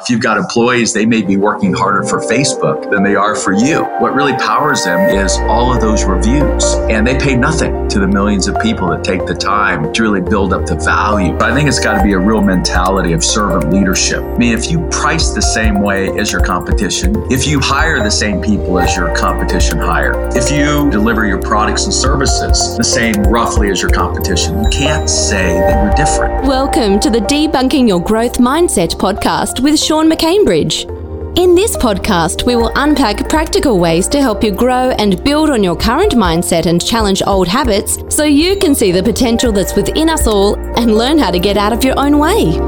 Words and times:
If 0.00 0.08
you've 0.10 0.22
got 0.22 0.38
employees, 0.38 0.92
they 0.92 1.04
may 1.04 1.22
be 1.22 1.36
working 1.36 1.72
harder 1.72 2.04
for 2.04 2.20
Facebook 2.20 2.88
than 2.88 3.02
they 3.02 3.16
are 3.16 3.34
for 3.34 3.52
you. 3.52 3.82
What 3.98 4.14
really 4.14 4.34
powers 4.34 4.84
them 4.84 5.00
is 5.16 5.36
all 5.48 5.74
of 5.74 5.80
those 5.80 6.04
reviews. 6.04 6.74
And 6.88 7.04
they 7.04 7.18
pay 7.18 7.34
nothing 7.34 7.88
to 7.88 7.98
the 7.98 8.06
millions 8.06 8.46
of 8.46 8.60
people 8.60 8.88
that 8.90 9.02
take 9.02 9.26
the 9.26 9.34
time 9.34 9.92
to 9.92 10.02
really 10.02 10.20
build 10.20 10.52
up 10.52 10.66
the 10.66 10.76
value. 10.76 11.32
But 11.32 11.50
I 11.50 11.54
think 11.54 11.68
it's 11.68 11.80
got 11.80 11.98
to 11.98 12.04
be 12.04 12.12
a 12.12 12.18
real 12.18 12.40
mentality 12.40 13.12
of 13.12 13.24
servant 13.24 13.72
leadership. 13.72 14.22
I 14.22 14.36
mean, 14.36 14.56
if 14.56 14.70
you 14.70 14.86
price 14.90 15.30
the 15.30 15.42
same 15.42 15.80
way 15.80 16.16
as 16.16 16.30
your 16.30 16.44
competition, 16.44 17.16
if 17.28 17.48
you 17.48 17.58
hire 17.58 18.00
the 18.00 18.10
same 18.10 18.40
people 18.40 18.78
as 18.78 18.96
your 18.96 19.12
competition 19.16 19.78
hire, 19.78 20.14
if 20.36 20.48
you 20.48 20.88
deliver 20.92 21.26
your 21.26 21.42
products 21.42 21.86
and 21.86 21.92
services 21.92 22.76
the 22.76 22.84
same 22.84 23.14
roughly 23.24 23.68
as 23.68 23.82
your 23.82 23.90
competition, 23.90 24.62
you 24.62 24.70
can't 24.70 25.10
say 25.10 25.58
that 25.58 25.84
you're 25.84 26.06
different. 26.06 26.46
Welcome 26.46 27.00
to 27.00 27.10
the 27.10 27.20
Debunking 27.20 27.88
Your 27.88 28.00
Growth 28.00 28.38
Mindset 28.38 28.94
podcast 28.94 29.60
with 29.60 29.87
Sean 29.88 30.10
McCambridge. 30.10 30.84
In 31.38 31.54
this 31.54 31.74
podcast, 31.74 32.44
we 32.44 32.56
will 32.56 32.70
unpack 32.76 33.26
practical 33.26 33.78
ways 33.78 34.06
to 34.08 34.20
help 34.20 34.44
you 34.44 34.50
grow 34.50 34.90
and 34.98 35.24
build 35.24 35.48
on 35.48 35.64
your 35.64 35.74
current 35.74 36.12
mindset 36.12 36.66
and 36.66 36.84
challenge 36.84 37.22
old 37.26 37.48
habits 37.48 37.96
so 38.14 38.22
you 38.24 38.58
can 38.58 38.74
see 38.74 38.92
the 38.92 39.02
potential 39.02 39.50
that's 39.50 39.74
within 39.74 40.10
us 40.10 40.26
all 40.26 40.56
and 40.78 40.94
learn 40.94 41.16
how 41.16 41.30
to 41.30 41.38
get 41.38 41.56
out 41.56 41.72
of 41.72 41.82
your 41.82 41.98
own 41.98 42.18
way. 42.18 42.58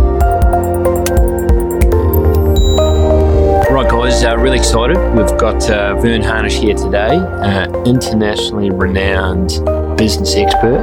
Right, 3.71 3.91
guys, 3.91 4.25
uh, 4.25 4.39
really 4.39 4.57
excited. 4.57 4.97
We've 5.15 5.39
got 5.39 5.69
uh, 5.69 6.01
Verne 6.01 6.23
Harnish 6.23 6.55
here 6.55 6.75
today, 6.75 7.17
uh, 7.17 7.83
internationally 7.85 8.71
renowned 8.71 9.61
business 10.01 10.35
expert, 10.35 10.81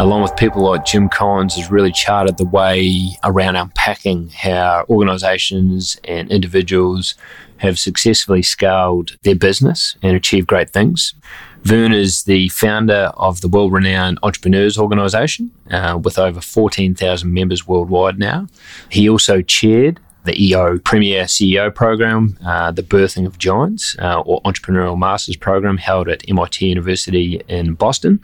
along 0.00 0.22
with 0.22 0.34
people 0.34 0.60
like 0.60 0.84
Jim 0.84 1.08
Collins, 1.08 1.54
has 1.54 1.70
really 1.70 1.92
charted 1.92 2.36
the 2.36 2.44
way 2.44 3.16
around 3.22 3.54
unpacking 3.54 4.28
how 4.30 4.84
organizations 4.90 5.96
and 6.02 6.28
individuals 6.32 7.14
have 7.58 7.78
successfully 7.78 8.42
scaled 8.42 9.16
their 9.22 9.36
business 9.36 9.96
and 10.02 10.16
achieved 10.16 10.48
great 10.48 10.68
things. 10.70 11.14
Verne 11.62 11.92
is 11.92 12.24
the 12.24 12.48
founder 12.48 13.12
of 13.16 13.40
the 13.40 13.46
world 13.46 13.72
renowned 13.72 14.18
Entrepreneurs 14.24 14.76
Organization 14.76 15.52
uh, 15.70 15.96
with 16.02 16.18
over 16.18 16.40
14,000 16.40 17.32
members 17.32 17.68
worldwide 17.68 18.18
now. 18.18 18.48
He 18.88 19.08
also 19.08 19.42
chaired 19.42 20.00
the 20.26 20.44
EO 20.44 20.78
Premier 20.80 21.24
CEO 21.24 21.72
program, 21.72 22.36
uh, 22.44 22.72
the 22.72 22.82
Birthing 22.82 23.26
of 23.26 23.38
Giants, 23.38 23.96
uh, 24.00 24.20
or 24.20 24.42
Entrepreneurial 24.42 24.98
Masters 24.98 25.36
program 25.36 25.78
held 25.78 26.08
at 26.08 26.28
MIT 26.28 26.66
University 26.66 27.40
in 27.48 27.74
Boston, 27.74 28.20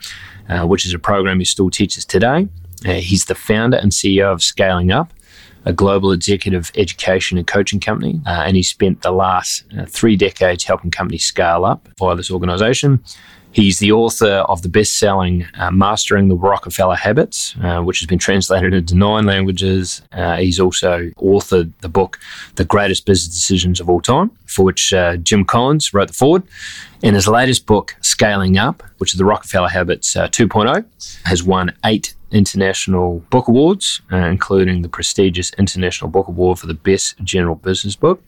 uh, 0.49 0.65
which 0.65 0.85
is 0.85 0.93
a 0.93 0.99
program 0.99 1.39
he 1.39 1.45
still 1.45 1.69
teaches 1.69 2.05
today. 2.05 2.47
Uh, 2.85 2.93
he's 2.93 3.25
the 3.25 3.35
founder 3.35 3.77
and 3.77 3.91
CEO 3.91 4.31
of 4.31 4.43
Scaling 4.43 4.91
Up, 4.91 5.13
a 5.65 5.73
global 5.73 6.11
executive 6.11 6.71
education 6.75 7.37
and 7.37 7.47
coaching 7.47 7.79
company, 7.79 8.21
uh, 8.25 8.43
and 8.45 8.57
he 8.57 8.63
spent 8.63 9.01
the 9.01 9.11
last 9.11 9.63
uh, 9.77 9.85
three 9.85 10.15
decades 10.15 10.65
helping 10.65 10.91
companies 10.91 11.23
scale 11.23 11.65
up 11.65 11.87
via 11.97 12.15
this 12.15 12.29
organization. 12.29 13.03
He's 13.53 13.77
the 13.77 13.91
author 13.91 14.43
of 14.49 14.63
the 14.63 14.69
best 14.69 14.97
selling 14.97 15.45
uh, 15.59 15.69
Mastering 15.69 16.27
the 16.27 16.35
Rockefeller 16.35 16.95
Habits, 16.95 17.55
uh, 17.61 17.81
which 17.81 17.99
has 17.99 18.07
been 18.07 18.17
translated 18.17 18.73
into 18.73 18.95
nine 18.95 19.25
languages. 19.25 20.01
Uh, 20.11 20.37
he's 20.37 20.59
also 20.59 21.11
authored 21.17 21.71
the 21.81 21.87
book, 21.87 22.19
The 22.55 22.65
Greatest 22.65 23.05
Business 23.05 23.33
Decisions 23.35 23.79
of 23.79 23.89
All 23.89 24.01
Time, 24.01 24.31
for 24.47 24.65
which 24.65 24.91
uh, 24.91 25.17
Jim 25.17 25.45
Collins 25.45 25.93
wrote 25.93 26.07
the 26.07 26.13
foreword. 26.15 26.43
And 27.03 27.15
his 27.15 27.27
latest 27.27 27.67
book, 27.67 27.95
Scaling 28.01 28.57
Up, 28.57 28.81
which 28.97 29.13
is 29.13 29.19
the 29.19 29.25
Rockefeller 29.25 29.69
Habits 29.69 30.15
uh, 30.15 30.29
2.0, 30.29 30.83
has 31.25 31.43
won 31.43 31.75
eight 31.85 32.15
international 32.31 33.19
book 33.29 33.47
awards, 33.47 34.01
uh, 34.11 34.15
including 34.15 34.81
the 34.81 34.89
prestigious 34.89 35.51
International 35.59 36.09
Book 36.09 36.27
Award 36.27 36.57
for 36.57 36.65
the 36.65 36.73
Best 36.73 37.19
General 37.23 37.55
Business 37.55 37.95
Book. 37.95 38.23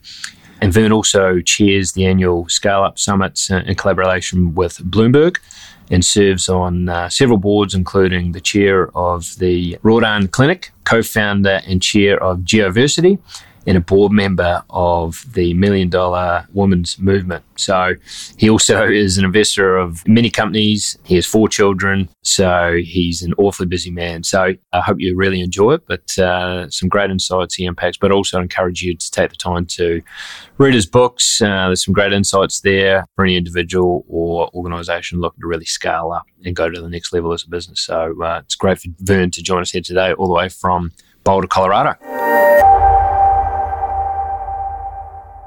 And 0.66 0.73
Verne 0.73 0.94
also 0.94 1.41
chairs 1.41 1.91
the 1.91 2.08
annual 2.08 2.49
Scale 2.49 2.81
Up 2.81 2.97
Summits 2.97 3.52
uh, 3.52 3.61
in 3.67 3.75
collaboration 3.75 4.55
with 4.55 4.80
Bloomberg 4.80 5.38
and 5.91 6.03
serves 6.03 6.49
on 6.49 6.89
uh, 6.89 7.08
several 7.08 7.37
boards, 7.37 7.76
including 7.76 8.31
the 8.31 8.42
chair 8.42 8.89
of 8.98 9.37
the 9.37 9.77
Riordan 9.83 10.27
Clinic, 10.30 10.71
co 10.83 11.03
founder 11.03 11.61
and 11.67 11.83
chair 11.83 12.17
of 12.17 12.39
Geoversity, 12.39 13.20
and 13.67 13.77
a 13.77 13.81
board 13.81 14.11
member 14.11 14.64
of 14.70 15.26
the 15.33 15.53
Million 15.53 15.89
Dollar 15.89 16.48
Women's 16.53 16.99
Movement. 16.99 17.43
So 17.55 17.95
he 18.37 18.49
also 18.49 18.87
is 18.89 19.17
an 19.17 19.26
investor 19.26 19.77
of 19.77 20.08
many 20.08 20.30
companies. 20.30 20.98
He 21.03 21.15
has 21.15 21.26
four 21.26 21.48
children, 21.48 22.09
so 22.21 22.77
he's 22.83 23.21
an 23.21 23.33
awfully 23.37 23.67
busy 23.67 23.92
man. 23.92 24.23
So 24.23 24.53
I 24.73 24.81
hope 24.81 24.98
you 24.99 25.15
really 25.15 25.42
enjoy 25.42 25.73
it. 25.73 25.83
But 25.87 26.17
uh, 26.17 26.70
some 26.70 26.89
great 26.89 27.09
insights 27.09 27.55
he 27.55 27.65
impacts, 27.65 27.98
but 27.98 28.11
also 28.11 28.39
encourage 28.39 28.81
you 28.81 28.95
to 28.95 29.11
take 29.11 29.31
the 29.31 29.36
time 29.36 29.65
to 29.67 30.02
read 30.58 30.73
his 30.73 30.86
books. 30.86 31.42
Uh, 31.42 31.67
there's 31.67 31.83
some 31.83 31.93
great 31.93 32.14
insights 32.14 32.61
there 32.61 33.05
for 33.15 33.26
any 33.26 33.36
individual 33.36 34.05
or 34.08 34.49
organisation 34.53 35.20
looking 35.20 35.42
to 35.42 35.47
really 35.47 35.65
scale 35.65 36.11
up 36.11 36.26
and 36.43 36.55
go 36.55 36.70
to 36.70 36.82
the 36.82 36.89
next 36.89 37.14
level 37.14 37.33
as 37.33 37.43
a 37.43 37.49
business. 37.49 37.82
So 37.82 38.21
uh, 38.21 38.42
it's 38.43 38.55
great 38.55 38.80
for 38.80 38.89
Verne 38.99 39.32
to 39.32 39.42
join 39.42 39.61
us 39.61 39.71
here 39.71 39.82
today, 39.82 40.14
all 40.14 40.27
the 40.27 40.33
way 40.33 40.49
from 40.49 40.92
Boulder, 41.23 41.47
Colorado. 41.47 42.45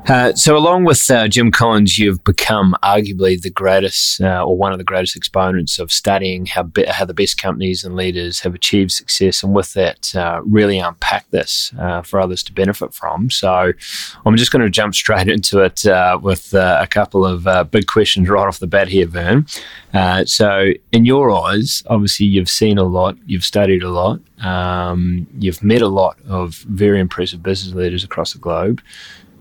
Uh, 0.06 0.32
so, 0.32 0.56
along 0.56 0.84
with 0.84 1.10
uh, 1.10 1.28
Jim 1.28 1.50
Collins, 1.50 1.98
you've 1.98 2.24
become 2.24 2.74
arguably 2.82 3.38
the 3.40 3.50
greatest, 3.50 4.20
uh, 4.22 4.42
or 4.42 4.56
one 4.56 4.72
of 4.72 4.78
the 4.78 4.84
greatest 4.84 5.16
exponents 5.16 5.78
of 5.78 5.92
studying 5.92 6.46
how 6.46 6.62
be- 6.62 6.86
how 6.86 7.04
the 7.04 7.12
best 7.12 7.36
companies 7.36 7.84
and 7.84 7.94
leaders 7.94 8.40
have 8.40 8.54
achieved 8.54 8.90
success, 8.90 9.42
and 9.42 9.54
with 9.54 9.74
that, 9.74 10.14
uh, 10.16 10.40
really 10.44 10.78
unpack 10.78 11.28
this 11.30 11.72
uh, 11.78 12.00
for 12.00 12.20
others 12.20 12.42
to 12.44 12.52
benefit 12.54 12.94
from. 12.94 13.30
So, 13.30 13.72
I'm 14.24 14.36
just 14.36 14.50
going 14.50 14.62
to 14.62 14.70
jump 14.70 14.94
straight 14.94 15.28
into 15.34 15.60
it 15.60 15.82
with 16.22 16.54
a 16.54 16.88
couple 16.88 17.26
of 17.26 17.70
big 17.70 17.86
questions 17.86 18.30
right 18.30 18.46
off 18.46 18.60
the 18.60 18.66
bat 18.66 18.88
here, 18.88 19.06
Verne. 19.06 19.46
so, 20.26 20.72
in 20.90 21.04
your 21.04 21.30
eyes, 21.30 21.82
obviously, 21.86 22.26
you've 22.26 22.48
seen 22.48 22.78
a 22.78 22.84
lot, 22.84 23.16
you've 23.26 23.44
studied 23.44 23.82
a 23.82 23.90
lot, 23.90 24.20
um, 24.40 25.26
you've 25.38 25.62
met 25.62 25.82
a 25.82 25.88
lot 25.88 26.16
of 26.26 26.54
very 26.54 26.98
impressive 26.98 27.42
business 27.42 27.74
leaders 27.74 28.04
across 28.04 28.32
the 28.32 28.38
globe 28.38 28.80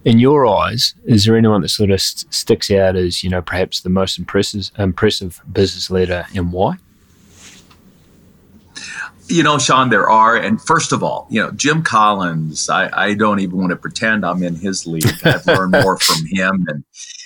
in 0.08 0.20
your 0.20 0.48
eyes, 0.48 0.96
is 1.04 1.26
there 1.26 1.36
anyone 1.36 1.62
that 1.62 1.68
sort 1.68 1.92
of 1.92 2.02
st- 2.02 2.34
sticks 2.34 2.72
out 2.72 2.96
as 2.96 3.26
you 3.26 3.30
know 3.30 3.42
perhaps 3.42 3.82
the 3.82 3.90
most 3.90 4.18
impressive 4.18 4.72
impressive 4.78 5.42
business 5.52 5.92
leader 5.92 6.26
and 6.34 6.54
why? 6.54 6.76
You 9.28 9.44
know, 9.44 9.58
Sean, 9.58 9.90
there 9.90 10.10
are, 10.10 10.38
and 10.38 10.62
first 10.62 10.94
of 10.94 11.04
all, 11.04 11.28
you 11.30 11.42
know, 11.42 11.52
Jim 11.52 11.84
Collins. 11.84 12.70
I, 12.70 12.90
I 12.94 13.14
don't 13.16 13.42
even 13.42 13.58
want 13.58 13.72
to 13.72 13.76
pretend 13.76 14.26
I'm 14.26 14.42
in 14.42 14.56
his 14.56 14.88
league. 14.88 15.04
I've 15.26 15.46
learned 15.46 15.74
more 15.74 16.00
from 16.00 16.26
him 16.32 16.66
and 16.70 16.86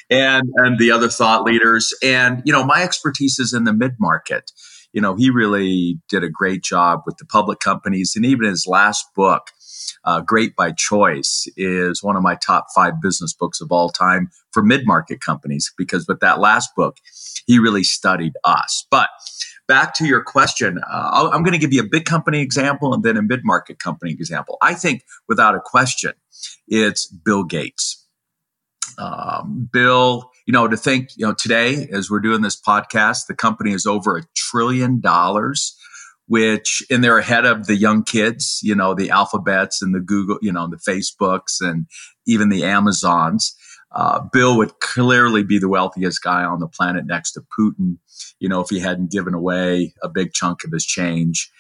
and 0.09 0.51
and 0.55 0.79
the 0.79 0.89
other 0.89 1.07
thought 1.07 1.43
leaders. 1.43 1.93
And 2.01 2.41
you 2.45 2.51
know, 2.51 2.63
my 2.63 2.81
expertise 2.81 3.37
is 3.37 3.53
in 3.53 3.65
the 3.65 3.73
mid 3.73 3.93
market. 3.99 4.51
You 4.91 5.01
know, 5.01 5.15
he 5.15 5.29
really 5.29 5.99
did 6.09 6.23
a 6.23 6.29
great 6.29 6.63
job 6.63 7.01
with 7.05 7.17
the 7.17 7.25
public 7.25 7.59
companies, 7.59 8.13
and 8.15 8.25
even 8.25 8.47
his 8.47 8.65
last 8.65 9.05
book 9.15 9.51
uh, 10.03 10.21
Great 10.21 10.55
by 10.55 10.71
Choice 10.71 11.47
is 11.57 12.03
one 12.03 12.15
of 12.15 12.23
my 12.23 12.35
top 12.35 12.67
five 12.73 13.01
business 13.01 13.33
books 13.33 13.61
of 13.61 13.71
all 13.71 13.89
time 13.89 14.29
for 14.51 14.63
mid 14.63 14.85
market 14.85 15.21
companies 15.21 15.71
because 15.77 16.07
with 16.07 16.19
that 16.19 16.39
last 16.39 16.69
book, 16.75 16.97
he 17.45 17.59
really 17.59 17.83
studied 17.83 18.33
us. 18.43 18.85
But 18.89 19.09
back 19.67 19.93
to 19.95 20.05
your 20.05 20.23
question, 20.23 20.79
uh, 20.89 21.29
I'm 21.31 21.43
going 21.43 21.53
to 21.53 21.59
give 21.59 21.73
you 21.73 21.81
a 21.81 21.87
big 21.87 22.05
company 22.05 22.41
example 22.41 22.93
and 22.93 23.03
then 23.03 23.17
a 23.17 23.21
mid 23.21 23.41
market 23.43 23.79
company 23.79 24.11
example. 24.11 24.57
I 24.61 24.73
think 24.73 25.03
without 25.27 25.55
a 25.55 25.59
question, 25.59 26.13
it's 26.67 27.07
Bill 27.07 27.43
Gates. 27.43 27.97
Um, 28.97 29.69
Bill, 29.71 30.29
you 30.45 30.51
know, 30.51 30.67
to 30.67 30.77
think, 30.77 31.09
you 31.15 31.25
know, 31.25 31.33
today 31.33 31.87
as 31.91 32.09
we're 32.09 32.19
doing 32.19 32.41
this 32.41 32.59
podcast, 32.59 33.27
the 33.27 33.35
company 33.35 33.71
is 33.71 33.85
over 33.85 34.17
a 34.17 34.23
trillion 34.35 34.99
dollars 34.99 35.75
which 36.31 36.81
and 36.89 37.03
they're 37.03 37.17
ahead 37.17 37.45
of 37.45 37.67
the 37.67 37.75
young 37.75 38.05
kids, 38.05 38.61
you 38.63 38.73
know, 38.73 38.93
the 38.93 39.09
alphabets 39.09 39.81
and 39.81 39.93
the 39.93 39.99
Google, 39.99 40.37
you 40.41 40.53
know, 40.53 40.65
the 40.65 40.77
Facebooks 40.77 41.59
and 41.59 41.87
even 42.25 42.47
the 42.47 42.63
Amazons. 42.63 43.53
Uh, 43.91 44.21
Bill 44.31 44.55
would 44.55 44.79
clearly 44.79 45.43
be 45.43 45.59
the 45.59 45.67
wealthiest 45.67 46.23
guy 46.23 46.45
on 46.45 46.61
the 46.61 46.69
planet 46.69 47.05
next 47.05 47.33
to 47.33 47.41
Putin, 47.59 47.97
you 48.39 48.47
know, 48.47 48.61
if 48.61 48.69
he 48.69 48.79
hadn't 48.79 49.11
given 49.11 49.33
away 49.33 49.93
a 50.01 50.07
big 50.07 50.31
chunk 50.31 50.63
of 50.63 50.71
his 50.71 50.85
change. 50.85 51.51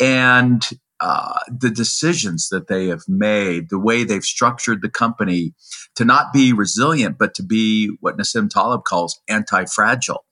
And 0.00 0.66
uh, 1.00 1.40
the 1.46 1.68
decisions 1.68 2.48
that 2.48 2.66
they 2.66 2.86
have 2.86 3.02
made, 3.06 3.68
the 3.68 3.78
way 3.78 4.04
they've 4.04 4.24
structured 4.24 4.80
the 4.80 4.88
company 4.88 5.52
to 5.96 6.04
not 6.06 6.32
be 6.32 6.54
resilient, 6.54 7.18
but 7.18 7.34
to 7.34 7.42
be 7.42 7.94
what 8.00 8.16
Nassim 8.16 8.48
Taleb 8.48 8.84
calls 8.84 9.20
anti 9.28 9.66
fragile. 9.66 10.24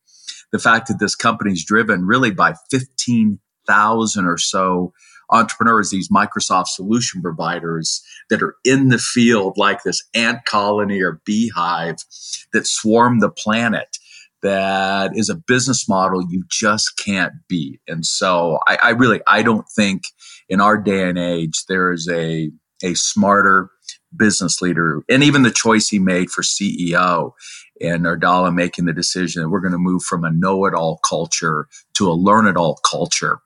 The 0.50 0.58
fact 0.58 0.88
that 0.88 0.98
this 0.98 1.14
company 1.14 1.52
is 1.52 1.62
driven 1.62 2.06
really 2.06 2.30
by 2.30 2.54
15 2.70 3.38
thousand 3.66 4.26
or 4.26 4.38
so 4.38 4.92
entrepreneurs, 5.30 5.90
these 5.90 6.10
Microsoft 6.10 6.68
solution 6.68 7.22
providers 7.22 8.02
that 8.28 8.42
are 8.42 8.54
in 8.64 8.90
the 8.90 8.98
field 8.98 9.54
like 9.56 9.82
this 9.82 10.02
ant 10.14 10.44
colony 10.44 11.00
or 11.00 11.20
beehive 11.24 11.96
that 12.52 12.66
swarm 12.66 13.20
the 13.20 13.30
planet. 13.30 13.96
That 14.42 15.16
is 15.16 15.28
a 15.28 15.36
business 15.36 15.88
model 15.88 16.26
you 16.28 16.42
just 16.50 16.98
can't 16.98 17.32
beat. 17.48 17.80
And 17.86 18.04
so 18.04 18.58
I, 18.66 18.76
I 18.82 18.90
really 18.90 19.20
I 19.26 19.42
don't 19.42 19.68
think 19.68 20.02
in 20.48 20.60
our 20.60 20.76
day 20.76 21.08
and 21.08 21.16
age 21.16 21.64
there 21.68 21.92
is 21.92 22.08
a 22.10 22.50
a 22.82 22.94
smarter, 22.94 23.70
business 24.16 24.60
leader. 24.60 25.02
And 25.08 25.22
even 25.22 25.42
the 25.42 25.50
choice 25.50 25.88
he 25.88 26.00
made 26.00 26.30
for 26.30 26.42
CEO 26.42 27.32
and 27.80 28.04
Nadella 28.04 28.52
making 28.52 28.84
the 28.84 28.92
decision 28.92 29.42
that 29.42 29.48
we're 29.48 29.60
going 29.60 29.72
to 29.72 29.78
move 29.78 30.02
from 30.02 30.24
a 30.24 30.30
know 30.30 30.64
it 30.66 30.74
all 30.74 30.98
culture 31.08 31.68
to 31.94 32.10
a 32.10 32.12
learn 32.12 32.46
it 32.46 32.56
all 32.56 32.78
culture. 32.84 33.38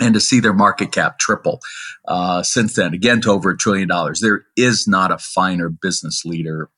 And 0.00 0.12
to 0.14 0.20
see 0.20 0.40
their 0.40 0.52
market 0.52 0.92
cap 0.92 1.18
triple 1.18 1.60
uh, 2.06 2.42
since 2.42 2.74
then, 2.74 2.92
again 2.92 3.20
to 3.22 3.30
over 3.30 3.50
a 3.50 3.56
trillion 3.56 3.88
dollars. 3.88 4.20
There 4.20 4.44
is 4.56 4.86
not 4.86 5.10
a 5.10 5.18
finer 5.18 5.70
business 5.70 6.24
leader 6.24 6.70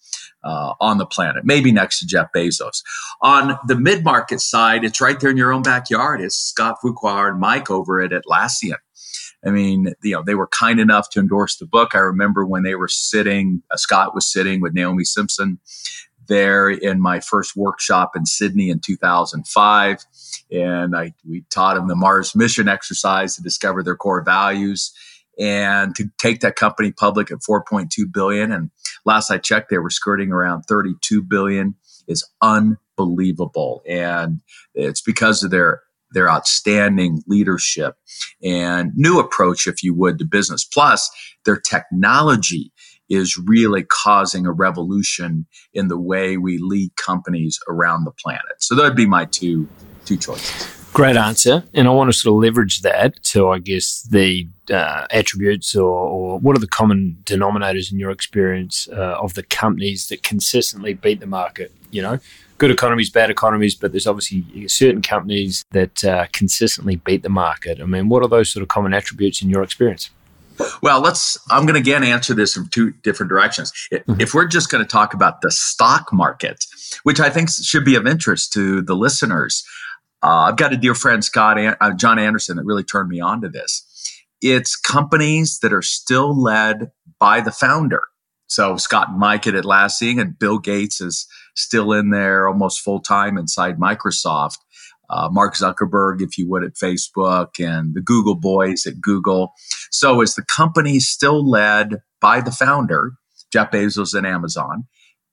uh, 0.44 0.74
on 0.80 0.98
the 0.98 1.06
planet, 1.06 1.44
maybe 1.44 1.72
next 1.72 1.98
to 2.00 2.06
Jeff 2.06 2.28
Bezos. 2.34 2.82
On 3.22 3.58
the 3.66 3.74
mid 3.74 4.04
market 4.04 4.40
side, 4.40 4.84
it's 4.84 5.00
right 5.00 5.18
there 5.18 5.30
in 5.30 5.36
your 5.36 5.52
own 5.52 5.62
backyard. 5.62 6.20
It's 6.20 6.36
Scott 6.36 6.76
Farquhar 6.80 7.30
and 7.30 7.40
Mike 7.40 7.70
over 7.70 8.00
at 8.00 8.12
Atlassian. 8.12 8.76
I 9.46 9.50
mean, 9.50 9.94
you 10.02 10.12
know, 10.12 10.22
they 10.22 10.34
were 10.34 10.48
kind 10.48 10.80
enough 10.80 11.10
to 11.10 11.20
endorse 11.20 11.56
the 11.56 11.66
book. 11.66 11.94
I 11.94 11.98
remember 11.98 12.44
when 12.44 12.64
they 12.64 12.74
were 12.74 12.88
sitting, 12.88 13.62
uh, 13.70 13.76
Scott 13.76 14.14
was 14.14 14.30
sitting 14.30 14.60
with 14.60 14.74
Naomi 14.74 15.04
Simons 15.04 15.68
there 16.28 16.68
in 16.68 17.00
my 17.00 17.20
first 17.20 17.56
workshop 17.56 18.12
in 18.14 18.26
Sydney 18.26 18.68
in 18.70 18.80
2005. 18.80 20.04
And 20.50 20.96
I, 20.96 21.14
we 21.28 21.44
taught 21.50 21.74
them 21.74 21.88
the 21.88 21.96
Mars 21.96 22.34
mission 22.34 22.68
exercise 22.68 23.36
to 23.36 23.42
discover 23.42 23.82
their 23.82 23.96
core 23.96 24.22
values 24.22 24.92
and 25.38 25.94
to 25.94 26.10
take 26.18 26.40
that 26.40 26.56
company 26.56 26.90
public 26.90 27.30
at 27.30 27.38
4.2 27.38 27.88
billion. 28.12 28.50
And 28.50 28.70
last 29.04 29.30
I 29.30 29.38
checked, 29.38 29.70
they 29.70 29.78
were 29.78 29.90
skirting 29.90 30.32
around 30.32 30.62
32 30.62 31.22
billion 31.22 31.74
is 32.08 32.28
unbelievable. 32.42 33.82
And 33.88 34.40
it's 34.74 35.02
because 35.02 35.42
of 35.44 35.50
their 35.50 35.82
their 36.12 36.30
outstanding 36.30 37.22
leadership 37.26 37.94
and 38.42 38.92
new 38.94 39.18
approach, 39.18 39.66
if 39.66 39.82
you 39.82 39.92
would, 39.92 40.18
to 40.18 40.24
business. 40.24 40.64
Plus, 40.64 41.10
their 41.44 41.60
technology 41.60 42.72
is 43.10 43.38
really 43.38 43.84
causing 43.84 44.46
a 44.46 44.52
revolution 44.52 45.46
in 45.74 45.88
the 45.88 45.98
way 45.98 46.38
we 46.38 46.56
lead 46.58 46.96
companies 46.96 47.58
around 47.68 48.04
the 48.04 48.10
planet. 48.10 48.42
So 48.58 48.74
that'd 48.74 48.96
be 48.96 49.06
my 49.06 49.26
two 49.26 49.68
two 50.08 50.16
choices. 50.16 50.74
Great 50.94 51.16
answer, 51.16 51.62
and 51.74 51.86
I 51.86 51.90
want 51.90 52.10
to 52.10 52.18
sort 52.18 52.34
of 52.34 52.42
leverage 52.42 52.80
that 52.80 53.22
to, 53.24 53.50
I 53.50 53.58
guess, 53.58 54.02
the 54.10 54.48
uh, 54.70 55.06
attributes 55.10 55.76
or, 55.76 55.88
or, 55.88 56.38
what 56.38 56.56
are 56.56 56.60
the 56.60 56.66
common 56.66 57.18
denominators 57.24 57.92
in 57.92 57.98
your 57.98 58.10
experience 58.10 58.88
uh, 58.90 59.18
of 59.20 59.34
the 59.34 59.42
companies 59.42 60.08
that 60.08 60.22
consistently 60.22 60.94
beat 60.94 61.20
the 61.20 61.26
market? 61.26 61.72
You 61.90 62.02
know, 62.02 62.18
good 62.56 62.70
economies, 62.70 63.10
bad 63.10 63.30
economies, 63.30 63.74
but 63.74 63.92
there's 63.92 64.06
obviously 64.06 64.66
certain 64.66 65.02
companies 65.02 65.64
that 65.72 66.04
uh, 66.04 66.26
consistently 66.32 66.96
beat 66.96 67.22
the 67.22 67.28
market. 67.28 67.80
I 67.80 67.84
mean, 67.84 68.08
what 68.08 68.22
are 68.22 68.28
those 68.28 68.50
sort 68.50 68.62
of 68.62 68.68
common 68.68 68.94
attributes 68.94 69.42
in 69.42 69.50
your 69.50 69.62
experience? 69.62 70.10
Well, 70.82 71.00
let's. 71.00 71.38
I'm 71.50 71.66
going 71.66 71.74
to 71.74 71.80
again 71.80 72.02
answer 72.02 72.34
this 72.34 72.54
from 72.54 72.68
two 72.68 72.90
different 73.04 73.30
directions. 73.30 73.72
Mm-hmm. 73.92 74.20
If 74.20 74.34
we're 74.34 74.46
just 74.46 74.70
going 74.70 74.82
to 74.82 74.88
talk 74.88 75.14
about 75.14 75.40
the 75.40 75.50
stock 75.50 76.12
market, 76.12 76.64
which 77.04 77.20
I 77.20 77.30
think 77.30 77.50
should 77.50 77.84
be 77.84 77.94
of 77.94 78.06
interest 78.06 78.52
to 78.54 78.82
the 78.82 78.94
listeners, 78.94 79.64
uh, 80.22 80.48
I've 80.48 80.56
got 80.56 80.72
a 80.72 80.76
dear 80.76 80.94
friend, 80.94 81.24
Scott 81.24 81.58
An- 81.58 81.76
uh, 81.80 81.92
John 81.94 82.18
Anderson, 82.18 82.56
that 82.56 82.64
really 82.64 82.84
turned 82.84 83.08
me 83.08 83.20
on 83.20 83.40
to 83.42 83.48
this. 83.48 83.84
It's 84.40 84.76
companies 84.76 85.58
that 85.60 85.72
are 85.72 85.82
still 85.82 86.40
led 86.40 86.90
by 87.18 87.40
the 87.40 87.50
founder. 87.50 88.02
So 88.46 88.76
Scott 88.76 89.10
and 89.10 89.18
Mike 89.18 89.46
at 89.46 89.54
Atlassian 89.54 90.20
and 90.20 90.38
Bill 90.38 90.58
Gates 90.58 91.00
is 91.00 91.26
still 91.54 91.92
in 91.92 92.10
there 92.10 92.48
almost 92.48 92.80
full 92.80 93.00
time 93.00 93.36
inside 93.36 93.78
Microsoft 93.78 94.56
uh, 95.10 95.28
Mark 95.30 95.54
Zuckerberg, 95.54 96.20
if 96.20 96.36
you 96.36 96.48
would, 96.48 96.64
at 96.64 96.74
Facebook, 96.74 97.58
and 97.58 97.94
the 97.94 98.00
Google 98.00 98.34
boys 98.34 98.86
at 98.86 99.00
Google. 99.00 99.52
So, 99.90 100.20
is 100.20 100.34
the 100.34 100.44
company 100.44 101.00
still 101.00 101.48
led 101.48 101.96
by 102.20 102.40
the 102.40 102.50
founder, 102.50 103.12
Jeff 103.52 103.70
Bezos 103.70 104.16
at 104.16 104.26
Amazon? 104.26 104.84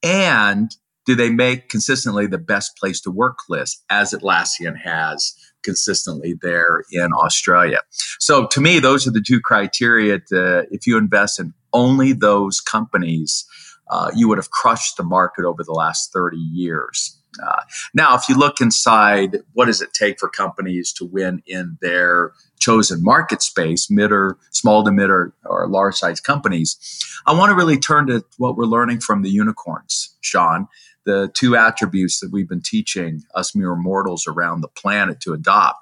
And 0.02 0.72
do 1.06 1.16
they 1.16 1.30
make 1.30 1.70
consistently 1.70 2.28
the 2.28 2.38
best 2.38 2.78
place 2.78 3.00
to 3.02 3.12
work 3.12 3.38
list, 3.50 3.84
as 3.90 4.14
Atlassian 4.14 4.78
has 4.78 5.36
consistently 5.64 6.36
there 6.42 6.84
in 6.92 7.12
Australia? 7.14 7.80
So, 8.20 8.48
to 8.48 8.62
me, 8.62 8.80
those 8.80 9.08
are 9.08 9.12
the 9.12 9.24
two 9.26 9.40
criteria. 9.40 10.20
To, 10.30 10.66
if 10.72 10.88
you 10.88 10.98
invest 10.98 11.40
in 11.40 11.54
only 11.74 12.14
those 12.14 12.62
companies, 12.62 13.46
uh, 13.90 14.12
you 14.16 14.28
would 14.28 14.38
have 14.38 14.50
crushed 14.50 14.98
the 14.98 15.04
market 15.04 15.46
over 15.46 15.64
the 15.64 15.74
last 15.74 16.12
30 16.12 16.38
years. 16.38 17.20
Uh, 17.44 17.62
now, 17.94 18.16
if 18.16 18.28
you 18.30 18.36
look 18.36 18.62
inside, 18.62 19.38
what 19.54 19.66
does 19.66 19.82
it 19.82 19.94
take 19.94 20.20
for 20.20 20.30
companies 20.30 20.94
to 20.94 21.06
win 21.06 21.42
in 21.46 21.78
their 21.82 22.32
chosen 22.60 23.04
market 23.04 23.42
space, 23.42 23.90
mid 23.92 24.12
or 24.12 24.38
small 24.52 24.84
to 24.84 24.92
mid 24.92 25.10
or, 25.10 25.34
or 25.46 25.68
large 25.68 25.96
size 25.96 26.20
companies? 26.20 26.78
I 27.26 27.34
want 27.34 27.50
to 27.50 27.56
really 27.56 27.78
turn 27.78 28.08
to 28.08 28.24
what 28.38 28.56
we're 28.56 28.66
learning 28.66 29.02
from 29.02 29.22
the 29.22 29.30
unicorns, 29.30 30.16
Sean. 30.22 30.68
The 31.06 31.32
two 31.34 31.56
attributes 31.56 32.20
that 32.20 32.32
we've 32.32 32.50
been 32.50 32.62
teaching 32.62 33.24
us 33.34 33.56
mere 33.56 33.76
mortals 33.76 34.26
around 34.28 34.62
the 34.62 34.68
planet 34.68 35.20
to 35.22 35.34
adopt. 35.34 35.78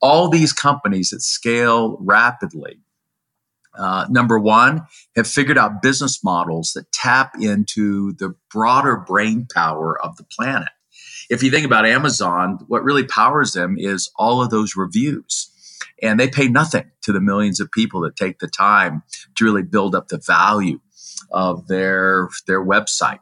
All 0.00 0.28
these 0.28 0.52
companies 0.52 1.10
that 1.10 1.22
scale 1.22 1.96
rapidly 2.00 2.78
uh, 3.74 4.06
number 4.10 4.38
one, 4.38 4.86
have 5.16 5.26
figured 5.26 5.56
out 5.56 5.80
business 5.80 6.22
models 6.22 6.72
that 6.74 6.92
tap 6.92 7.32
into 7.40 8.12
the 8.12 8.34
broader 8.50 8.98
brain 8.98 9.46
power 9.50 9.98
of 9.98 10.14
the 10.18 10.24
planet 10.24 10.68
if 11.32 11.42
you 11.42 11.50
think 11.50 11.64
about 11.64 11.86
Amazon, 11.86 12.58
what 12.68 12.84
really 12.84 13.04
powers 13.04 13.52
them 13.52 13.76
is 13.78 14.10
all 14.16 14.42
of 14.42 14.50
those 14.50 14.76
reviews. 14.76 15.50
And 16.02 16.20
they 16.20 16.28
pay 16.28 16.48
nothing 16.48 16.90
to 17.02 17.12
the 17.12 17.22
millions 17.22 17.58
of 17.58 17.72
people 17.72 18.02
that 18.02 18.16
take 18.16 18.38
the 18.38 18.48
time 18.48 19.02
to 19.36 19.44
really 19.44 19.62
build 19.62 19.94
up 19.94 20.08
the 20.08 20.18
value 20.18 20.80
of 21.30 21.68
their, 21.68 22.28
their 22.46 22.62
website. 22.62 23.20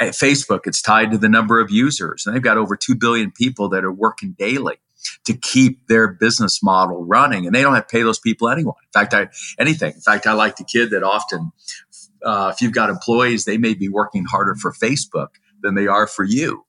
At 0.00 0.10
Facebook, 0.10 0.60
it's 0.66 0.80
tied 0.80 1.10
to 1.10 1.18
the 1.18 1.28
number 1.28 1.60
of 1.60 1.70
users, 1.70 2.24
and 2.24 2.34
they've 2.34 2.42
got 2.42 2.56
over 2.56 2.76
2 2.76 2.94
billion 2.94 3.32
people 3.32 3.68
that 3.70 3.84
are 3.84 3.92
working 3.92 4.36
daily 4.38 4.76
to 5.24 5.34
keep 5.34 5.86
their 5.86 6.08
business 6.08 6.62
model 6.62 7.04
running 7.04 7.46
and 7.46 7.54
they 7.54 7.62
don't 7.62 7.74
have 7.74 7.86
to 7.86 7.96
pay 7.96 8.02
those 8.02 8.18
people 8.18 8.48
anyone. 8.48 8.74
In 8.82 9.00
fact 9.00 9.14
i 9.14 9.28
anything. 9.58 9.94
In 9.94 10.00
fact 10.00 10.26
i 10.26 10.32
like 10.32 10.56
the 10.56 10.64
kid 10.64 10.90
that 10.90 11.02
often 11.02 11.52
uh, 12.22 12.50
if 12.52 12.60
you've 12.60 12.72
got 12.72 12.90
employees 12.90 13.44
they 13.44 13.58
may 13.58 13.74
be 13.74 13.88
working 13.88 14.24
harder 14.24 14.56
for 14.56 14.72
facebook 14.72 15.28
than 15.62 15.74
they 15.74 15.86
are 15.86 16.06
for 16.06 16.24
you. 16.24 16.64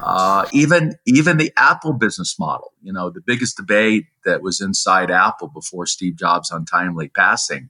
Uh, 0.00 0.46
even 0.52 0.94
even 1.04 1.36
the 1.36 1.52
Apple 1.56 1.92
business 1.92 2.38
model, 2.38 2.72
you 2.80 2.92
know, 2.92 3.10
the 3.10 3.20
biggest 3.20 3.56
debate 3.56 4.06
that 4.24 4.40
was 4.40 4.60
inside 4.60 5.10
Apple 5.10 5.48
before 5.48 5.84
Steve 5.84 6.16
Jobs' 6.16 6.52
untimely 6.52 7.08
passing 7.08 7.68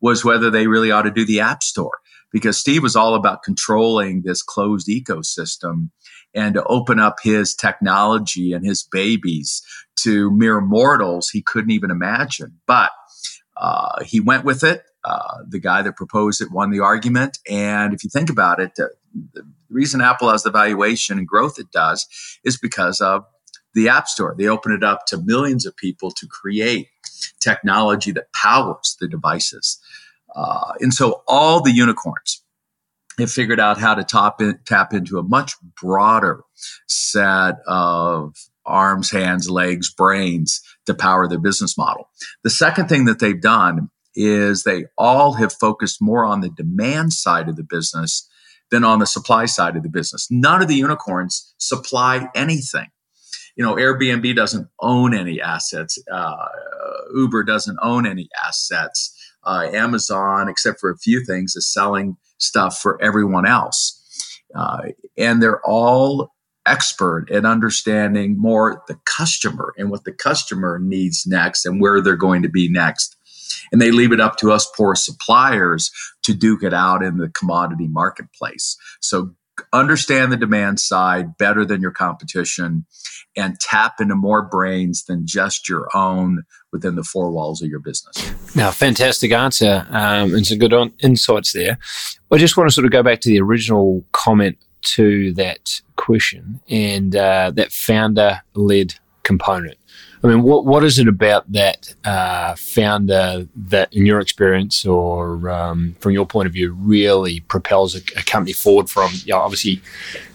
was 0.00 0.24
whether 0.24 0.50
they 0.50 0.66
really 0.66 0.90
ought 0.90 1.02
to 1.02 1.10
do 1.10 1.26
the 1.26 1.40
App 1.40 1.62
Store 1.62 1.98
because 2.32 2.58
Steve 2.58 2.82
was 2.82 2.96
all 2.96 3.14
about 3.14 3.42
controlling 3.42 4.22
this 4.22 4.42
closed 4.42 4.88
ecosystem 4.88 5.90
and 6.34 6.54
to 6.54 6.64
open 6.64 7.00
up 7.00 7.16
his 7.22 7.54
technology 7.54 8.52
and 8.52 8.64
his 8.64 8.82
babies 8.82 9.62
to 9.96 10.30
mere 10.30 10.60
mortals 10.60 11.30
he 11.30 11.42
couldn't 11.42 11.70
even 11.70 11.90
imagine. 11.90 12.60
But 12.66 12.90
uh, 13.56 14.04
he 14.04 14.20
went 14.20 14.44
with 14.44 14.62
it. 14.62 14.82
Uh, 15.04 15.38
the 15.48 15.58
guy 15.58 15.80
that 15.82 15.96
proposed 15.96 16.40
it 16.40 16.50
won 16.50 16.70
the 16.70 16.80
argument. 16.80 17.38
And 17.48 17.94
if 17.94 18.04
you 18.04 18.10
think 18.10 18.30
about 18.30 18.60
it, 18.60 18.72
uh, 18.78 18.86
the 19.32 19.42
reason 19.70 20.00
Apple 20.00 20.30
has 20.30 20.42
the 20.42 20.50
valuation 20.50 21.18
and 21.18 21.26
growth 21.26 21.58
it 21.58 21.70
does 21.72 22.06
is 22.44 22.58
because 22.58 23.00
of 23.00 23.24
the 23.74 23.88
App 23.88 24.08
Store. 24.08 24.34
They 24.36 24.48
open 24.48 24.72
it 24.72 24.82
up 24.82 25.06
to 25.06 25.18
millions 25.18 25.64
of 25.66 25.76
people 25.76 26.10
to 26.10 26.26
create 26.26 26.88
technology 27.40 28.12
that 28.12 28.32
powers 28.32 28.96
the 29.00 29.08
devices. 29.08 29.78
Uh, 30.34 30.72
and 30.80 30.92
so 30.92 31.22
all 31.26 31.62
the 31.62 31.72
unicorns 31.72 32.42
have 33.18 33.30
figured 33.30 33.60
out 33.60 33.78
how 33.78 33.94
to 33.94 34.04
top 34.04 34.40
in, 34.40 34.58
tap 34.64 34.92
into 34.92 35.18
a 35.18 35.22
much 35.22 35.54
broader 35.80 36.42
set 36.86 37.56
of 37.66 38.34
arms, 38.64 39.10
hands, 39.10 39.50
legs, 39.50 39.92
brains 39.92 40.60
to 40.86 40.94
power 40.94 41.26
their 41.26 41.38
business 41.38 41.76
model. 41.76 42.08
The 42.44 42.50
second 42.50 42.88
thing 42.88 43.06
that 43.06 43.18
they've 43.18 43.40
done 43.40 43.90
is 44.14 44.62
they 44.62 44.84
all 44.96 45.34
have 45.34 45.52
focused 45.52 46.02
more 46.02 46.24
on 46.24 46.40
the 46.40 46.50
demand 46.50 47.12
side 47.12 47.48
of 47.48 47.56
the 47.56 47.62
business 47.62 48.28
than 48.70 48.84
on 48.84 48.98
the 48.98 49.06
supply 49.06 49.46
side 49.46 49.76
of 49.76 49.82
the 49.82 49.88
business. 49.88 50.28
None 50.30 50.60
of 50.60 50.68
the 50.68 50.74
unicorns 50.74 51.54
supply 51.58 52.28
anything. 52.34 52.88
You 53.56 53.64
know, 53.64 53.74
Airbnb 53.74 54.36
doesn't 54.36 54.68
own 54.80 55.14
any 55.14 55.40
assets. 55.40 55.98
Uh, 56.10 56.46
Uber 57.14 57.42
doesn't 57.44 57.78
own 57.82 58.06
any 58.06 58.28
assets. 58.46 59.14
Uh, 59.48 59.70
Amazon, 59.72 60.48
except 60.48 60.78
for 60.78 60.90
a 60.90 60.98
few 60.98 61.24
things, 61.24 61.56
is 61.56 61.72
selling 61.72 62.16
stuff 62.36 62.78
for 62.78 63.00
everyone 63.02 63.46
else. 63.46 63.94
Uh, 64.54 64.88
and 65.16 65.42
they're 65.42 65.64
all 65.64 66.34
expert 66.66 67.30
at 67.30 67.46
understanding 67.46 68.38
more 68.38 68.82
the 68.88 68.98
customer 69.06 69.72
and 69.78 69.90
what 69.90 70.04
the 70.04 70.12
customer 70.12 70.78
needs 70.78 71.26
next 71.26 71.64
and 71.64 71.80
where 71.80 72.02
they're 72.02 72.14
going 72.14 72.42
to 72.42 72.48
be 72.48 72.68
next 72.70 73.16
and 73.72 73.80
they 73.80 73.90
leave 73.90 74.12
it 74.12 74.20
up 74.20 74.36
to 74.36 74.52
us 74.52 74.70
poor 74.76 74.94
suppliers 74.94 75.90
to 76.22 76.34
duke 76.34 76.62
it 76.62 76.74
out 76.74 77.02
in 77.02 77.18
the 77.18 77.28
commodity 77.30 77.88
marketplace. 77.88 78.76
So 79.00 79.34
understand 79.72 80.32
the 80.32 80.36
demand 80.36 80.80
side 80.80 81.36
better 81.36 81.64
than 81.64 81.80
your 81.80 81.90
competition 81.90 82.86
and 83.36 83.58
tap 83.60 84.00
into 84.00 84.14
more 84.14 84.42
brains 84.42 85.04
than 85.04 85.26
just 85.26 85.68
your 85.68 85.88
own 85.94 86.42
within 86.72 86.96
the 86.96 87.04
four 87.04 87.30
walls 87.30 87.62
of 87.62 87.68
your 87.68 87.78
business. 87.78 88.16
Now, 88.54 88.70
fantastic 88.70 89.32
answer 89.32 89.86
um, 89.90 90.34
and 90.34 90.46
some 90.46 90.58
good 90.58 90.72
on- 90.72 90.92
insights 91.02 91.52
there. 91.52 91.78
I 92.30 92.36
just 92.36 92.56
want 92.56 92.68
to 92.68 92.74
sort 92.74 92.84
of 92.84 92.90
go 92.90 93.02
back 93.02 93.20
to 93.20 93.28
the 93.28 93.40
original 93.40 94.04
comment 94.12 94.58
to 94.80 95.32
that 95.34 95.80
question 95.96 96.60
and 96.68 97.14
uh, 97.14 97.52
that 97.54 97.72
founder 97.72 98.42
led 98.54 98.94
component. 99.22 99.77
I 100.22 100.26
mean, 100.26 100.42
what 100.42 100.64
what 100.64 100.84
is 100.84 100.98
it 100.98 101.06
about 101.06 101.50
that 101.52 101.94
uh, 102.04 102.54
founder 102.56 103.46
that, 103.54 103.92
in 103.94 104.04
your 104.04 104.20
experience 104.20 104.84
or 104.84 105.48
um, 105.48 105.94
from 106.00 106.12
your 106.12 106.26
point 106.26 106.46
of 106.46 106.52
view, 106.52 106.72
really 106.72 107.40
propels 107.40 107.94
a, 107.94 107.98
a 108.16 108.22
company 108.24 108.52
forward 108.52 108.90
from 108.90 109.12
you 109.24 109.32
know, 109.32 109.40
obviously 109.40 109.80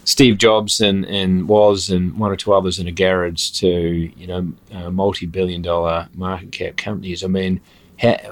Steve 0.04 0.38
Jobs 0.38 0.80
and, 0.80 1.04
and 1.06 1.48
was 1.48 1.90
and 1.90 2.18
one 2.18 2.30
or 2.30 2.36
two 2.36 2.54
others 2.54 2.78
in 2.78 2.88
a 2.88 2.92
garage 2.92 3.50
to 3.50 3.68
you 3.68 4.26
know 4.26 4.90
multi 4.90 5.26
billion 5.26 5.60
dollar 5.60 6.08
market 6.14 6.52
cap 6.52 6.76
companies? 6.76 7.22
I 7.22 7.26
mean, 7.26 7.60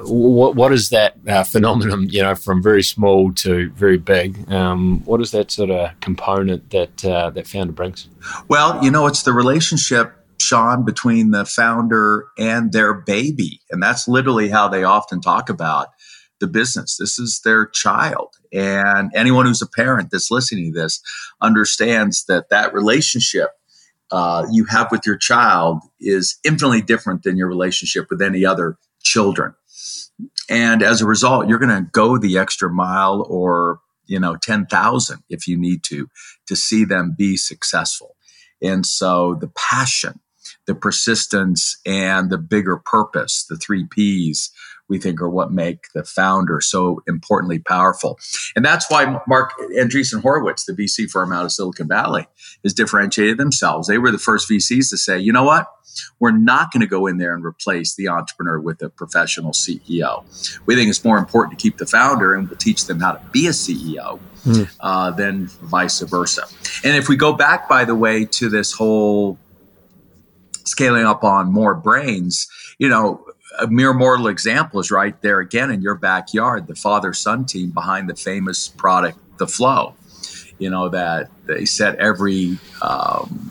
what 0.04 0.56
what 0.56 0.72
is 0.72 0.88
that 0.88 1.16
uh, 1.28 1.44
phenomenon? 1.44 2.08
You 2.08 2.22
know, 2.22 2.34
from 2.34 2.62
very 2.62 2.82
small 2.82 3.32
to 3.34 3.70
very 3.70 3.98
big. 3.98 4.50
Um, 4.50 5.02
what 5.04 5.20
is 5.20 5.30
that 5.32 5.50
sort 5.50 5.70
of 5.70 5.98
component 6.00 6.70
that 6.70 7.04
uh, 7.04 7.30
that 7.30 7.46
founder 7.46 7.72
brings? 7.72 8.08
Well, 8.48 8.82
you 8.82 8.90
know, 8.90 9.06
it's 9.06 9.22
the 9.22 9.32
relationship 9.32 10.14
Sean, 10.42 10.84
between 10.84 11.30
the 11.30 11.44
founder 11.44 12.26
and 12.38 12.72
their 12.72 12.94
baby. 12.94 13.60
And 13.70 13.82
that's 13.82 14.08
literally 14.08 14.48
how 14.48 14.68
they 14.68 14.84
often 14.84 15.20
talk 15.20 15.48
about 15.48 15.88
the 16.40 16.46
business. 16.46 16.96
This 16.98 17.18
is 17.18 17.40
their 17.44 17.66
child. 17.66 18.34
And 18.52 19.10
anyone 19.14 19.46
who's 19.46 19.62
a 19.62 19.66
parent 19.66 20.10
that's 20.10 20.30
listening 20.30 20.72
to 20.72 20.80
this 20.80 21.00
understands 21.40 22.24
that 22.26 22.50
that 22.50 22.74
relationship 22.74 23.50
uh, 24.10 24.46
you 24.52 24.66
have 24.66 24.88
with 24.90 25.06
your 25.06 25.16
child 25.16 25.80
is 25.98 26.38
infinitely 26.44 26.82
different 26.82 27.22
than 27.22 27.36
your 27.36 27.48
relationship 27.48 28.08
with 28.10 28.20
any 28.20 28.44
other 28.44 28.76
children. 29.02 29.54
And 30.50 30.82
as 30.82 31.00
a 31.00 31.06
result, 31.06 31.48
you're 31.48 31.58
going 31.58 31.84
to 31.84 31.90
go 31.90 32.18
the 32.18 32.36
extra 32.36 32.68
mile 32.68 33.26
or, 33.28 33.80
you 34.06 34.20
know, 34.20 34.36
10,000 34.36 35.22
if 35.30 35.48
you 35.48 35.56
need 35.56 35.82
to, 35.84 36.10
to 36.46 36.54
see 36.54 36.84
them 36.84 37.14
be 37.16 37.38
successful. 37.38 38.16
And 38.60 38.84
so 38.84 39.34
the 39.34 39.50
passion 39.56 40.20
the 40.66 40.74
persistence 40.74 41.78
and 41.84 42.30
the 42.30 42.38
bigger 42.38 42.76
purpose, 42.76 43.44
the 43.48 43.56
three 43.56 43.86
P's, 43.90 44.50
we 44.88 44.98
think 44.98 45.22
are 45.22 45.28
what 45.28 45.52
make 45.52 45.86
the 45.94 46.04
founder 46.04 46.60
so 46.60 47.02
importantly 47.08 47.58
powerful. 47.58 48.18
And 48.54 48.64
that's 48.64 48.90
why 48.90 49.20
Marc 49.26 49.52
Andreessen 49.78 50.20
Horowitz, 50.20 50.66
the 50.66 50.74
VC 50.74 51.10
firm 51.10 51.32
out 51.32 51.46
of 51.46 51.52
Silicon 51.52 51.88
Valley, 51.88 52.26
has 52.62 52.74
differentiated 52.74 53.38
themselves. 53.38 53.88
They 53.88 53.98
were 53.98 54.10
the 54.10 54.18
first 54.18 54.50
VCs 54.50 54.90
to 54.90 54.98
say, 54.98 55.18
you 55.18 55.32
know 55.32 55.44
what? 55.44 55.66
We're 56.20 56.36
not 56.36 56.72
going 56.72 56.80
to 56.80 56.86
go 56.86 57.06
in 57.06 57.18
there 57.18 57.34
and 57.34 57.44
replace 57.44 57.94
the 57.94 58.08
entrepreneur 58.08 58.60
with 58.60 58.82
a 58.82 58.90
professional 58.90 59.52
CEO. 59.52 60.24
We 60.66 60.74
think 60.74 60.90
it's 60.90 61.04
more 61.04 61.18
important 61.18 61.58
to 61.58 61.62
keep 61.62 61.78
the 61.78 61.86
founder 61.86 62.34
and 62.34 62.48
we'll 62.48 62.58
teach 62.58 62.86
them 62.86 63.00
how 63.00 63.12
to 63.12 63.26
be 63.30 63.46
a 63.46 63.50
CEO 63.50 64.20
mm. 64.44 64.70
uh, 64.80 65.10
than 65.12 65.46
vice 65.46 66.00
versa. 66.00 66.46
And 66.84 66.96
if 66.96 67.08
we 67.08 67.16
go 67.16 67.32
back, 67.32 67.68
by 67.68 67.84
the 67.84 67.94
way, 67.94 68.24
to 68.26 68.48
this 68.48 68.72
whole 68.72 69.38
scaling 70.64 71.04
up 71.04 71.24
on 71.24 71.52
more 71.52 71.74
brains, 71.74 72.48
you 72.78 72.88
know, 72.88 73.24
a 73.58 73.66
mere 73.66 73.92
mortal 73.92 74.28
example 74.28 74.80
is 74.80 74.90
right 74.90 75.20
there 75.22 75.40
again 75.40 75.70
in 75.70 75.82
your 75.82 75.94
backyard, 75.94 76.66
the 76.66 76.74
father 76.74 77.12
son 77.12 77.44
team 77.44 77.70
behind 77.70 78.08
the 78.08 78.14
famous 78.14 78.68
product, 78.68 79.18
The 79.38 79.46
Flow. 79.46 79.94
You 80.58 80.70
know, 80.70 80.88
that 80.90 81.28
they 81.46 81.64
set 81.64 81.96
every 81.96 82.58
um, 82.82 83.50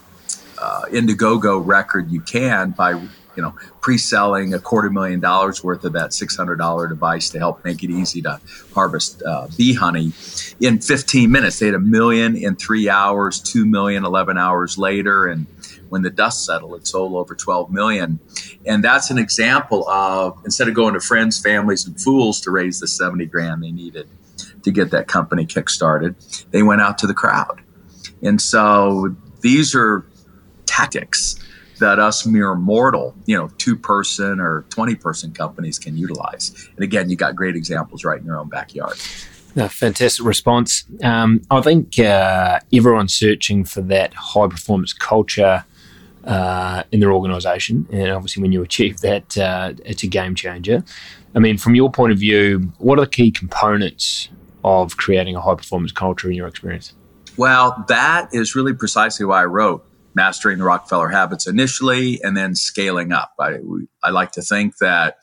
uh, 0.57 0.83
Indiegogo 0.85 1.61
record 1.65 2.09
you 2.09 2.21
can 2.21 2.71
by, 2.71 2.91
you 2.91 3.09
know, 3.37 3.53
pre 3.81 3.97
selling 3.97 4.53
a 4.53 4.59
quarter 4.59 4.89
million 4.89 5.19
dollars 5.19 5.63
worth 5.63 5.83
of 5.83 5.93
that 5.93 6.11
$600 6.11 6.87
device 6.87 7.29
to 7.31 7.39
help 7.39 7.65
make 7.65 7.83
it 7.83 7.89
easy 7.89 8.21
to 8.21 8.39
harvest 8.73 9.21
uh, 9.23 9.47
bee 9.57 9.73
honey 9.73 10.13
in 10.61 10.79
15 10.79 11.29
minutes. 11.29 11.59
They 11.59 11.65
had 11.65 11.75
a 11.75 11.79
million 11.79 12.37
in 12.37 12.55
three 12.55 12.87
hours, 12.87 13.41
2 13.41 13.65
million 13.65 14.05
11 14.05 14.37
hours 14.37 14.77
later. 14.77 15.27
And 15.27 15.47
when 15.91 16.03
the 16.03 16.09
dust 16.09 16.45
settled, 16.45 16.73
it 16.75 16.87
sold 16.87 17.15
over 17.15 17.35
12 17.35 17.69
million. 17.69 18.17
And 18.65 18.81
that's 18.81 19.11
an 19.11 19.17
example 19.17 19.87
of 19.89 20.39
instead 20.45 20.69
of 20.69 20.73
going 20.73 20.93
to 20.93 21.01
friends, 21.01 21.37
families, 21.37 21.85
and 21.85 21.99
fools 21.99 22.39
to 22.41 22.51
raise 22.51 22.79
the 22.79 22.87
70 22.87 23.25
grand 23.25 23.61
they 23.61 23.71
needed 23.71 24.07
to 24.63 24.71
get 24.71 24.91
that 24.91 25.09
company 25.09 25.45
kickstarted, 25.45 26.45
they 26.51 26.63
went 26.63 26.79
out 26.79 26.97
to 26.99 27.07
the 27.07 27.13
crowd. 27.13 27.61
And 28.23 28.41
so 28.41 29.13
these 29.41 29.75
are 29.75 30.05
tactics 30.65 31.35
that 31.79 31.99
us 31.99 32.25
mere 32.25 32.55
mortal, 32.55 33.13
you 33.25 33.35
know, 33.35 33.49
two 33.57 33.75
person 33.75 34.39
or 34.39 34.61
20 34.69 34.95
person 34.95 35.33
companies 35.33 35.77
can 35.77 35.97
utilize. 35.97 36.69
And 36.77 36.85
again, 36.85 37.09
you 37.09 37.17
got 37.17 37.35
great 37.35 37.57
examples 37.57 38.05
right 38.05 38.17
in 38.17 38.25
your 38.25 38.39
own 38.39 38.47
backyard. 38.47 38.97
A 39.57 39.67
fantastic 39.67 40.25
response. 40.25 40.85
Um, 41.03 41.41
I 41.51 41.59
think 41.59 41.99
uh, 41.99 42.61
everyone's 42.71 43.13
searching 43.13 43.65
for 43.65 43.81
that 43.81 44.13
high 44.13 44.47
performance 44.47 44.93
culture 44.93 45.65
uh, 46.23 46.83
in 46.91 46.99
their 46.99 47.11
organisation. 47.11 47.87
And 47.91 48.09
obviously, 48.11 48.41
when 48.41 48.51
you 48.51 48.61
achieve 48.61 48.99
that, 49.01 49.37
uh, 49.37 49.73
it's 49.85 50.03
a 50.03 50.07
game 50.07 50.35
changer. 50.35 50.83
I 51.35 51.39
mean, 51.39 51.57
from 51.57 51.75
your 51.75 51.91
point 51.91 52.11
of 52.11 52.19
view, 52.19 52.71
what 52.77 52.99
are 52.99 53.05
the 53.05 53.11
key 53.11 53.31
components 53.31 54.29
of 54.63 54.97
creating 54.97 55.35
a 55.35 55.41
high 55.41 55.55
performance 55.55 55.91
culture 55.91 56.29
in 56.29 56.35
your 56.35 56.47
experience? 56.47 56.93
Well, 57.37 57.83
that 57.87 58.29
is 58.33 58.55
really 58.55 58.73
precisely 58.73 59.25
why 59.25 59.41
I 59.41 59.45
wrote 59.45 59.85
Mastering 60.13 60.57
the 60.57 60.65
Rockefeller 60.65 61.09
Habits 61.09 61.47
initially 61.47 62.21
and 62.21 62.35
then 62.35 62.55
scaling 62.55 63.11
up. 63.11 63.31
I, 63.39 63.57
I 64.03 64.09
like 64.09 64.31
to 64.33 64.41
think 64.41 64.77
that 64.77 65.17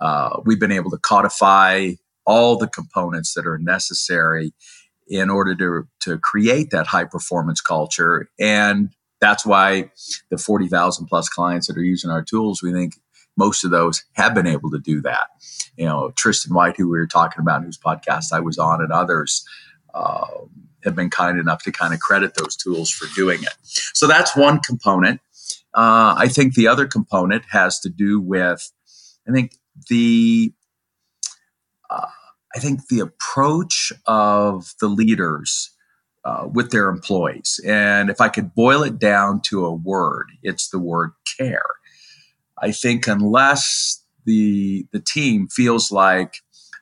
uh, 0.00 0.40
we've 0.44 0.60
been 0.60 0.72
able 0.72 0.90
to 0.92 0.98
codify 0.98 1.92
all 2.24 2.56
the 2.56 2.68
components 2.68 3.34
that 3.34 3.46
are 3.46 3.58
necessary 3.58 4.52
in 5.08 5.28
order 5.28 5.56
to, 5.56 5.88
to 6.00 6.18
create 6.18 6.70
that 6.70 6.86
high 6.86 7.04
performance 7.04 7.60
culture. 7.60 8.30
And 8.38 8.90
that's 9.20 9.44
why 9.44 9.90
the 10.30 10.38
40,000 10.38 11.06
plus 11.06 11.28
clients 11.28 11.66
that 11.66 11.76
are 11.76 11.84
using 11.84 12.10
our 12.10 12.22
tools, 12.22 12.62
we 12.62 12.72
think 12.72 12.94
most 13.36 13.64
of 13.64 13.70
those 13.70 14.04
have 14.12 14.34
been 14.34 14.46
able 14.46 14.70
to 14.70 14.78
do 14.78 15.00
that. 15.02 15.28
You 15.76 15.86
know, 15.86 16.12
Tristan 16.16 16.54
White, 16.54 16.76
who 16.76 16.88
we 16.88 16.98
were 16.98 17.06
talking 17.06 17.40
about, 17.40 17.62
whose 17.62 17.78
podcast 17.78 18.32
I 18.32 18.40
was 18.40 18.58
on, 18.58 18.82
and 18.82 18.92
others 18.92 19.44
uh, 19.94 20.26
have 20.84 20.94
been 20.94 21.10
kind 21.10 21.38
enough 21.38 21.62
to 21.64 21.72
kind 21.72 21.94
of 21.94 22.00
credit 22.00 22.34
those 22.34 22.56
tools 22.56 22.90
for 22.90 23.06
doing 23.14 23.42
it. 23.42 23.54
So 23.94 24.06
that's 24.06 24.36
one 24.36 24.60
component. 24.60 25.20
Uh, 25.74 26.14
I 26.18 26.28
think 26.28 26.54
the 26.54 26.68
other 26.68 26.86
component 26.86 27.44
has 27.50 27.78
to 27.80 27.88
do 27.88 28.20
with, 28.20 28.72
I 29.28 29.32
think 29.32 29.52
the, 29.88 30.52
uh, 31.88 32.06
I 32.54 32.58
think 32.58 32.88
the 32.88 33.00
approach 33.00 33.92
of 34.06 34.74
the 34.80 34.88
leaders 34.88 35.70
uh, 36.24 36.48
with 36.52 36.70
their 36.70 36.88
employees. 36.88 37.60
And 37.66 38.10
if 38.10 38.20
I 38.20 38.28
could 38.28 38.54
boil 38.54 38.82
it 38.82 38.98
down 38.98 39.40
to 39.46 39.64
a 39.64 39.74
word, 39.74 40.26
it's 40.42 40.68
the 40.68 40.78
word 40.78 41.12
care. 41.38 41.62
I 42.58 42.72
think 42.72 43.06
unless 43.06 44.04
the 44.24 44.86
the 44.92 45.00
team 45.00 45.48
feels 45.48 45.90
like 45.90 46.36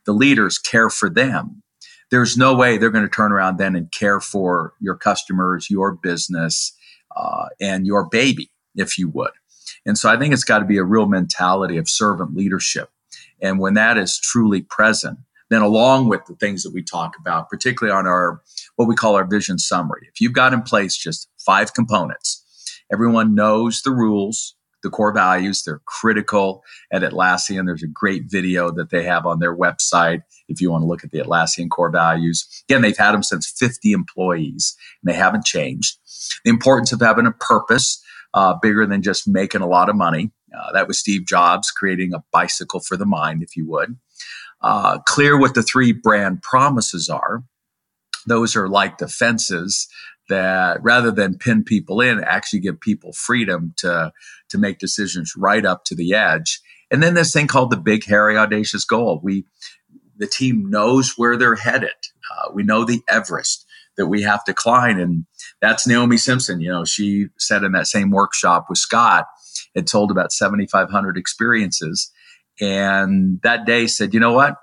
the 0.07 0.13
leaders 0.13 0.59
care 0.59 0.91
for 0.91 1.09
them, 1.09 1.63
there's 2.11 2.37
no 2.37 2.55
way 2.55 2.79
they're 2.79 2.91
going 2.91 3.05
to 3.05 3.11
turn 3.11 3.33
around 3.33 3.59
then 3.59 3.77
and 3.77 3.93
care 3.93 4.21
for 4.21 4.75
your 4.81 4.97
customers, 4.97 5.71
your 5.71 5.93
business, 5.93 6.77
uh, 7.17 7.47
and 7.61 7.87
your 7.87 8.09
baby, 8.09 8.51
if 8.75 8.99
you 8.99 9.09
would. 9.09 9.31
And 9.87 9.97
so 9.97 10.11
I 10.11 10.19
think 10.19 10.33
it's 10.33 10.45
got 10.45 10.59
to 10.59 10.65
be 10.65 10.79
a 10.79 10.85
real 10.85 11.07
mentality 11.07 11.77
of 11.77 11.89
servant 11.89 12.35
leadership. 12.35 12.91
And 13.41 13.59
when 13.59 13.75
that 13.75 13.97
is 13.97 14.19
truly 14.19 14.63
present, 14.63 15.19
then 15.51 15.63
along 15.63 16.09
with 16.09 16.25
the 16.27 16.35
things 16.35 16.63
that 16.63 16.73
we 16.73 16.83
talk 16.83 17.15
about, 17.19 17.49
particularly 17.49 17.97
on 17.97 18.07
our 18.07 18.43
what 18.77 18.89
we 18.89 18.95
call 18.95 19.17
our 19.17 19.27
vision 19.27 19.59
summary. 19.59 20.09
If 20.13 20.21
you've 20.21 20.33
got 20.33 20.53
in 20.53 20.63
place 20.63 20.97
just 20.97 21.29
five 21.39 21.75
components, 21.75 22.45
everyone 22.93 23.35
knows 23.35 23.83
the 23.83 23.91
rules, 23.91 24.55
the 24.83 24.91
core 24.91 25.13
values, 25.13 25.63
they're 25.63 25.83
critical 25.87 26.63
at 26.93 27.03
Atlassian. 27.03 27.67
There's 27.67 27.83
a 27.83 27.89
great 27.89 28.25
video 28.27 28.71
that 28.73 28.91
they 28.91 29.05
have 29.05 29.27
on 29.27 29.41
their 29.41 29.57
website 29.57 30.23
if 30.49 30.61
you 30.61 30.71
want 30.71 30.83
to 30.83 30.87
look 30.87 31.05
at 31.05 31.11
the 31.11 31.19
Atlassian 31.19 31.69
core 31.69 31.91
values. 31.91 32.47
Again, 32.69 32.83
they've 32.83 32.97
had 32.97 33.13
them 33.13 33.23
since 33.23 33.51
50 33.51 33.93
employees 33.93 34.77
and 35.03 35.13
they 35.13 35.17
haven't 35.19 35.45
changed. 35.45 35.99
The 36.45 36.51
importance 36.51 36.93
of 36.93 37.01
having 37.01 37.27
a 37.27 37.33
purpose 37.33 38.03
uh, 38.35 38.55
bigger 38.61 38.87
than 38.87 39.03
just 39.03 39.27
making 39.27 39.63
a 39.63 39.69
lot 39.69 39.89
of 39.89 39.97
money. 39.97 40.31
Uh, 40.57 40.73
that 40.73 40.89
was 40.89 40.99
Steve 40.99 41.27
Jobs 41.27 41.71
creating 41.71 42.15
a 42.15 42.23
bicycle 42.33 42.81
for 42.81 42.97
the 42.97 43.07
mind, 43.07 43.43
if 43.43 43.57
you 43.57 43.69
would. 43.69 43.97
Uh, 44.61 44.99
clear 45.07 45.39
what 45.39 45.55
the 45.55 45.63
three 45.63 45.93
brand 45.93 46.43
promises 46.43 47.09
are 47.09 47.45
those 48.29 48.55
are 48.57 48.69
like 48.69 48.99
the 48.99 49.09
fences 49.09 49.89
that 50.29 50.83
rather 50.83 51.11
than 51.11 51.39
pin 51.39 51.65
people 51.65 52.01
in, 52.01 52.23
actually 52.23 52.61
give 52.61 52.81
people 52.81 53.13
freedom 53.13 53.75
to 53.79 54.13
to 54.51 54.59
make 54.59 54.79
decisions 54.79 55.33
right 55.37 55.65
up 55.65 55.85
to 55.85 55.95
the 55.95 56.15
edge. 56.15 56.61
And 56.91 57.03
then 57.03 57.15
this 57.15 57.33
thing 57.33 57.47
called 57.47 57.71
the 57.71 57.77
big, 57.77 58.05
hairy, 58.05 58.37
audacious 58.37 58.85
goal. 58.85 59.21
We 59.23 59.45
the 60.17 60.27
team 60.27 60.69
knows 60.69 61.15
where 61.17 61.37
they're 61.37 61.55
headed. 61.55 61.91
Uh, 62.31 62.51
we 62.53 62.63
know 62.63 62.85
the 62.85 63.03
Everest. 63.09 63.65
that 63.97 64.07
we 64.07 64.23
have 64.23 64.45
to 64.45 64.55
climb. 64.55 64.99
And 65.01 65.27
that's 65.61 65.87
Naomi 65.87 66.19
Simons. 66.19 66.49
You 66.49 66.71
know, 66.71 66.85
she 66.85 67.27
said 67.39 67.65
in 67.65 67.73
that 67.73 67.87
same 67.87 68.11
workshop 68.11 68.67
with 68.69 68.79
Scott, 68.79 69.27
had 69.75 69.87
told 69.87 70.11
about 70.11 70.33
7,500 70.33 71.17
experiences. 71.17 72.13
And 72.61 73.41
that 73.43 73.67
day 73.67 73.87
said, 73.87 74.15
you 74.15 74.21
know 74.21 74.33
what? 74.33 74.57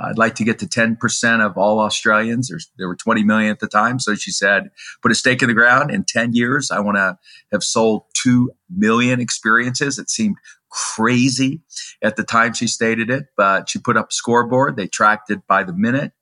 I'd 0.00 0.18
like 0.18 0.36
to 0.36 0.44
get 0.44 0.58
to 0.60 0.66
10% 0.66 1.44
of 1.44 1.56
all 1.56 1.80
Australians. 1.80 2.48
There's, 2.48 2.70
there 2.78 2.88
were 2.88 2.96
20 2.96 3.24
million 3.24 3.50
at 3.50 3.60
the 3.60 3.66
time. 3.66 3.98
So 3.98 4.14
she 4.14 4.30
said, 4.30 4.70
put 5.02 5.10
a 5.10 5.14
stake 5.14 5.42
in 5.42 5.48
the 5.48 5.54
ground. 5.54 5.90
In 5.90 6.04
10 6.04 6.34
years, 6.34 6.70
I 6.70 6.80
want 6.80 6.96
to 6.96 7.18
have 7.52 7.64
sold 7.64 8.04
2 8.22 8.50
million 8.70 9.20
experiences. 9.20 9.98
It 9.98 10.10
seemed 10.10 10.36
crazy 10.70 11.62
at 12.02 12.16
the 12.16 12.24
time 12.24 12.52
she 12.52 12.66
stated 12.66 13.10
it, 13.10 13.26
but 13.36 13.68
she 13.68 13.78
put 13.78 13.96
up 13.96 14.10
a 14.10 14.14
scoreboard. 14.14 14.76
They 14.76 14.86
tracked 14.86 15.30
it 15.30 15.46
by 15.46 15.64
the 15.64 15.72
minute 15.72 16.12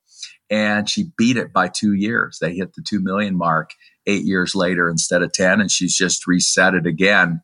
and 0.49 0.89
she 0.89 1.11
beat 1.17 1.37
it 1.37 1.53
by 1.53 1.69
two 1.69 1.93
years. 1.93 2.39
They 2.41 2.55
hit 2.55 2.75
the 2.75 2.83
2 2.83 3.01
million 3.01 3.37
mark 3.37 3.73
eight 4.07 4.25
years 4.25 4.55
later 4.55 4.89
instead 4.89 5.23
of 5.23 5.33
10, 5.33 5.61
and 5.61 5.71
she's 5.71 5.97
just 5.97 6.27
reset 6.27 6.75
it 6.75 6.87
again, 6.87 7.41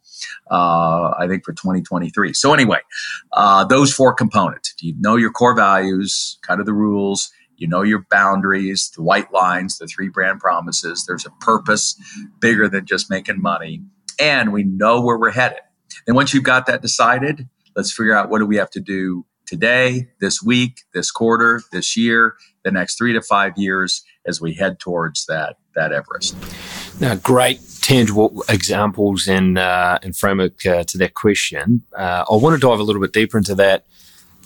uh, 0.51 1.13
I 1.19 1.27
think, 1.29 1.45
for 1.45 1.53
2023. 1.53 2.33
So, 2.33 2.55
anyway, 2.55 2.81
uh, 3.33 3.65
those 3.65 3.93
four 3.93 4.15
components 4.15 4.75
you 4.81 4.95
know 4.99 5.17
your 5.17 5.31
core 5.31 5.55
values, 5.55 6.39
kind 6.43 6.61
of 6.61 6.67
the 6.67 6.73
rules, 6.73 7.31
you 7.57 7.69
know 7.69 7.83
your 7.83 8.05
boundaries, 8.11 8.91
the 8.97 9.03
white 9.03 9.33
lines, 9.33 9.79
the 9.79 9.87
three 9.87 10.09
brand 10.09 10.41
promises. 10.41 11.05
There's 11.07 11.27
a 11.27 11.31
purpose 11.41 11.97
bigger 12.41 12.69
than 12.69 12.87
just 12.87 13.11
making 13.11 13.41
money, 13.41 13.83
and 14.21 14.53
we 14.53 14.65
know 14.65 15.01
where 15.01 15.19
we're 15.19 15.31
headed. 15.31 15.61
And 16.07 16.17
once 16.17 16.35
you've 16.35 16.45
got 16.45 16.67
that 16.67 16.83
decided, 16.83 17.49
let's 17.77 17.93
figure 17.93 18.15
out 18.15 18.31
what 18.31 18.39
do 18.39 18.47
we 18.47 18.57
have 18.57 18.71
to 18.71 18.81
do 18.81 19.25
today, 19.47 20.09
this 20.21 20.43
week, 20.43 20.81
this 20.95 21.11
quarter, 21.11 21.63
this 21.73 21.97
year, 21.97 22.35
the 22.65 22.73
next 22.73 22.97
three 22.97 23.13
to 23.13 23.23
five 23.23 23.53
years 23.57 24.03
as 24.27 24.41
we 24.41 24.55
head 24.55 24.81
towards 24.81 25.27
that 25.27 25.57
that 25.75 25.93
Everest. 25.93 26.37
Now, 27.01 27.15
great 27.17 27.61
tangible 27.81 28.45
examples 28.49 29.27
and 29.27 29.59
uh, 29.59 29.99
and 30.03 30.17
framework 30.17 30.65
uh, 30.65 30.85
to 30.85 30.99
that 30.99 31.15
question. 31.15 31.83
Uh, 31.97 32.25
I 32.31 32.37
want 32.37 32.61
to 32.61 32.67
dive 32.67 32.79
a 32.79 32.83
little 32.83 33.03
bit 33.03 33.13
deeper 33.13 33.39
into 33.39 33.55
that 33.57 33.87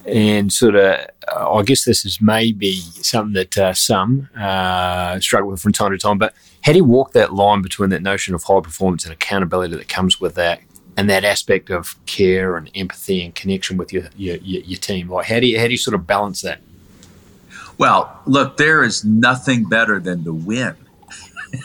and 0.04 0.52
sort 0.52 0.74
of. 0.74 1.06
Uh, 1.28 1.52
I 1.52 1.62
guess 1.62 1.84
this 1.84 2.04
is 2.04 2.20
maybe 2.20 2.74
something 2.74 3.34
that 3.34 3.58
uh, 3.58 3.74
some 3.74 4.28
uh, 4.36 5.20
struggle 5.20 5.50
with 5.50 5.60
from 5.60 5.72
time 5.72 5.92
to 5.92 5.98
time. 5.98 6.18
But 6.18 6.34
how 6.62 6.72
do 6.72 6.78
you 6.78 6.84
walk 6.84 7.12
that 7.12 7.34
line 7.34 7.62
between 7.62 7.90
that 7.90 8.02
notion 8.02 8.34
of 8.34 8.44
high 8.44 8.60
performance 8.60 9.04
and 9.04 9.12
accountability 9.12 9.76
that 9.76 9.88
comes 9.88 10.20
with 10.20 10.34
that? 10.34 10.60
and 10.98 11.10
that 11.10 11.24
aspect 11.24 11.68
of 11.68 11.94
care 12.06 12.56
and 12.56 12.70
empathy 12.74 13.22
and 13.22 13.34
connection 13.34 13.76
with 13.76 13.92
your, 13.92 14.04
your, 14.16 14.36
your 14.36 14.78
team? 14.78 15.10
Like, 15.10 15.26
how 15.26 15.40
do 15.40 15.46
you 15.46 15.58
how 15.58 15.66
do 15.66 15.72
you 15.72 15.76
sort 15.76 15.94
of 15.94 16.06
balance 16.06 16.40
that? 16.42 16.60
Well, 17.78 18.18
look, 18.24 18.56
there 18.56 18.82
is 18.82 19.04
nothing 19.04 19.64
better 19.64 20.00
than 20.00 20.24
the 20.24 20.32
win. 20.32 20.74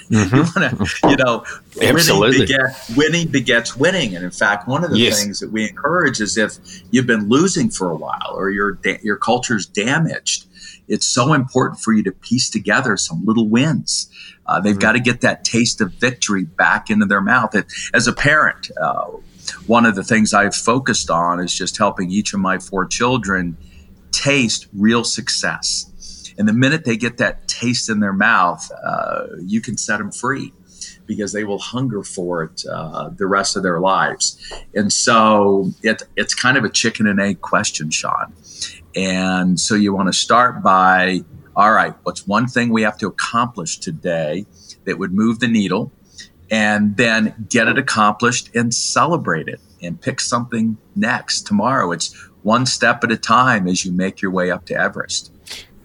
Mm-hmm. 0.09 0.35
you 0.35 0.41
want 0.41 0.91
to, 0.91 1.09
you 1.09 1.15
know, 1.17 1.45
winning, 1.75 2.39
beget, 2.39 2.83
winning 2.95 3.27
begets 3.27 3.75
winning. 3.75 4.15
And 4.15 4.23
in 4.23 4.31
fact, 4.31 4.67
one 4.67 4.83
of 4.83 4.91
the 4.91 4.99
yes. 4.99 5.21
things 5.21 5.39
that 5.39 5.51
we 5.51 5.67
encourage 5.67 6.21
is 6.21 6.37
if 6.37 6.57
you've 6.91 7.07
been 7.07 7.29
losing 7.29 7.69
for 7.69 7.89
a 7.91 7.95
while 7.95 8.33
or 8.33 8.49
your 8.49 8.79
your 9.03 9.17
culture's 9.17 9.65
damaged, 9.65 10.45
it's 10.87 11.05
so 11.05 11.33
important 11.33 11.79
for 11.79 11.93
you 11.93 12.03
to 12.03 12.11
piece 12.11 12.49
together 12.49 12.97
some 12.97 13.25
little 13.25 13.47
wins. 13.47 14.09
Uh, 14.45 14.59
they've 14.59 14.73
mm-hmm. 14.73 14.79
got 14.81 14.91
to 14.93 14.99
get 14.99 15.21
that 15.21 15.43
taste 15.45 15.81
of 15.81 15.93
victory 15.93 16.43
back 16.43 16.89
into 16.89 17.05
their 17.05 17.21
mouth. 17.21 17.55
As 17.93 18.07
a 18.07 18.13
parent, 18.13 18.69
uh, 18.79 19.05
one 19.67 19.85
of 19.85 19.95
the 19.95 20.03
things 20.03 20.33
I've 20.33 20.55
focused 20.55 21.09
on 21.09 21.39
is 21.39 21.53
just 21.53 21.77
helping 21.77 22.11
each 22.11 22.33
of 22.33 22.39
my 22.39 22.59
four 22.59 22.85
children 22.85 23.57
taste 24.11 24.67
real 24.73 25.03
success. 25.03 25.90
And 26.41 26.49
the 26.49 26.53
minute 26.53 26.85
they 26.85 26.97
get 26.97 27.17
that 27.17 27.47
taste 27.47 27.87
in 27.87 27.99
their 27.99 28.13
mouth, 28.13 28.67
uh, 28.83 29.27
you 29.45 29.61
can 29.61 29.77
set 29.77 29.99
them 29.99 30.11
free 30.11 30.51
because 31.05 31.33
they 31.33 31.43
will 31.43 31.59
hunger 31.59 32.01
for 32.01 32.41
it 32.41 32.63
uh, 32.65 33.09
the 33.09 33.27
rest 33.27 33.55
of 33.55 33.61
their 33.61 33.79
lives. 33.79 34.41
And 34.73 34.91
so 34.91 35.69
it, 35.83 36.01
it's 36.15 36.33
kind 36.33 36.57
of 36.57 36.63
a 36.63 36.69
chicken 36.69 37.05
and 37.05 37.21
egg 37.21 37.41
question, 37.41 37.91
Sean. 37.91 38.33
And 38.95 39.59
so 39.59 39.75
you 39.75 39.93
want 39.93 40.07
to 40.07 40.13
start 40.13 40.63
by 40.63 41.23
all 41.55 41.73
right, 41.73 41.93
what's 42.01 42.25
one 42.25 42.47
thing 42.47 42.71
we 42.71 42.81
have 42.81 42.97
to 42.97 43.07
accomplish 43.07 43.77
today 43.77 44.47
that 44.85 44.97
would 44.97 45.13
move 45.13 45.41
the 45.41 45.47
needle? 45.47 45.91
And 46.49 46.97
then 46.97 47.45
get 47.49 47.67
it 47.67 47.77
accomplished 47.77 48.49
and 48.55 48.73
celebrate 48.73 49.47
it 49.47 49.61
and 49.79 50.01
pick 50.01 50.19
something 50.19 50.77
next 50.95 51.45
tomorrow. 51.45 51.91
It's 51.91 52.15
one 52.41 52.65
step 52.65 53.03
at 53.03 53.11
a 53.11 53.17
time 53.17 53.67
as 53.67 53.85
you 53.85 53.91
make 53.91 54.23
your 54.23 54.31
way 54.31 54.49
up 54.49 54.65
to 54.65 54.73
Everest. 54.73 55.31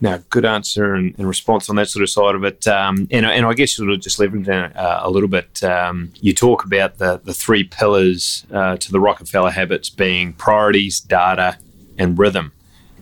Now, 0.01 0.23
good 0.29 0.45
answer 0.45 0.95
and, 0.95 1.15
and, 1.17 1.27
response 1.27 1.71
on 1.71 1.77
that 1.77 1.89
sort 1.89 2.03
of 2.03 2.11
side 2.11 2.35
of 2.35 2.45
it. 2.45 2.69
Um, 2.69 3.09
and, 3.11 3.25
and 3.25 3.47
I 3.47 3.55
guess 3.55 3.75
sort 3.75 3.91
of 3.91 4.01
just 4.01 4.19
leveraging 4.19 4.77
uh, 4.77 5.01
a 5.03 5.11
little 5.11 5.29
bit, 5.29 5.63
um, 5.65 6.13
you 6.21 6.35
talk 6.35 6.65
about 6.65 6.99
the, 6.99 7.19
the 7.25 7.33
three 7.33 7.65
pillars 7.65 8.45
uh, 8.53 8.77
to 8.77 8.93
the 8.93 9.01
Rockefeller 9.01 9.51
habits 9.51 9.89
being 9.89 10.35
priorities, 10.35 11.01
data, 11.01 11.57
and 11.99 12.19
rhythm. 12.19 12.53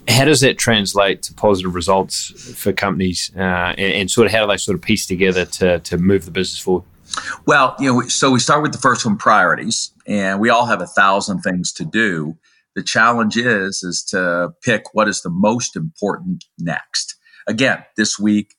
How 0.06 0.24
does 0.26 0.40
that 0.42 0.58
translate 0.58 1.22
to 1.22 1.34
positive 1.34 1.74
results 1.74 2.54
for 2.54 2.72
companies, 2.72 3.32
uh, 3.36 3.40
and, 3.40 3.78
and, 3.78 4.10
sort 4.10 4.26
of 4.26 4.32
how 4.32 4.44
do 4.44 4.52
they 4.52 4.58
sort 4.58 4.76
of 4.76 4.82
piece 4.82 5.06
together 5.06 5.46
to, 5.46 5.80
to 5.80 5.96
move 5.96 6.26
the 6.26 6.30
business 6.30 6.60
forward? 6.60 6.84
Well, 7.46 7.74
you 7.78 7.92
know, 7.92 8.08
so 8.08 8.30
we 8.30 8.38
start 8.38 8.62
with 8.62 8.72
the 8.72 8.78
first 8.78 9.04
one, 9.06 9.16
priorities, 9.16 9.92
and 10.06 10.40
we 10.40 10.50
all 10.50 10.66
have 10.66 10.80
a 10.80 10.86
thousand 10.86 11.40
things 11.40 11.72
to 11.72 11.84
do. 11.84 12.36
The 12.74 12.82
challenge 12.82 13.36
is 13.36 13.82
is 13.82 14.02
to 14.10 14.52
pick 14.62 14.94
what 14.94 15.08
is 15.08 15.22
the 15.22 15.30
most 15.30 15.76
important 15.76 16.44
next. 16.58 17.16
Again, 17.46 17.84
this 17.96 18.18
week, 18.18 18.54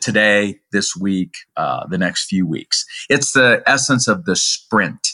today, 0.00 0.60
this 0.72 0.94
week, 0.94 1.34
uh, 1.56 1.86
the 1.88 1.98
next 1.98 2.26
few 2.26 2.46
weeks. 2.46 2.84
It's 3.08 3.32
the 3.32 3.62
essence 3.66 4.08
of 4.08 4.24
the 4.24 4.36
sprint 4.36 5.08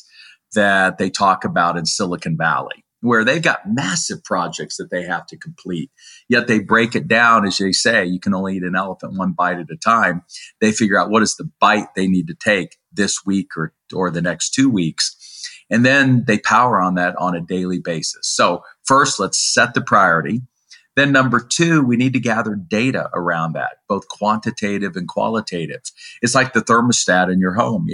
that 0.54 0.98
they 0.98 1.10
talk 1.10 1.44
about 1.44 1.76
in 1.76 1.86
Silicon 1.86 2.36
Valley 2.36 2.84
where 3.06 3.24
they've 3.24 3.42
got 3.42 3.60
massive 3.66 4.22
projects 4.24 4.76
that 4.76 4.90
they 4.90 5.04
have 5.04 5.26
to 5.26 5.36
complete. 5.36 5.90
Yet 6.28 6.46
they 6.46 6.58
break 6.58 6.94
it 6.94 7.06
down, 7.06 7.46
as 7.46 7.58
they 7.58 7.72
say, 7.72 8.04
you 8.04 8.18
can 8.18 8.34
only 8.34 8.56
eat 8.56 8.62
an 8.62 8.74
elephant 8.74 9.16
one 9.16 9.32
bite 9.32 9.58
at 9.58 9.70
a 9.70 9.76
time. 9.76 10.22
They 10.60 10.72
figure 10.72 10.98
out 10.98 11.10
what 11.10 11.22
is 11.22 11.36
the 11.36 11.48
bite 11.60 11.94
they 11.94 12.08
need 12.08 12.26
to 12.28 12.34
take 12.34 12.76
this 12.92 13.24
week 13.24 13.48
or, 13.56 13.74
or 13.94 14.10
the 14.10 14.22
next 14.22 14.50
two 14.50 14.70
weeks. 14.70 15.15
And 15.70 15.84
then 15.84 16.24
they 16.26 16.38
power 16.38 16.80
on 16.80 16.94
that 16.94 17.16
on 17.16 17.34
a 17.34 17.40
daily 17.40 17.78
basis. 17.78 18.28
So, 18.28 18.62
first, 18.84 19.18
let's 19.18 19.38
set 19.38 19.74
the 19.74 19.80
priority. 19.80 20.42
Then, 20.94 21.12
number 21.12 21.40
two, 21.40 21.82
we 21.82 21.96
need 21.96 22.14
to 22.14 22.20
gather 22.20 22.54
data 22.54 23.10
around 23.12 23.52
that, 23.52 23.78
both 23.88 24.08
quantitative 24.08 24.96
and 24.96 25.06
qualitative. 25.06 25.82
It's 26.22 26.34
like 26.34 26.54
the 26.54 26.62
thermostat 26.62 27.30
in 27.30 27.38
your 27.38 27.54
home. 27.54 27.88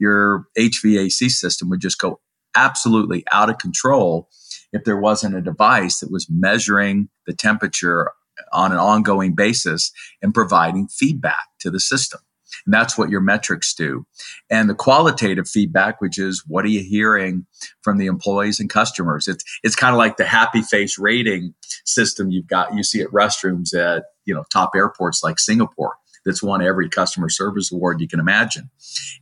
Your 0.00 0.46
HVAC 0.58 1.30
system 1.30 1.68
would 1.70 1.80
just 1.80 2.00
go 2.00 2.20
absolutely 2.56 3.24
out 3.30 3.48
of 3.48 3.58
control 3.58 4.28
if 4.72 4.84
there 4.84 4.98
wasn't 4.98 5.36
a 5.36 5.40
device 5.40 6.00
that 6.00 6.10
was 6.10 6.26
measuring 6.28 7.08
the 7.26 7.32
temperature 7.32 8.10
on 8.52 8.72
an 8.72 8.78
ongoing 8.78 9.34
basis 9.34 9.92
and 10.22 10.34
providing 10.34 10.88
feedback 10.88 11.46
to 11.60 11.70
the 11.70 11.80
system. 11.80 12.20
And 12.64 12.72
that's 12.72 12.96
what 12.96 13.10
your 13.10 13.20
metrics 13.20 13.74
do. 13.74 14.06
And 14.50 14.68
the 14.68 14.74
qualitative 14.74 15.48
feedback, 15.48 16.00
which 16.00 16.18
is 16.18 16.44
what 16.46 16.64
are 16.64 16.68
you 16.68 16.82
hearing 16.82 17.46
from 17.82 17.98
the 17.98 18.06
employees 18.06 18.60
and 18.60 18.70
customers? 18.70 19.28
It's 19.28 19.44
it's 19.62 19.76
kind 19.76 19.94
of 19.94 19.98
like 19.98 20.16
the 20.16 20.24
happy 20.24 20.62
face 20.62 20.98
rating 20.98 21.54
system 21.84 22.30
you've 22.30 22.46
got 22.46 22.74
you 22.74 22.82
see 22.82 23.00
at 23.00 23.08
restrooms 23.08 23.74
at 23.74 24.04
you 24.24 24.34
know 24.34 24.44
top 24.52 24.72
airports 24.74 25.22
like 25.22 25.38
Singapore 25.38 25.96
that's 26.24 26.42
won 26.42 26.62
every 26.62 26.88
customer 26.88 27.28
service 27.28 27.72
award 27.72 28.00
you 28.00 28.08
can 28.08 28.20
imagine. 28.20 28.70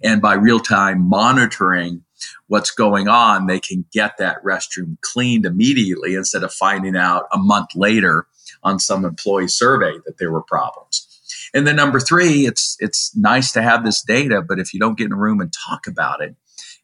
And 0.02 0.20
by 0.20 0.34
real 0.34 0.60
time 0.60 1.08
monitoring 1.08 2.02
what's 2.48 2.70
going 2.70 3.08
on, 3.08 3.46
they 3.46 3.60
can 3.60 3.84
get 3.92 4.16
that 4.18 4.42
restroom 4.42 4.96
cleaned 5.02 5.46
immediately 5.46 6.14
instead 6.14 6.42
of 6.42 6.52
finding 6.52 6.96
out 6.96 7.26
a 7.32 7.38
month 7.38 7.74
later 7.74 8.26
on 8.62 8.78
some 8.78 9.04
employee 9.04 9.48
survey 9.48 9.92
that 10.04 10.18
there 10.18 10.32
were 10.32 10.42
problems. 10.42 11.05
And 11.54 11.66
then 11.66 11.76
number 11.76 12.00
three, 12.00 12.46
it's 12.46 12.76
it's 12.80 13.16
nice 13.16 13.52
to 13.52 13.62
have 13.62 13.85
this 13.85 14.02
data, 14.02 14.42
but 14.46 14.59
if 14.59 14.74
you 14.74 14.80
don't 14.80 14.98
get 14.98 15.06
in 15.06 15.12
a 15.12 15.16
room 15.16 15.40
and 15.40 15.52
talk 15.52 15.87
about 15.87 16.20
it, 16.20 16.35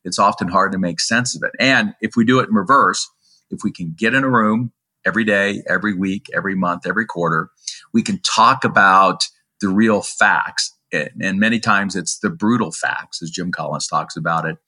it's 0.04 0.18
often 0.18 0.48
hard 0.48 0.72
to 0.72 0.78
make 0.78 1.00
sense 1.00 1.36
of 1.36 1.42
it. 1.42 1.52
And 1.58 1.94
if 2.00 2.16
we 2.16 2.24
do 2.24 2.40
it 2.40 2.48
in 2.48 2.54
reverse, 2.54 3.08
if 3.50 3.60
we 3.62 3.72
can 3.72 3.94
get 3.96 4.14
in 4.14 4.24
a 4.24 4.30
room 4.30 4.72
every 5.04 5.24
day, 5.24 5.62
every 5.68 5.94
week, 5.94 6.26
every 6.34 6.54
month, 6.54 6.86
every 6.86 7.06
quarter, 7.06 7.50
we 7.92 8.02
can 8.02 8.20
talk 8.20 8.64
about 8.64 9.24
the 9.60 9.68
real 9.68 10.02
facts 10.02 10.72
and 10.92 11.38
many 11.38 11.58
times 11.58 11.96
it's 11.96 12.18
the 12.18 12.30
brutal 12.30 12.70
facts, 12.70 13.22
as 13.22 13.30
Jim 13.30 13.50
Collins 13.50 13.86
talks 13.86 14.16
about 14.16 14.44
it, 14.44 14.58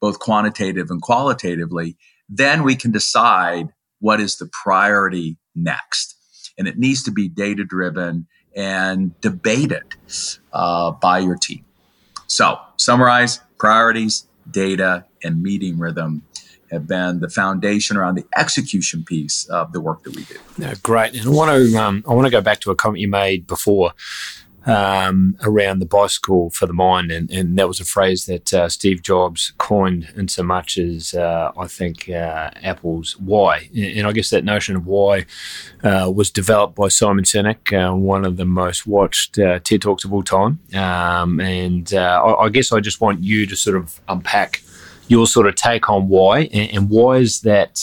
both 0.00 0.20
quantitative 0.20 0.90
and 0.90 1.02
qualitatively, 1.02 1.96
then 2.28 2.62
we 2.62 2.76
can 2.76 2.92
decide 2.92 3.68
what 3.98 4.20
is 4.20 4.36
the 4.36 4.48
priority 4.62 5.38
next. 5.54 6.16
And 6.56 6.68
it 6.68 6.78
needs 6.78 7.02
to 7.04 7.10
be 7.10 7.28
data 7.28 7.64
driven 7.64 8.26
and 8.54 9.18
debated 9.20 9.82
uh, 10.52 10.92
by 10.92 11.18
your 11.18 11.36
team. 11.36 11.64
So, 12.26 12.58
summarize 12.76 13.40
priorities, 13.58 14.26
data, 14.50 15.04
and 15.22 15.42
meeting 15.42 15.78
rhythm 15.78 16.22
have 16.70 16.86
been 16.86 17.20
the 17.20 17.28
foundation 17.28 17.96
around 17.96 18.14
the 18.14 18.24
execution 18.36 19.04
piece 19.04 19.44
of 19.46 19.72
the 19.72 19.80
work 19.80 20.02
that 20.04 20.16
we 20.16 20.24
do. 20.24 20.36
Yeah, 20.56 20.74
great. 20.82 21.14
And 21.14 21.26
I 21.26 21.30
want 21.30 21.50
to 21.50 21.76
um, 21.76 22.04
I 22.08 22.14
want 22.14 22.26
to 22.26 22.30
go 22.30 22.40
back 22.40 22.60
to 22.60 22.70
a 22.70 22.74
comment 22.74 23.00
you 23.00 23.08
made 23.08 23.46
before 23.46 23.92
um, 24.66 25.36
around 25.42 25.80
the 25.80 25.86
bicycle 25.86 26.50
for 26.50 26.66
the 26.66 26.72
mind, 26.72 27.10
and, 27.10 27.30
and 27.30 27.58
that 27.58 27.68
was 27.68 27.80
a 27.80 27.84
phrase 27.84 28.26
that 28.26 28.54
uh, 28.54 28.68
Steve 28.68 29.02
Jobs 29.02 29.52
coined 29.58 30.08
in 30.16 30.28
so 30.28 30.42
much 30.42 30.78
as 30.78 31.14
uh, 31.14 31.52
I 31.56 31.66
think 31.66 32.08
uh, 32.08 32.50
Apple's 32.62 33.18
why, 33.18 33.68
and 33.74 34.06
I 34.06 34.12
guess 34.12 34.30
that 34.30 34.44
notion 34.44 34.76
of 34.76 34.86
why 34.86 35.26
uh, 35.82 36.10
was 36.14 36.30
developed 36.30 36.76
by 36.76 36.88
Simon 36.88 37.24
Sinek, 37.24 37.72
uh, 37.72 37.94
one 37.94 38.24
of 38.24 38.36
the 38.36 38.44
most 38.44 38.86
watched 38.86 39.38
uh, 39.38 39.58
TED 39.60 39.82
talks 39.82 40.04
of 40.04 40.12
all 40.12 40.22
time, 40.22 40.60
um, 40.74 41.40
and 41.40 41.92
I, 41.94 42.20
I, 42.20 42.48
guess 42.48 42.72
I 42.72 42.80
just 42.80 43.00
want 43.00 43.20
you 43.22 43.46
to 43.46 43.56
sort 43.56 43.76
of 43.76 44.00
unpack. 44.08 44.62
Your 45.08 45.26
sort 45.26 45.46
of 45.46 45.56
take 45.56 45.90
on 45.90 46.08
why, 46.08 46.44
and, 46.52 46.70
and 46.70 46.88
why 46.88 47.16
is 47.16 47.40
that 47.40 47.76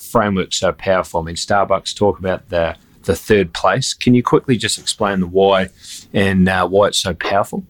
framework 0.00 0.54
so 0.54 0.72
powerful? 0.72 1.20
I 1.20 1.24
mean, 1.24 1.34
Starbucks 1.34 1.94
talk 1.94 2.18
about 2.18 2.48
the 2.48 2.76
the 3.04 3.16
third 3.16 3.52
place. 3.52 3.94
Can 3.94 4.14
you 4.14 4.22
quickly 4.22 4.56
just 4.56 4.78
explain 4.78 5.20
the 5.20 5.26
why 5.26 5.68
and 6.12 6.48
uh, 6.48 6.66
why 6.68 6.88
it's 6.88 6.98
so 6.98 7.14
powerful? 7.14 7.64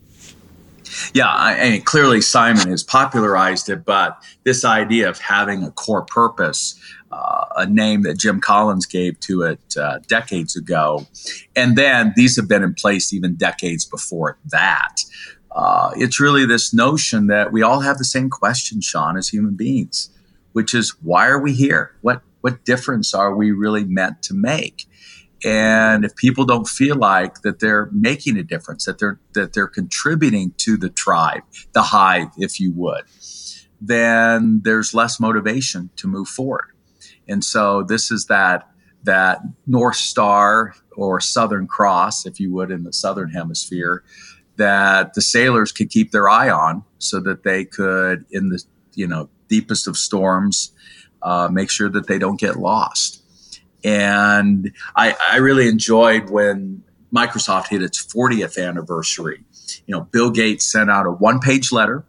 Yeah, 1.15 1.29
I, 1.29 1.71
mean, 1.71 1.83
clearly 1.83 2.21
Simon 2.21 2.69
has 2.69 2.83
popularized 2.83 3.69
it, 3.69 3.85
but 3.85 4.21
this 4.45 4.65
idea 4.65 5.09
of 5.09 5.19
having 5.19 5.63
a 5.63 5.71
core 5.71 6.03
purpose, 6.03 6.79
uh, 7.13 7.47
a 7.57 7.67
name 7.67 8.03
that 8.03 8.19
Jim 8.19 8.41
Collins 8.41 8.87
gave 8.87 9.19
to 9.21 9.43
it 9.43 9.61
uh, 9.77 9.99
decades 10.09 10.57
ago, 10.57 11.07
and 11.55 11.77
then 11.77 12.13
these 12.17 12.37
have 12.37 12.49
been 12.49 12.65
in 12.65 12.75
place 12.75 13.13
even 13.13 13.37
decades 13.37 13.85
before 13.85 14.37
that. 14.47 14.97
Uh, 15.53 15.91
it's 15.97 16.21
really 16.21 16.47
this 16.47 16.73
notion 16.73 17.27
that 17.29 17.53
we 17.53 17.63
all 17.63 17.81
have 17.81 17.99
the 17.99 18.05
same 18.05 18.31
question, 18.31 18.81
Sean, 18.81 19.17
as 19.17 19.29
human 19.29 19.55
beings, 19.55 20.11
which 20.53 20.75
is 20.75 20.91
why 21.03 21.27
are 21.27 21.41
we 21.41 21.53
here? 21.53 21.93
What 22.01 22.23
what 22.41 22.65
difference 22.65 23.13
are 23.15 23.35
we 23.35 23.53
really 23.53 23.85
meant 23.85 24.23
to 24.25 24.35
make? 24.35 24.87
And 25.45 26.05
if 26.05 26.15
people 26.17 26.45
don't 26.45 26.69
feel 26.69 26.97
like 26.97 27.43
that 27.43 27.61
they're 27.61 27.89
making 27.93 28.37
a 28.37 28.43
difference 28.43 28.85
that 28.85 28.99
they're 28.99 29.19
that 29.33 29.53
they're 29.53 29.67
contributing 29.67 30.53
to 30.59 30.77
the 30.77 30.89
tribe 30.91 31.43
the 31.73 31.83
hive 31.83 32.29
if 32.37 32.61
you 32.61 32.73
would 32.73 33.05
then 33.81 34.61
there's 34.65 34.93
less 34.93 35.19
motivation 35.19 35.91
to 35.97 36.07
move 36.07 36.29
forward. 36.29 36.69
And 37.29 37.43
so 37.43 37.83
this 37.83 38.11
is 38.11 38.27
that 38.27 38.67
that 39.03 39.41
north 39.67 39.97
star 39.97 40.75
or 40.95 41.21
southern 41.21 41.67
cross 41.67 42.27
if 42.27 42.39
you 42.39 42.53
would 42.53 42.71
in 42.71 42.85
the 42.85 42.93
southern 42.93 43.31
hemisphere 43.31 44.05
that 44.57 45.15
the 45.15 45.23
sailors 45.23 45.73
could 45.73 45.89
keep 45.89 46.11
their 46.11 46.29
eye 46.29 46.51
on 46.51 46.85
so 46.99 47.19
that 47.19 47.43
they 47.43 47.65
could 47.65 48.27
in 48.31 48.51
the 48.51 48.63
you 48.95 49.07
know 49.07 49.31
deepest 49.49 49.89
of 49.89 49.97
storms 49.97 50.73
uh, 51.23 51.49
make 51.51 51.71
sure 51.71 51.89
that 51.89 52.09
they 52.09 52.19
don't 52.19 52.39
get 52.39 52.57
lost 52.57 53.20
and 53.85 54.73
I, 54.97 55.17
I 55.31 55.37
really 55.39 55.69
enjoyed 55.69 56.31
when 56.31 56.83
Microsoft 57.15 57.69
hit 57.69 57.83
its 57.83 58.05
40th 58.05 58.63
anniversary. 58.63 59.45
You 59.87 59.95
know, 59.95 60.03
Bill 60.03 60.31
Gates 60.31 60.71
sent 60.71 60.91
out 60.91 61.07
a 61.07 61.11
one 61.11 61.41
page 61.41 61.73
letter 61.73 62.05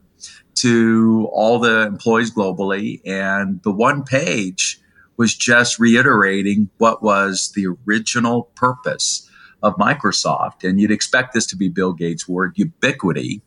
to 0.56 1.30
all 1.32 1.60
the 1.60 1.88
employees 1.88 2.34
globally, 2.34 3.02
and 3.06 3.62
the 3.64 3.72
one 3.72 4.04
page 4.04 4.80
was 5.18 5.36
just 5.36 5.80
reiterating 5.80 6.70
what 6.78 7.04
was 7.04 7.52
the 7.56 7.68
original 7.86 8.44
purpose 8.56 9.30
of 9.64 9.76
Microsoft. 9.76 10.68
And 10.68 10.80
you'd 10.80 10.92
expect 10.92 11.34
this 11.34 11.46
to 11.48 11.56
be 11.56 11.70
Bill 11.70 11.94
Gates' 11.94 12.28
word 12.28 12.54
ubiquity, 12.56 13.42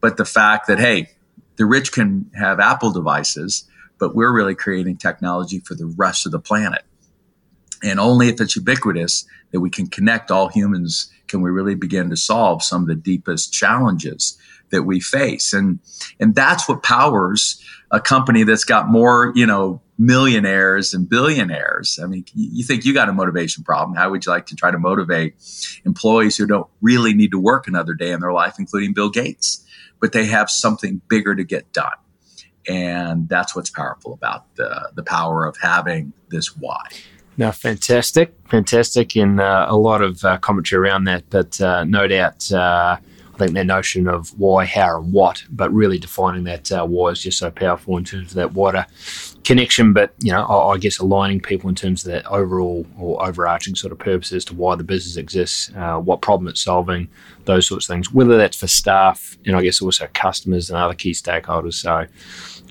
but 0.00 0.16
the 0.16 0.24
fact 0.24 0.66
that, 0.66 0.78
hey, 0.78 1.10
the 1.56 1.66
rich 1.66 1.92
can 1.92 2.30
have 2.34 2.58
Apple 2.58 2.90
devices, 2.90 3.68
but 3.98 4.14
we're 4.14 4.32
really 4.32 4.54
creating 4.54 4.96
technology 4.96 5.60
for 5.60 5.74
the 5.74 5.86
rest 5.86 6.24
of 6.24 6.32
the 6.32 6.38
planet. 6.38 6.82
And 7.82 7.98
only 7.98 8.28
if 8.28 8.40
it's 8.40 8.56
ubiquitous 8.56 9.24
that 9.52 9.60
we 9.60 9.70
can 9.70 9.86
connect 9.86 10.30
all 10.30 10.48
humans 10.48 11.10
can 11.28 11.40
we 11.40 11.50
really 11.50 11.74
begin 11.74 12.10
to 12.10 12.16
solve 12.16 12.62
some 12.62 12.82
of 12.82 12.88
the 12.88 12.94
deepest 12.94 13.52
challenges 13.52 14.36
that 14.70 14.82
we 14.82 15.00
face. 15.00 15.52
And 15.52 15.80
and 16.18 16.34
that's 16.34 16.68
what 16.68 16.82
powers 16.82 17.62
a 17.90 18.00
company 18.00 18.44
that's 18.44 18.64
got 18.64 18.88
more, 18.88 19.32
you 19.34 19.46
know, 19.46 19.80
millionaires 19.98 20.94
and 20.94 21.08
billionaires. 21.08 21.98
I 22.02 22.06
mean, 22.06 22.24
you 22.34 22.64
think 22.64 22.84
you 22.84 22.94
got 22.94 23.08
a 23.08 23.12
motivation 23.12 23.64
problem. 23.64 23.96
How 23.96 24.10
would 24.10 24.24
you 24.24 24.32
like 24.32 24.46
to 24.46 24.56
try 24.56 24.70
to 24.70 24.78
motivate 24.78 25.34
employees 25.84 26.36
who 26.36 26.46
don't 26.46 26.68
really 26.80 27.12
need 27.14 27.32
to 27.32 27.38
work 27.38 27.66
another 27.66 27.94
day 27.94 28.12
in 28.12 28.20
their 28.20 28.32
life, 28.32 28.54
including 28.58 28.94
Bill 28.94 29.10
Gates, 29.10 29.64
but 30.00 30.12
they 30.12 30.26
have 30.26 30.50
something 30.50 31.00
bigger 31.08 31.34
to 31.34 31.44
get 31.44 31.72
done? 31.72 31.92
And 32.68 33.28
that's 33.28 33.56
what's 33.56 33.70
powerful 33.70 34.12
about 34.12 34.54
the, 34.56 34.90
the 34.94 35.02
power 35.02 35.46
of 35.46 35.56
having 35.60 36.12
this 36.28 36.56
why. 36.56 36.86
No, 37.40 37.52
fantastic, 37.52 38.34
fantastic, 38.50 39.16
and 39.16 39.40
uh, 39.40 39.64
a 39.66 39.74
lot 39.74 40.02
of 40.02 40.22
uh, 40.26 40.36
commentary 40.36 40.86
around 40.86 41.04
that. 41.04 41.24
But 41.30 41.58
uh, 41.58 41.84
no 41.84 42.06
doubt, 42.06 42.52
uh, 42.52 42.98
I 43.00 43.38
think 43.38 43.52
that 43.52 43.64
notion 43.64 44.08
of 44.08 44.38
why, 44.38 44.66
how, 44.66 45.00
and 45.00 45.10
what, 45.10 45.42
but 45.48 45.72
really 45.72 45.98
defining 45.98 46.44
that 46.44 46.70
uh, 46.70 46.84
why 46.84 47.08
is 47.08 47.22
just 47.22 47.38
so 47.38 47.50
powerful 47.50 47.96
in 47.96 48.04
terms 48.04 48.32
of 48.32 48.34
that 48.34 48.52
wider 48.52 48.84
connection. 49.42 49.94
But 49.94 50.12
you 50.18 50.32
know, 50.32 50.44
I, 50.44 50.74
I, 50.74 50.76
guess 50.76 50.98
aligning 50.98 51.40
people 51.40 51.70
in 51.70 51.74
terms 51.74 52.04
of 52.04 52.12
that 52.12 52.26
overall 52.26 52.84
or 52.98 53.26
overarching 53.26 53.74
sort 53.74 53.92
of 53.92 53.98
purpose 53.98 54.32
as 54.32 54.44
to 54.44 54.54
why 54.54 54.76
the 54.76 54.84
business 54.84 55.16
exists, 55.16 55.72
uh, 55.76 55.98
what 55.98 56.20
problem 56.20 56.46
it's 56.46 56.60
solving, 56.60 57.08
those 57.46 57.66
sorts 57.66 57.88
of 57.88 57.94
things. 57.94 58.12
Whether 58.12 58.36
that's 58.36 58.58
for 58.58 58.66
staff, 58.66 59.38
and 59.46 59.56
I 59.56 59.62
guess 59.62 59.80
also 59.80 60.08
customers 60.12 60.68
and 60.68 60.78
other 60.78 60.92
key 60.92 61.12
stakeholders. 61.12 61.72
So, 61.72 62.04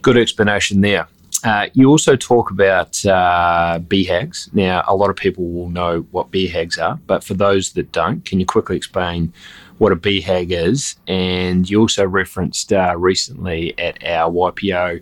good 0.04 0.16
explanation 0.16 0.82
there. 0.82 1.08
Uh, 1.44 1.68
you 1.74 1.90
also 1.90 2.16
talk 2.16 2.52
about 2.52 3.06
uh, 3.06 3.80
BHAGs. 3.80 4.54
Now, 4.54 4.84
a 4.88 4.96
lot 4.96 5.10
of 5.10 5.16
people 5.16 5.50
will 5.50 5.70
know 5.70 6.02
what 6.12 6.32
BHAGs 6.32 6.82
are, 6.82 7.00
but 7.08 7.24
for 7.24 7.34
those 7.34 7.74
that 7.74 7.92
don't, 7.92 8.24
can 8.26 8.40
you 8.40 8.46
quickly 8.46 8.76
explain 8.76 9.34
what 9.78 9.92
a 9.92 9.96
BHAG 9.96 10.52
is? 10.52 10.98
And 11.08 11.70
you 11.70 11.80
also 11.80 12.06
referenced 12.06 12.74
uh, 12.74 12.96
recently 12.98 13.78
at 13.80 14.04
our 14.04 14.32
YPO 14.32 15.02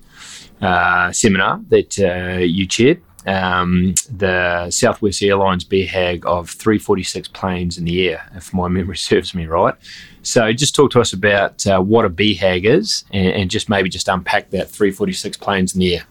uh, 0.61 1.11
seminar 1.11 1.61
that 1.69 1.99
uh, 1.99 2.39
you 2.39 2.67
chaired 2.67 3.01
um, 3.25 3.93
the 4.09 4.69
Southwest 4.71 5.21
Airlines 5.21 5.65
BHAG 5.65 6.25
of 6.25 6.49
346 6.49 7.27
planes 7.29 7.77
in 7.77 7.85
the 7.85 8.09
air, 8.09 8.29
if 8.35 8.53
my 8.53 8.67
memory 8.69 8.97
serves 8.97 9.35
me 9.35 9.45
right. 9.45 9.75
So 10.21 10.51
just 10.53 10.75
talk 10.75 10.91
to 10.91 11.01
us 11.01 11.13
about 11.13 11.65
uh, 11.67 11.79
what 11.81 12.05
a 12.05 12.09
BHAG 12.09 12.65
is 12.65 13.05
and, 13.11 13.27
and, 13.27 13.49
just 13.49 13.69
maybe 13.69 13.89
just 13.89 14.07
unpack 14.07 14.49
that 14.49 14.69
346 14.69 15.37
planes 15.37 15.73
in 15.73 15.79
the 15.79 15.95
air. 15.95 16.03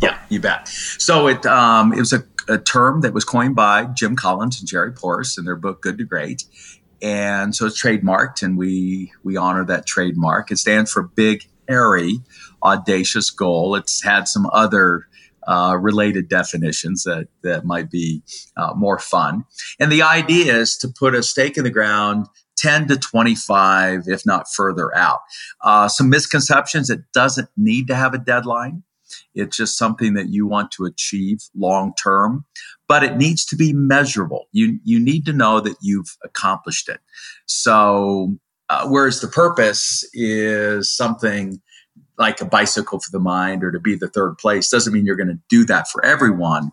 Yeah, 0.00 0.18
you 0.28 0.40
bet. 0.40 0.68
So 0.68 1.26
it 1.28 1.46
um, 1.46 1.92
it 1.92 1.98
was 1.98 2.12
a, 2.12 2.24
a, 2.48 2.58
term 2.58 3.00
that 3.02 3.14
was 3.14 3.24
coined 3.24 3.54
by 3.54 3.84
Jim 3.86 4.16
Collins 4.16 4.60
and 4.60 4.68
Jerry 4.68 4.92
Porras 4.92 5.38
in 5.38 5.44
their 5.44 5.56
book 5.56 5.82
Good 5.82 5.98
to 5.98 6.04
Great, 6.04 6.44
and 7.00 7.54
so 7.54 7.66
it's 7.66 7.80
trademarked, 7.80 8.42
and 8.42 8.56
we 8.56 9.12
we 9.22 9.36
honor 9.36 9.64
that 9.64 9.86
trademark. 9.86 10.50
It 10.50 10.58
stands 10.58 10.90
for 10.92 11.02
Big 11.02 11.44
Hairy 11.68 12.18
Audacious 12.62 13.30
Goal. 13.30 13.76
It's 13.76 14.02
had 14.02 14.28
some 14.28 14.48
other 14.52 15.06
uh, 15.46 15.76
related 15.80 16.28
definitions 16.28 17.04
that 17.04 17.28
that 17.42 17.64
might 17.64 17.90
be 17.90 18.22
uh, 18.56 18.74
more 18.74 18.98
fun, 18.98 19.44
and 19.78 19.90
the 19.90 20.02
idea 20.02 20.56
is 20.56 20.76
to 20.78 20.88
put 20.88 21.14
a 21.14 21.22
stake 21.22 21.56
in 21.56 21.64
the 21.64 21.70
ground 21.70 22.26
10 22.56 22.88
to 22.88 22.96
25, 22.96 24.04
if 24.06 24.24
not 24.24 24.46
further 24.54 24.94
out. 24.96 25.20
Uh, 25.60 25.88
some 25.88 26.08
misconceptions 26.08 26.88
it 26.88 27.00
doesn't 27.12 27.48
need 27.56 27.86
to 27.88 27.94
have 27.94 28.14
a 28.14 28.18
deadline. 28.18 28.82
It's 29.34 29.56
just 29.56 29.76
something 29.76 30.14
that 30.14 30.28
you 30.28 30.46
want 30.46 30.70
to 30.72 30.84
achieve 30.84 31.38
long 31.56 31.92
term, 32.02 32.44
but 32.88 33.02
it 33.02 33.16
needs 33.16 33.44
to 33.46 33.56
be 33.56 33.72
measurable. 33.72 34.48
You, 34.52 34.78
you 34.84 34.98
need 35.00 35.26
to 35.26 35.32
know 35.32 35.60
that 35.60 35.76
you've 35.80 36.16
accomplished 36.22 36.88
it. 36.88 37.00
So, 37.46 38.36
uh, 38.68 38.88
whereas 38.88 39.20
the 39.20 39.28
purpose 39.28 40.08
is 40.14 40.94
something 40.94 41.60
like 42.18 42.40
a 42.40 42.44
bicycle 42.44 43.00
for 43.00 43.10
the 43.10 43.18
mind 43.18 43.64
or 43.64 43.72
to 43.72 43.80
be 43.80 43.96
the 43.96 44.08
third 44.08 44.38
place 44.38 44.68
doesn't 44.68 44.92
mean 44.92 45.04
you're 45.04 45.16
going 45.16 45.28
to 45.28 45.40
do 45.48 45.64
that 45.66 45.88
for 45.88 46.04
everyone. 46.04 46.70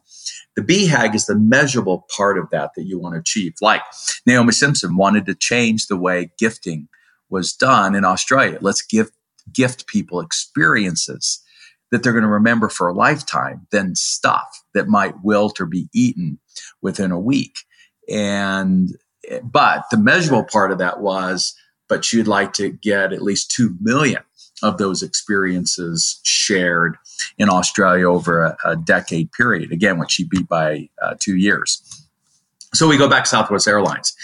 The 0.56 0.62
BHAG 0.62 1.16
is 1.16 1.26
the 1.26 1.38
measurable 1.38 2.06
part 2.16 2.38
of 2.38 2.50
that 2.52 2.72
that 2.76 2.84
you 2.84 3.00
want 3.00 3.16
to 3.16 3.20
achieve. 3.20 3.54
Like 3.62 3.82
Naomi 4.26 4.52
Simons 4.52 4.84
wanted 4.86 5.26
to 5.26 5.36
change 5.36 5.88
the 5.88 5.98
way 5.98 6.32
gifting 6.38 6.88
was 7.30 7.54
done 7.54 7.96
in 7.96 8.06
Australia. 8.06 8.60
Let's 8.62 8.82
give 8.82 9.10
gift 9.52 9.88
people 9.88 10.20
experiences 10.20 11.42
that 11.92 12.04
they're 12.04 12.14
going 12.14 12.24
to 12.24 12.30
remember 12.30 12.70
for 12.70 12.88
a 12.88 12.94
lifetime 12.94 13.68
than 13.72 13.96
stuff 13.96 14.64
that 14.74 14.88
might 14.88 15.24
wilt 15.24 15.60
or 15.60 15.66
be 15.66 15.90
eaten 15.94 16.40
within 16.82 17.12
a 17.12 17.20
week. 17.20 17.60
And, 18.10 18.90
but 19.44 19.86
the 19.92 19.98
measurable 19.98 20.46
part 20.46 20.72
of 20.72 20.78
that 20.80 21.02
was, 21.02 21.54
but 21.88 22.12
you'd 22.14 22.28
like 22.28 22.54
to 22.54 22.70
get 22.70 23.14
at 23.14 23.22
least 23.22 23.52
2 23.52 23.76
million 23.82 24.24
of 24.64 24.78
those 24.78 25.04
experiences 25.04 26.20
shared 26.24 26.96
in 27.38 27.50
Australia 27.50 28.10
over 28.10 28.44
a, 28.44 28.58
a 28.64 28.76
decade 28.76 29.32
period. 29.32 29.72
Again, 29.72 30.00
which 30.00 30.12
she 30.12 30.24
beat 30.24 30.48
by 30.48 30.90
uh, 31.02 31.16
two 31.20 31.36
years. 31.36 31.82
So 32.74 32.88
we 32.88 32.98
go 32.98 33.10
back 33.10 33.26
Southwest 33.26 33.68
Airlines. 33.68 34.16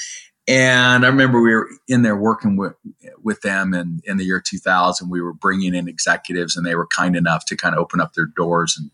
And 0.48 1.06
I 1.06 1.10
remember 1.10 1.42
we 1.42 1.54
were 1.54 1.70
in 1.90 2.04
there 2.04 2.16
working 2.16 2.56
with, 2.56 2.74
with 3.22 3.42
them 3.42 3.74
in, 3.74 4.02
in 4.06 4.16
the 4.16 4.24
year 4.24 4.42
2000. 4.42 5.10
We 5.10 5.22
were 5.22 5.34
bringing 5.34 5.76
in 5.76 5.90
executives, 5.90 6.56
and 6.56 6.66
they 6.66 6.76
were 6.76 6.88
kind 6.88 7.18
enough 7.18 7.46
to 7.48 7.58
kind 7.58 7.76
of 7.76 7.80
open 7.80 8.00
up 8.00 8.14
their 8.14 8.28
doors 8.28 8.80
and, 8.80 8.90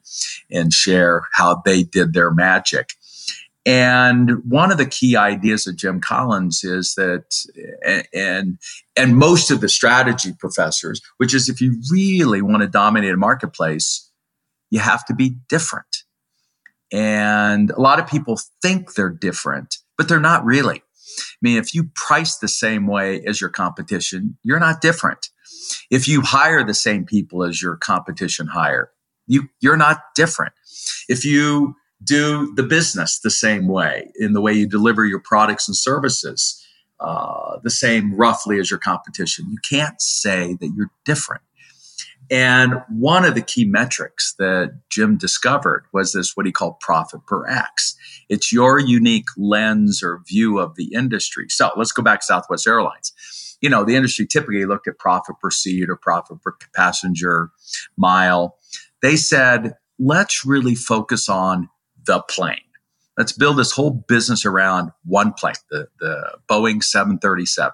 and 0.49 0.73
share 0.73 1.27
how 1.33 1.61
they 1.63 1.83
did 1.83 2.13
their 2.13 2.31
magic. 2.31 2.93
And 3.65 4.43
one 4.49 4.71
of 4.71 4.77
the 4.77 4.85
key 4.85 5.15
ideas 5.15 5.67
of 5.67 5.77
Jim 5.77 6.01
Collins 6.01 6.63
is 6.63 6.95
that, 6.95 7.45
and 8.13 8.57
and 8.95 9.17
most 9.17 9.51
of 9.51 9.61
the 9.61 9.69
strategy 9.69 10.33
professors, 10.37 11.01
which 11.17 11.33
is 11.33 11.47
if 11.47 11.61
you 11.61 11.79
really 11.89 12.41
want 12.41 12.61
to 12.61 12.67
dominate 12.67 13.13
a 13.13 13.17
marketplace, 13.17 14.09
you 14.69 14.79
have 14.79 15.05
to 15.05 15.15
be 15.15 15.37
different. 15.47 16.03
And 16.91 17.71
a 17.71 17.79
lot 17.79 17.99
of 17.99 18.07
people 18.07 18.37
think 18.61 18.95
they're 18.95 19.09
different, 19.09 19.77
but 19.97 20.09
they're 20.09 20.19
not 20.19 20.43
really. 20.43 20.82
I 21.19 21.37
mean, 21.41 21.57
if 21.57 21.73
you 21.73 21.89
price 21.95 22.37
the 22.37 22.47
same 22.47 22.87
way 22.87 23.23
as 23.25 23.41
your 23.41 23.49
competition, 23.49 24.37
you're 24.43 24.59
not 24.59 24.81
different. 24.81 25.29
If 25.89 26.07
you 26.07 26.21
hire 26.21 26.63
the 26.63 26.73
same 26.73 27.05
people 27.05 27.43
as 27.43 27.61
your 27.61 27.77
competition 27.77 28.47
hire, 28.47 28.91
you 29.27 29.49
you're 29.61 29.77
not 29.77 30.01
different. 30.15 30.53
If 31.07 31.23
you 31.25 31.75
do 32.03 32.53
the 32.55 32.63
business 32.63 33.19
the 33.19 33.29
same 33.29 33.67
way 33.67 34.11
in 34.15 34.33
the 34.33 34.41
way 34.41 34.53
you 34.53 34.67
deliver 34.67 35.05
your 35.05 35.21
products 35.21 35.67
and 35.67 35.75
services, 35.75 36.61
uh, 36.99 37.59
the 37.63 37.69
same 37.69 38.13
roughly 38.15 38.59
as 38.59 38.69
your 38.69 38.79
competition, 38.79 39.45
you 39.49 39.57
can't 39.67 40.01
say 40.01 40.55
that 40.59 40.71
you're 40.75 40.91
different. 41.05 41.43
And 42.33 42.81
one 42.89 43.25
of 43.25 43.35
the 43.35 43.43
key 43.43 43.63
metrics 43.63 44.33
that 44.39 44.79
Jim 44.89 45.17
discovered 45.17 45.85
was 45.93 46.13
this 46.13 46.35
what 46.35 46.47
he 46.47 46.51
called 46.51 46.79
profit 46.79 47.27
per 47.27 47.45
X. 47.45 47.95
It's 48.27 48.51
your 48.51 48.79
unique 48.79 49.27
lens 49.37 50.01
or 50.01 50.23
view 50.27 50.57
of 50.57 50.73
the 50.75 50.91
industry. 50.95 51.45
So 51.49 51.69
let's 51.77 51.91
go 51.91 52.01
back 52.01 52.21
to 52.21 52.25
Southwest 52.25 52.65
Airlines. 52.65 53.13
You 53.61 53.69
know, 53.69 53.83
the 53.83 53.95
industry 53.95 54.25
typically 54.25 54.65
looked 54.65 54.87
at 54.87 54.97
profit 54.97 55.35
per 55.39 55.51
seat 55.51 55.91
or 55.91 55.95
profit 55.95 56.41
per 56.41 56.57
passenger 56.73 57.51
mile. 57.97 58.57
They 59.03 59.15
said, 59.15 59.75
let's 59.99 60.43
really 60.43 60.73
focus 60.73 61.29
on 61.29 61.69
the 62.07 62.23
plane. 62.23 62.57
Let's 63.15 63.33
build 63.33 63.57
this 63.57 63.73
whole 63.73 63.91
business 63.91 64.43
around 64.43 64.89
one 65.05 65.33
plane, 65.33 65.53
the, 65.69 65.87
the 65.99 66.39
Boeing 66.49 66.83
737. 66.83 67.73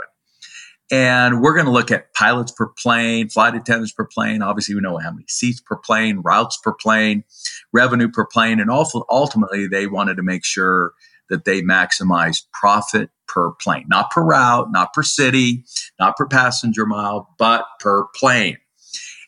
And 0.91 1.41
we're 1.41 1.53
going 1.53 1.65
to 1.65 1.71
look 1.71 1.91
at 1.91 2.13
pilots 2.13 2.51
per 2.51 2.67
plane, 2.67 3.29
flight 3.29 3.53
attendants 3.53 3.91
per 3.91 4.05
plane. 4.05 4.41
Obviously, 4.41 4.73
we 4.73 4.81
know 4.81 4.97
how 4.97 5.11
many 5.11 5.25
seats 5.27 5.61
per 5.61 5.75
plane, 5.75 6.21
routes 6.23 6.57
per 6.63 6.73
plane, 6.73 7.23
revenue 7.71 8.09
per 8.09 8.25
plane. 8.25 8.59
And 8.59 8.71
also, 8.71 9.05
ultimately, 9.09 9.67
they 9.67 9.85
wanted 9.85 10.15
to 10.15 10.23
make 10.23 10.43
sure 10.43 10.93
that 11.29 11.45
they 11.45 11.61
maximize 11.61 12.41
profit 12.53 13.11
per 13.27 13.51
plane, 13.51 13.85
not 13.87 14.09
per 14.09 14.23
route, 14.23 14.71
not 14.71 14.93
per 14.93 15.03
city, 15.03 15.63
not 15.99 16.17
per 16.17 16.25
passenger 16.25 16.87
mile, 16.87 17.35
but 17.37 17.65
per 17.79 18.05
plane. 18.15 18.57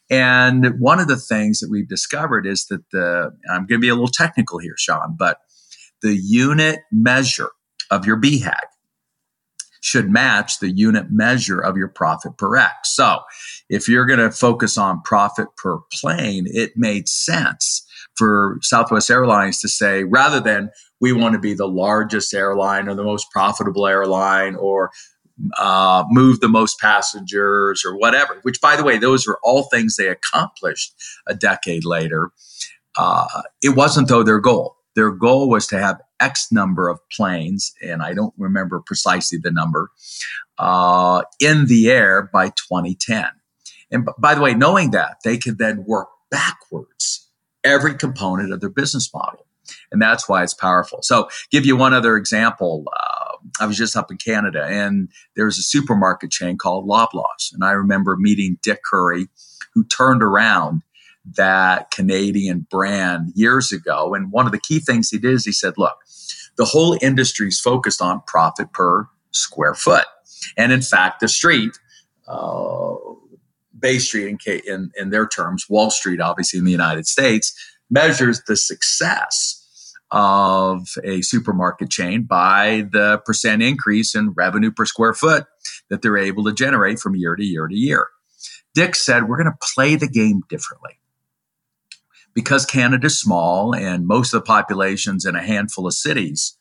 And 0.09 0.79
one 0.79 0.99
of 0.99 1.07
the 1.07 1.15
things 1.15 1.59
that 1.59 1.69
we've 1.69 1.87
discovered 1.87 2.45
is 2.45 2.65
that 2.65 2.89
the, 2.91 3.31
I'm 3.49 3.67
going 3.67 3.79
to 3.79 3.79
be 3.79 3.87
a 3.87 3.93
little 3.93 4.07
technical 4.07 4.57
here, 4.57 4.75
Sean, 4.77 5.15
but 5.17 5.37
the 6.01 6.15
unit 6.15 6.79
measure 6.91 7.51
of 7.91 8.05
your 8.05 8.17
BHAG 8.17 8.59
should 9.81 10.09
match 10.09 10.59
the 10.59 10.69
unit 10.69 11.11
measure 11.11 11.59
of 11.59 11.75
your 11.75 11.89
profit 11.89 12.37
per 12.37 12.55
X. 12.55 12.95
So 12.95 13.19
if 13.69 13.89
you're 13.89 14.05
going 14.05 14.19
to 14.19 14.31
focus 14.31 14.77
on 14.77 15.01
profit 15.01 15.47
per 15.57 15.79
plane, 15.91 16.45
it 16.47 16.71
made 16.75 17.09
sense 17.09 17.85
for 18.15 18.57
Southwest 18.61 19.09
Airlines 19.09 19.59
to 19.61 19.67
say, 19.67 20.03
rather 20.03 20.39
than 20.39 20.69
we 20.99 21.11
want 21.11 21.33
to 21.33 21.39
be 21.39 21.53
the 21.53 21.67
largest 21.67 22.33
airline 22.33 22.87
or 22.87 22.93
the 22.93 23.03
most 23.03 23.31
profitable 23.31 23.87
airline 23.87 24.55
or 24.55 24.91
uh, 25.57 26.03
move 26.09 26.39
the 26.39 26.47
most 26.47 26.79
passengers 26.79 27.83
or 27.83 27.97
whatever, 27.97 28.39
which, 28.43 28.61
by 28.61 28.75
the 28.75 28.83
way, 28.83 28.97
those 28.97 29.27
are 29.27 29.39
all 29.43 29.63
things 29.63 29.95
they 29.95 30.07
accomplished 30.07 30.93
a 31.27 31.33
decade 31.33 31.85
later. 31.85 32.31
Uh, 32.97 33.25
it 33.63 33.75
wasn't, 33.75 34.07
though, 34.07 34.21
their 34.21 34.39
goal. 34.39 34.75
Their 34.95 35.09
goal 35.09 35.49
was 35.49 35.65
to 35.67 35.79
have 35.79 35.99
X 36.21 36.51
number 36.51 36.87
of 36.89 36.99
planes, 37.09 37.73
and 37.81 38.01
I 38.01 38.13
don't 38.13 38.33
remember 38.37 38.81
precisely 38.85 39.39
the 39.41 39.51
number, 39.51 39.91
uh, 40.57 41.23
in 41.39 41.65
the 41.65 41.89
air 41.89 42.29
by 42.31 42.49
2010. 42.49 43.25
And 43.91 44.05
b- 44.05 44.11
by 44.17 44.35
the 44.35 44.41
way, 44.41 44.53
knowing 44.53 44.91
that, 44.91 45.17
they 45.23 45.37
could 45.37 45.57
then 45.57 45.83
work 45.85 46.07
backwards 46.29 47.27
every 47.63 47.95
component 47.95 48.53
of 48.53 48.61
their 48.61 48.69
business 48.69 49.11
model. 49.13 49.45
And 49.91 50.01
that's 50.01 50.29
why 50.29 50.43
it's 50.43 50.53
powerful. 50.53 50.99
So, 51.01 51.29
give 51.49 51.65
you 51.65 51.75
one 51.75 51.93
other 51.93 52.15
example. 52.15 52.85
Uh, 52.87 53.37
I 53.59 53.65
was 53.65 53.77
just 53.77 53.97
up 53.97 54.11
in 54.11 54.17
Canada, 54.17 54.65
and 54.65 55.09
there's 55.35 55.57
a 55.57 55.63
supermarket 55.63 56.31
chain 56.31 56.57
called 56.57 56.87
Loblaws. 56.87 57.53
And 57.53 57.63
I 57.63 57.71
remember 57.71 58.15
meeting 58.17 58.57
Dick 58.61 58.81
Currie, 58.83 59.27
who 59.73 59.83
turned 59.85 60.23
around 60.23 60.83
that 61.35 61.91
Canadian 61.91 62.65
brand 62.69 63.31
years 63.35 63.71
ago. 63.71 64.13
And 64.13 64.31
one 64.31 64.45
of 64.45 64.51
the 64.51 64.59
key 64.59 64.79
things 64.79 65.09
he 65.09 65.17
did 65.17 65.33
is 65.33 65.45
he 65.45 65.51
said, 65.51 65.73
look, 65.77 65.97
the 66.61 66.65
whole 66.65 66.95
industry 67.01 67.47
is 67.47 67.59
focused 67.59 68.03
on 68.03 68.21
profit 68.27 68.71
per 68.71 69.09
square 69.31 69.73
foot. 69.73 70.05
And 70.55 70.71
in 70.71 70.83
fact, 70.83 71.19
the 71.19 71.27
street, 71.27 71.71
uh, 72.27 72.93
Bay 73.79 73.97
Street 73.97 74.27
in, 74.27 74.59
in, 74.67 74.91
in 74.95 75.09
their 75.09 75.27
terms, 75.27 75.65
Wall 75.67 75.89
Street, 75.89 76.21
obviously 76.21 76.59
in 76.59 76.65
the 76.65 76.71
United 76.71 77.07
States, 77.07 77.51
measures 77.89 78.43
the 78.45 78.55
success 78.55 79.57
of 80.11 80.87
a 81.03 81.21
supermarket 81.21 81.89
chain 81.89 82.25
by 82.25 82.87
the 82.91 83.19
percent 83.25 83.63
increase 83.63 84.13
in 84.13 84.29
revenue 84.33 84.69
per 84.69 84.85
square 84.85 85.15
foot 85.15 85.47
that 85.89 86.03
they're 86.03 86.15
able 86.15 86.43
to 86.43 86.53
generate 86.53 86.99
from 86.99 87.15
year 87.15 87.35
to 87.35 87.43
year 87.43 87.67
to 87.67 87.75
year. 87.75 88.05
Dick 88.75 88.95
said, 88.95 89.27
We're 89.27 89.41
going 89.41 89.51
to 89.51 89.73
play 89.73 89.95
the 89.95 90.07
game 90.07 90.43
differently 90.47 91.00
because 92.33 92.65
Canada's 92.65 93.19
small 93.19 93.75
and 93.75 94.07
most 94.07 94.33
of 94.33 94.41
the 94.41 94.45
population's 94.45 95.25
in 95.25 95.35
a 95.35 95.43
handful 95.43 95.87
of 95.87 95.93
cities, 95.93 96.57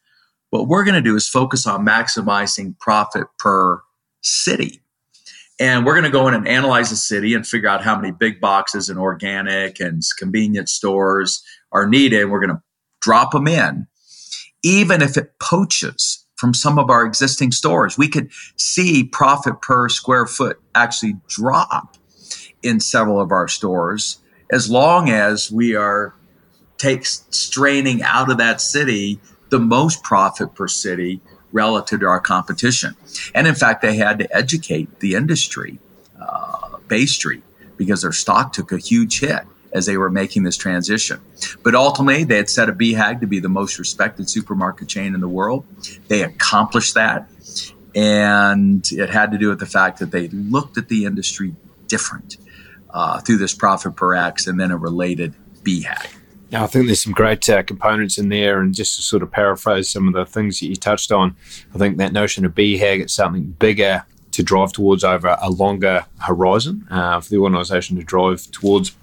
what 0.51 0.69
we're 0.69 0.85
going 0.85 0.97
to 0.97 1.01
do 1.01 1.17
is 1.17 1.29
focus 1.29 1.67
on 1.67 1.87
maximizing 1.87 2.79
profit 2.79 3.27
per 3.39 3.81
city. 4.23 4.81
And 5.61 5.85
we're 5.85 5.95
going 5.95 6.05
to 6.05 6.11
go 6.11 6.27
in 6.27 6.35
and 6.35 6.49
analyze 6.49 6.91
a 6.91 6.97
city 6.97 7.35
and 7.35 7.47
figure 7.47 7.69
out 7.69 7.85
how 7.85 7.95
many 7.95 8.13
big 8.13 8.41
boxes 8.41 8.89
and 8.89 8.99
organic 8.99 9.79
and 9.79 10.03
convenience 10.19 10.73
stores 10.73 11.45
are 11.71 11.87
needed. 11.87 12.25
We're 12.25 12.41
going 12.41 12.57
to 12.57 12.63
drop 13.01 13.33
them 13.33 13.47
in. 13.47 13.87
Even 14.63 15.03
if 15.03 15.17
it 15.17 15.39
poaches 15.41 16.25
from 16.37 16.55
some 16.55 16.79
of 16.79 16.89
our 16.89 17.05
existing 17.05 17.53
stores, 17.53 17.99
we 17.99 18.09
could 18.09 18.31
see 18.57 19.05
profit 19.05 19.61
per 19.61 19.89
square 19.91 20.27
foot 20.27 20.59
actually 20.75 21.15
drop 21.29 21.97
in 22.63 22.81
several 22.81 23.21
of 23.21 23.31
our 23.31 23.47
stores 23.47 24.19
as 24.51 24.71
long 24.71 25.09
as 25.09 25.51
we 25.51 25.75
are 25.75 26.15
take 26.79 27.05
straining 27.05 28.03
out 28.03 28.31
of 28.31 28.39
that 28.39 28.61
city 28.61 29.21
the 29.51 29.59
most 29.59 30.03
profit 30.03 30.55
per 30.55 30.67
city 30.67 31.21
relative 31.53 32.01
to 32.01 32.07
our 32.07 32.21
competition. 32.21 32.95
And 33.35 33.47
in 33.47 33.55
fact, 33.55 33.83
they 33.83 33.97
had 33.97 34.19
to 34.21 34.37
educate 34.37 35.01
the 35.01 35.15
industry, 35.15 35.79
uh, 36.21 36.79
Bay 36.89 37.07
Street, 37.07 37.43
because 37.77 38.03
their 38.03 38.13
stock 38.13 38.53
took 38.53 38.73
a 38.73 38.79
huge 38.79 39.21
hit 39.21 39.43
as 39.73 39.87
they 39.87 39.97
were 39.97 40.11
making 40.11 40.45
this 40.45 40.57
transition. 40.57 41.21
But 41.63 41.75
ultimately, 41.75 42.25
they 42.25 42.37
had 42.37 42.51
set 42.51 42.69
a 42.69 42.73
BHAG 42.73 43.21
to 43.21 43.27
be 43.27 43.41
the 43.41 43.49
most 43.49 43.79
respected 43.79 44.31
supermarket 44.31 44.89
chain 44.89 45.15
in 45.15 45.21
the 45.21 45.29
world. 45.29 45.65
They 46.09 46.23
accomplished 46.23 46.95
that. 46.95 47.29
And 47.95 48.87
it 48.93 49.11
had 49.11 49.33
to 49.33 49.39
do 49.39 49.49
with 49.49 49.59
the 49.59 49.67
fact 49.67 49.99
that 49.99 50.13
they 50.13 50.29
looked 50.29 50.79
at 50.79 50.89
the 50.89 51.05
industry 51.05 51.55
different 51.89 52.37
uh, 52.93 53.21
through 53.21 53.39
this 53.39 53.55
profit 53.55 53.97
per 53.97 54.15
X 54.15 54.47
and 54.47 54.59
then 54.59 54.71
a 54.71 54.77
related 54.77 55.35
BHAG. 55.63 56.09
Now, 56.53 56.65
I 56.65 56.67
think 56.67 56.87
there's 56.87 57.03
some 57.03 57.13
great 57.13 57.49
uh, 57.49 57.63
components 57.63 58.19
in 58.19 58.29
there, 58.29 58.61
and 58.61 58.75
just 58.75 58.97
to 58.97 59.03
sort 59.03 59.23
of 59.23 59.31
paraphrase 59.31 59.89
some 59.89 60.09
of 60.09 60.15
the 60.15 60.27
things 60.27 60.59
that 60.59 60.67
you 60.67 60.75
touched 60.75 61.13
on, 61.13 61.37
I 61.75 61.79
think 61.79 61.97
that 61.99 62.13
notion 62.13 62.45
of 62.45 62.55
BHAG, 62.55 63.01
it's 63.01 63.15
something 63.15 63.55
bigger 63.59 64.05
to 64.33 64.43
drive 64.43 64.73
towards 64.73 65.05
over 65.05 65.37
a 65.41 65.51
longer 65.51 66.07
horizon 66.19 66.87
uh, 66.91 67.21
for 67.21 67.31
the 67.31 67.39
organisation 67.39 67.97
to 67.97 68.03
drive 68.03 68.51
towards. 68.51 68.97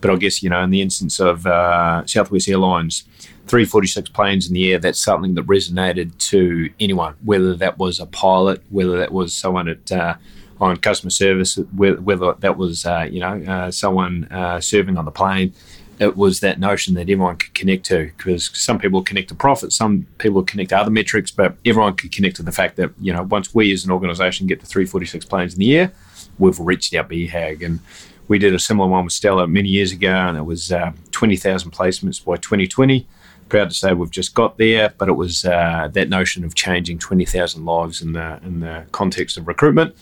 But 0.00 0.10
I 0.10 0.16
guess, 0.16 0.42
you 0.42 0.50
know, 0.50 0.62
in 0.62 0.70
the 0.70 0.80
instance 0.80 1.18
of 1.20 1.46
uh, 1.46 2.06
Southwest 2.06 2.48
Airlines, 2.48 3.04
346 3.46 4.10
planes 4.10 4.46
in 4.48 4.54
the 4.54 4.72
air, 4.72 4.78
that's 4.78 5.02
something 5.02 5.34
that 5.34 5.46
resonated 5.46 6.16
to 6.30 6.70
anyone, 6.80 7.14
whether 7.24 7.54
that 7.54 7.78
was 7.78 7.98
a 7.98 8.06
pilot, 8.06 8.62
whether 8.70 8.96
that 8.98 9.12
was 9.12 9.34
someone 9.34 9.68
at 9.68 9.90
uh, 9.90 10.14
on 10.62 10.76
customer 10.76 11.10
service, 11.10 11.56
whether 11.74 12.34
that 12.34 12.56
was 12.56 12.86
uh, 12.86 13.06
you 13.10 13.20
know 13.20 13.42
uh, 13.52 13.70
someone 13.70 14.24
uh, 14.30 14.60
serving 14.60 14.96
on 14.96 15.04
the 15.04 15.10
plane. 15.10 15.52
It 15.98 16.16
was 16.16 16.40
that 16.40 16.58
notion 16.58 16.94
that 16.94 17.02
everyone 17.02 17.36
could 17.36 17.54
connect 17.54 17.84
to 17.86 18.10
because 18.16 18.50
some 18.54 18.78
people 18.78 19.02
connect 19.02 19.28
to 19.28 19.34
profit, 19.34 19.72
some 19.72 20.06
people 20.18 20.42
connect 20.42 20.70
to 20.70 20.78
other 20.78 20.90
metrics, 20.90 21.30
but 21.30 21.56
everyone 21.64 21.94
could 21.94 22.12
connect 22.12 22.36
to 22.36 22.42
the 22.42 22.52
fact 22.52 22.76
that 22.76 22.90
you 23.00 23.12
know 23.12 23.24
once 23.24 23.52
we 23.54 23.72
as 23.72 23.84
an 23.84 23.90
organisation 23.90 24.46
get 24.46 24.60
to 24.60 24.66
346 24.66 25.24
planes 25.26 25.52
in 25.54 25.58
the 25.58 25.76
air, 25.76 25.92
we've 26.38 26.58
reached 26.60 26.94
our 26.94 27.04
BHAG 27.04 27.64
and 27.64 27.80
we 28.28 28.38
did 28.38 28.54
a 28.54 28.58
similar 28.58 28.88
one 28.88 29.04
with 29.04 29.12
Stellar 29.12 29.48
many 29.48 29.68
years 29.68 29.90
ago, 29.90 30.12
and 30.12 30.38
it 30.38 30.42
was 30.42 30.70
uh, 30.70 30.92
20,000 31.10 31.72
placements 31.72 32.24
by 32.24 32.36
2020. 32.36 33.06
Proud 33.48 33.68
to 33.68 33.74
say 33.74 33.92
we've 33.92 34.10
just 34.10 34.32
got 34.32 34.56
there, 34.58 34.94
but 34.96 35.08
it 35.08 35.12
was 35.12 35.44
uh, 35.44 35.88
that 35.92 36.08
notion 36.08 36.44
of 36.44 36.54
changing 36.54 36.98
20,000 36.98 37.64
lives 37.64 38.00
in 38.00 38.12
the 38.12 38.40
in 38.44 38.60
the 38.60 38.86
context 38.92 39.36
of 39.36 39.48
recruitment 39.48 39.94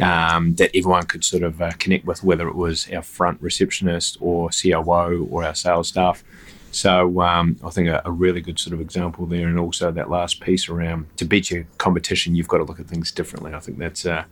um, 0.00 0.54
that 0.56 0.70
everyone 0.74 1.04
could 1.04 1.24
sort 1.24 1.42
of 1.42 1.60
uh, 1.60 1.72
connect 1.78 2.06
with, 2.06 2.22
whether 2.24 2.48
it 2.48 2.54
was 2.54 2.90
our 2.90 3.02
front 3.02 3.40
receptionist 3.40 4.16
or 4.20 4.50
COO 4.50 5.28
or 5.30 5.44
our 5.44 5.54
sales 5.54 5.88
staff. 5.88 6.24
So 6.72 7.20
um, 7.20 7.56
I 7.64 7.70
think 7.70 7.88
a, 7.88 8.00
a, 8.04 8.12
really 8.12 8.40
good 8.40 8.58
sort 8.58 8.74
of 8.74 8.80
example 8.80 9.26
there, 9.26 9.48
and 9.48 9.58
also 9.58 9.90
that 9.90 10.08
last 10.08 10.40
piece 10.40 10.68
around 10.68 11.06
to 11.16 11.24
beat 11.24 11.50
your 11.50 11.66
competition, 11.78 12.36
you've 12.36 12.46
got 12.46 12.58
to 12.58 12.64
look 12.64 12.78
at 12.78 12.86
things 12.86 13.10
differently. 13.10 13.52
I 13.54 13.58
think 13.58 13.78
that's 13.78 14.04
a, 14.04 14.26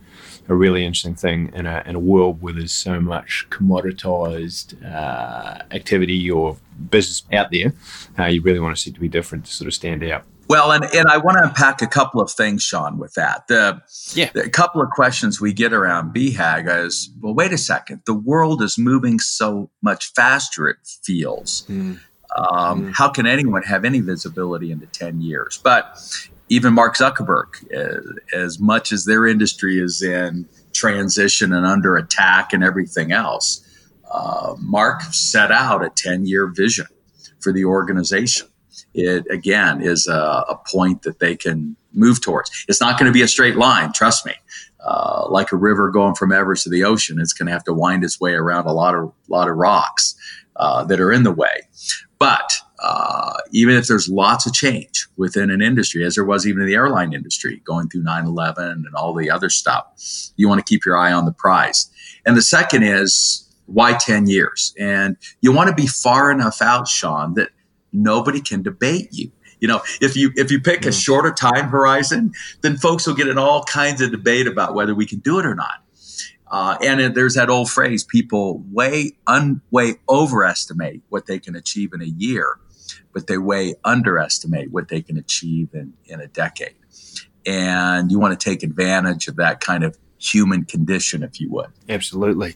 a 0.47 0.55
really 0.55 0.85
interesting 0.85 1.15
thing 1.15 1.51
in 1.53 1.65
a, 1.65 1.83
in 1.85 1.95
a 1.95 1.99
world 1.99 2.41
where 2.41 2.53
there's 2.53 2.71
so 2.71 3.01
much 3.01 3.47
commoditized 3.49 4.73
uh, 4.85 5.63
activity 5.71 6.31
or 6.31 6.55
business 6.89 7.23
out 7.33 7.51
there. 7.51 7.73
Uh, 8.17 8.25
you 8.25 8.41
really 8.41 8.59
want 8.59 8.75
to 8.75 8.81
see 8.81 8.91
to 8.91 8.99
be 8.99 9.09
different 9.09 9.45
to 9.45 9.53
sort 9.53 9.67
of 9.67 9.73
stand 9.73 10.01
out. 10.05 10.23
Well, 10.49 10.71
and, 10.71 10.83
and 10.95 11.07
I 11.07 11.17
want 11.17 11.37
to 11.37 11.43
unpack 11.43 11.83
a 11.83 11.87
couple 11.87 12.19
of 12.19 12.31
things, 12.31 12.63
Sean, 12.63 12.97
with 12.97 13.13
that. 13.13 13.47
The, 13.47 13.83
yeah. 14.15 14.31
the 14.33 14.49
couple 14.49 14.81
of 14.81 14.89
questions 14.89 15.39
we 15.39 15.53
get 15.53 15.73
around 15.73 16.11
BHAG 16.11 16.85
is, 16.85 17.11
well, 17.21 17.35
wait 17.35 17.53
a 17.53 17.57
second. 17.57 18.01
The 18.05 18.15
world 18.15 18.63
is 18.63 18.75
moving 18.75 19.19
so 19.19 19.69
much 19.83 20.11
faster, 20.13 20.67
it 20.67 20.77
feels. 21.03 21.67
Mm. 21.67 21.99
Um, 22.35 22.87
mm. 22.87 22.93
How 22.95 23.09
can 23.09 23.27
anyone 23.27 23.61
have 23.61 23.85
any 23.85 23.99
visibility 23.99 24.71
into 24.71 24.87
10 24.87 25.21
years? 25.21 25.59
But 25.63 25.99
even 26.49 26.73
Mark 26.73 26.97
Zuckerberg, 26.97 27.71
as, 27.71 28.05
as 28.33 28.59
much 28.59 28.91
as 28.91 29.05
their 29.05 29.27
industry 29.27 29.79
is 29.79 30.01
in 30.01 30.49
transition 30.73 31.53
and 31.53 31.63
under 31.63 31.95
attack 31.95 32.53
and 32.53 32.63
everything 32.63 33.11
else, 33.11 33.63
uh, 34.11 34.55
Mark 34.57 35.03
set 35.03 35.51
out 35.51 35.85
a 35.85 35.91
10 35.91 36.25
year 36.25 36.47
vision 36.47 36.87
for 37.39 37.53
the 37.53 37.65
organization 37.65 38.47
it 38.93 39.25
again 39.29 39.81
is 39.81 40.07
a, 40.07 40.45
a 40.49 40.59
point 40.71 41.03
that 41.03 41.19
they 41.19 41.35
can 41.35 41.75
move 41.93 42.21
towards. 42.21 42.65
It's 42.67 42.81
not 42.81 42.99
going 42.99 43.11
to 43.11 43.13
be 43.13 43.21
a 43.21 43.27
straight 43.27 43.55
line, 43.55 43.91
trust 43.93 44.25
me. 44.25 44.33
Uh, 44.83 45.27
like 45.29 45.51
a 45.51 45.57
river 45.57 45.89
going 45.89 46.15
from 46.15 46.31
Everest 46.31 46.63
to 46.63 46.69
the 46.69 46.85
ocean, 46.85 47.19
it's 47.19 47.33
going 47.33 47.47
to 47.47 47.51
have 47.51 47.65
to 47.65 47.73
wind 47.73 48.03
its 48.03 48.19
way 48.19 48.31
around 48.31 48.65
a 48.65 48.71
lot 48.71 48.95
of 48.95 49.11
lot 49.27 49.49
of 49.49 49.57
rocks 49.57 50.15
uh, 50.55 50.83
that 50.85 51.01
are 51.01 51.11
in 51.11 51.23
the 51.23 51.31
way. 51.31 51.67
But 52.17 52.51
uh, 52.81 53.33
even 53.51 53.75
if 53.75 53.87
there's 53.87 54.07
lots 54.07 54.45
of 54.45 54.53
change 54.53 55.07
within 55.17 55.49
an 55.49 55.61
industry, 55.61 56.05
as 56.05 56.15
there 56.15 56.23
was 56.23 56.47
even 56.47 56.61
in 56.61 56.67
the 56.67 56.75
airline 56.75 57.13
industry, 57.13 57.61
going 57.65 57.89
through 57.89 58.03
9 58.03 58.25
11 58.25 58.63
and 58.85 58.95
all 58.95 59.13
the 59.13 59.29
other 59.29 59.49
stuff, 59.49 59.85
you 60.37 60.47
want 60.47 60.65
to 60.65 60.69
keep 60.69 60.85
your 60.85 60.97
eye 60.97 61.11
on 61.11 61.25
the 61.25 61.31
prize. 61.33 61.89
And 62.25 62.37
the 62.37 62.41
second 62.41 62.83
is 62.83 63.45
why 63.65 63.93
10 63.93 64.27
years? 64.27 64.73
And 64.79 65.17
you 65.41 65.51
want 65.51 65.69
to 65.69 65.75
be 65.75 65.87
far 65.87 66.31
enough 66.31 66.61
out, 66.61 66.87
Sean, 66.87 67.33
that 67.35 67.49
nobody 67.91 68.41
can 68.41 68.61
debate 68.61 69.09
you. 69.11 69.31
You 69.59 69.67
know 69.67 69.81
if 69.99 70.15
you 70.15 70.31
if 70.35 70.51
you 70.51 70.61
pick 70.61 70.85
a 70.85 70.89
mm. 70.89 71.03
shorter 71.03 71.31
time 71.31 71.67
horizon 71.67 72.31
then 72.61 72.77
folks 72.77 73.05
will 73.05 73.15
get 73.15 73.27
in 73.27 73.37
all 73.37 73.63
kinds 73.63 73.99
of 73.99 74.11
debate 74.11 74.47
about 74.47 74.73
whether 74.73 74.95
we 74.95 75.05
can 75.05 75.19
do 75.19 75.39
it 75.39 75.45
or 75.45 75.55
not. 75.55 75.83
Uh, 76.51 76.77
and 76.81 77.13
there's 77.13 77.35
that 77.35 77.49
old 77.49 77.69
phrase 77.69 78.03
people 78.03 78.63
way 78.71 79.11
un, 79.27 79.61
way 79.69 79.95
overestimate 80.07 81.01
what 81.09 81.27
they 81.27 81.37
can 81.37 81.55
achieve 81.55 81.93
in 81.93 82.01
a 82.01 82.05
year 82.05 82.57
but 83.13 83.27
they 83.27 83.37
way 83.37 83.75
underestimate 83.83 84.71
what 84.71 84.87
they 84.87 85.01
can 85.01 85.17
achieve 85.17 85.69
in, 85.73 85.93
in 86.05 86.21
a 86.21 86.27
decade. 86.27 86.75
And 87.45 88.11
you 88.11 88.19
want 88.19 88.39
to 88.39 88.43
take 88.43 88.63
advantage 88.63 89.27
of 89.27 89.37
that 89.37 89.59
kind 89.59 89.83
of 89.83 89.97
human 90.17 90.65
condition 90.65 91.23
if 91.23 91.39
you 91.39 91.49
would. 91.51 91.71
Absolutely. 91.87 92.55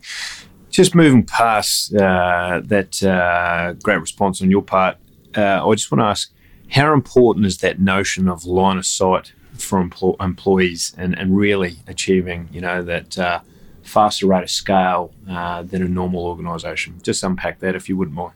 Just 0.69 0.95
moving 0.95 1.23
past 1.25 1.93
uh, 1.95 2.61
that 2.65 3.03
uh, 3.03 3.73
great 3.83 3.99
response 3.99 4.41
on 4.41 4.49
your 4.49 4.63
part 4.63 4.97
uh, 5.35 5.67
I 5.67 5.75
just 5.75 5.91
want 5.91 6.01
to 6.01 6.05
ask 6.05 6.31
how 6.69 6.93
important 6.93 7.45
is 7.45 7.57
that 7.59 7.79
notion 7.79 8.27
of 8.27 8.45
line 8.45 8.77
of 8.77 8.85
sight 8.85 9.33
for 9.53 9.83
empl- 9.83 10.21
employees 10.21 10.93
and, 10.97 11.17
and 11.17 11.37
really 11.37 11.77
achieving, 11.87 12.49
you 12.51 12.61
know, 12.61 12.81
that 12.83 13.17
uh, 13.17 13.39
faster 13.83 14.27
rate 14.27 14.43
of 14.43 14.49
scale 14.49 15.13
uh, 15.29 15.63
than 15.63 15.83
a 15.83 15.87
normal 15.87 16.25
organisation? 16.25 16.99
Just 17.03 17.23
unpack 17.23 17.59
that 17.59 17.75
if 17.75 17.87
you 17.89 17.97
wouldn't 17.97 18.15
mind. 18.15 18.33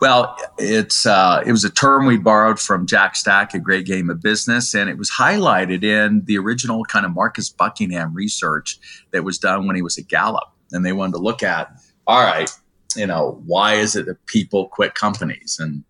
Well, 0.00 0.36
it's 0.58 1.06
uh, 1.06 1.42
it 1.46 1.52
was 1.52 1.64
a 1.64 1.70
term 1.70 2.06
we 2.06 2.18
borrowed 2.18 2.58
from 2.58 2.86
Jack 2.86 3.16
Stack, 3.16 3.54
a 3.54 3.58
great 3.58 3.86
game 3.86 4.10
of 4.10 4.20
business, 4.20 4.74
and 4.74 4.90
it 4.90 4.98
was 4.98 5.10
highlighted 5.10 5.82
in 5.84 6.24
the 6.24 6.36
original 6.38 6.84
kind 6.84 7.06
of 7.06 7.14
Marcus 7.14 7.48
Buckingham 7.48 8.12
research 8.12 8.78
that 9.12 9.24
was 9.24 9.38
done 9.38 9.66
when 9.66 9.76
he 9.76 9.82
was 9.82 9.96
at 9.96 10.08
Gallup, 10.08 10.52
and 10.72 10.84
they 10.84 10.92
wanted 10.92 11.12
to 11.12 11.18
look 11.18 11.42
at, 11.42 11.70
all 12.06 12.20
right, 12.20 12.50
you 12.96 13.06
know, 13.06 13.40
why 13.46 13.74
is 13.74 13.96
it 13.96 14.06
that 14.06 14.24
people 14.26 14.68
quit 14.68 14.94
companies? 14.94 15.58
And 15.58 15.84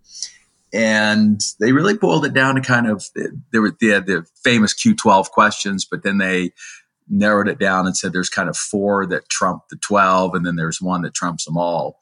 and 0.72 1.40
they 1.58 1.72
really 1.72 1.94
boiled 1.94 2.24
it 2.24 2.32
down 2.32 2.54
to 2.54 2.60
kind 2.60 2.86
of 2.86 3.04
there 3.52 3.62
were 3.62 3.76
the, 3.80 4.26
famous 4.42 4.74
Q12 4.74 5.30
questions, 5.30 5.84
but 5.84 6.02
then 6.02 6.18
they 6.18 6.52
narrowed 7.08 7.48
it 7.48 7.58
down 7.58 7.86
and 7.86 7.96
said 7.96 8.12
there's 8.12 8.28
kind 8.28 8.48
of 8.48 8.56
four 8.56 9.06
that 9.06 9.28
trump 9.28 9.62
the 9.70 9.76
12, 9.76 10.34
and 10.34 10.46
then 10.46 10.56
there's 10.56 10.80
one 10.80 11.02
that 11.02 11.14
trumps 11.14 11.44
them 11.44 11.56
all. 11.56 11.98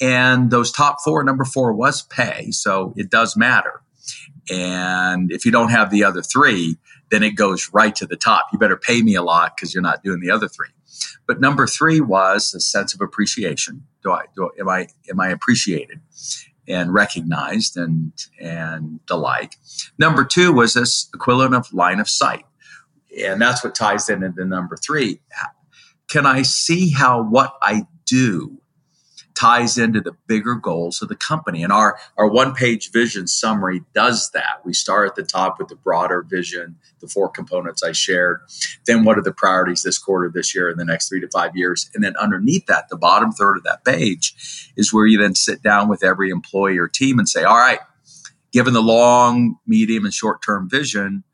And 0.00 0.50
those 0.50 0.72
top 0.72 0.98
four, 1.04 1.24
number 1.24 1.44
four 1.44 1.72
was 1.72 2.02
pay, 2.02 2.50
so 2.50 2.92
it 2.96 3.10
does 3.10 3.36
matter. 3.36 3.82
And 4.50 5.30
if 5.30 5.44
you 5.44 5.52
don't 5.52 5.70
have 5.70 5.90
the 5.90 6.04
other 6.04 6.22
three, 6.22 6.76
then 7.10 7.22
it 7.22 7.36
goes 7.36 7.70
right 7.72 7.94
to 7.96 8.06
the 8.06 8.16
top. 8.16 8.46
You 8.52 8.58
better 8.58 8.76
pay 8.76 9.02
me 9.02 9.14
a 9.14 9.22
lot 9.22 9.56
because 9.56 9.72
you're 9.72 9.82
not 9.82 10.02
doing 10.02 10.20
the 10.20 10.30
other 10.30 10.48
three. 10.48 10.68
But 11.26 11.40
number 11.40 11.66
three 11.66 12.00
was 12.00 12.52
a 12.54 12.60
sense 12.60 12.94
of 12.94 13.00
appreciation. 13.00 13.84
Do 14.02 14.12
I 14.12 14.24
do 14.34 14.50
am 14.58 14.68
I 14.68 14.88
am 15.08 15.20
I 15.20 15.28
appreciated? 15.28 16.00
And 16.72 16.92
recognized 16.94 17.76
and 17.76 18.12
and 18.40 19.00
the 19.08 19.16
like. 19.16 19.56
Number 19.98 20.24
two 20.24 20.52
was 20.52 20.74
this 20.74 21.08
equivalent 21.14 21.54
of 21.54 21.72
line 21.72 22.00
of 22.00 22.08
sight, 22.08 22.44
and 23.20 23.40
that's 23.40 23.62
what 23.62 23.74
ties 23.74 24.08
in 24.08 24.22
into 24.22 24.44
number 24.44 24.76
three. 24.76 25.20
Can 26.08 26.26
I 26.26 26.42
see 26.42 26.90
how 26.90 27.22
what 27.22 27.54
I 27.62 27.86
do 28.06 28.61
ties 29.34 29.78
into 29.78 30.00
the 30.00 30.12
bigger 30.26 30.54
goals 30.54 31.02
of 31.02 31.08
the 31.08 31.16
company. 31.16 31.62
And 31.62 31.72
our, 31.72 31.98
our 32.16 32.28
one 32.28 32.54
page 32.54 32.90
vision 32.92 33.26
summary 33.26 33.82
does 33.94 34.30
that. 34.32 34.64
We 34.64 34.72
start 34.72 35.08
at 35.08 35.14
the 35.16 35.22
top 35.22 35.58
with 35.58 35.68
the 35.68 35.76
broader 35.76 36.22
vision, 36.22 36.76
the 37.00 37.08
four 37.08 37.28
components 37.28 37.82
I 37.82 37.92
shared. 37.92 38.40
Then, 38.86 39.04
what 39.04 39.18
are 39.18 39.22
the 39.22 39.32
priorities 39.32 39.82
this 39.82 39.98
quarter, 39.98 40.30
this 40.32 40.54
year, 40.54 40.68
and 40.68 40.78
the 40.78 40.84
next 40.84 41.08
three 41.08 41.20
to 41.20 41.28
five 41.28 41.56
years? 41.56 41.90
And 41.94 42.02
then, 42.04 42.16
underneath 42.16 42.66
that, 42.66 42.88
the 42.88 42.96
bottom 42.96 43.32
third 43.32 43.56
of 43.56 43.64
that 43.64 43.84
page 43.84 44.70
is 44.76 44.92
where 44.92 45.06
you 45.06 45.18
then 45.18 45.34
sit 45.34 45.62
down 45.62 45.88
with 45.88 46.04
every 46.04 46.30
employee 46.30 46.78
or 46.78 46.88
team 46.88 47.18
and 47.18 47.28
say, 47.28 47.44
all 47.44 47.58
right, 47.58 47.80
given 48.52 48.74
the 48.74 48.82
long, 48.82 49.56
medium, 49.66 50.04
and 50.04 50.14
short 50.14 50.42
term 50.42 50.68
vision, 50.68 51.24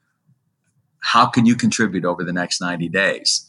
how 1.01 1.27
can 1.27 1.47
you 1.47 1.57
contribute 1.57 2.05
over 2.05 2.25
the 2.25 2.33
next 2.33 2.61
90 2.61 2.89
days? 2.89 3.45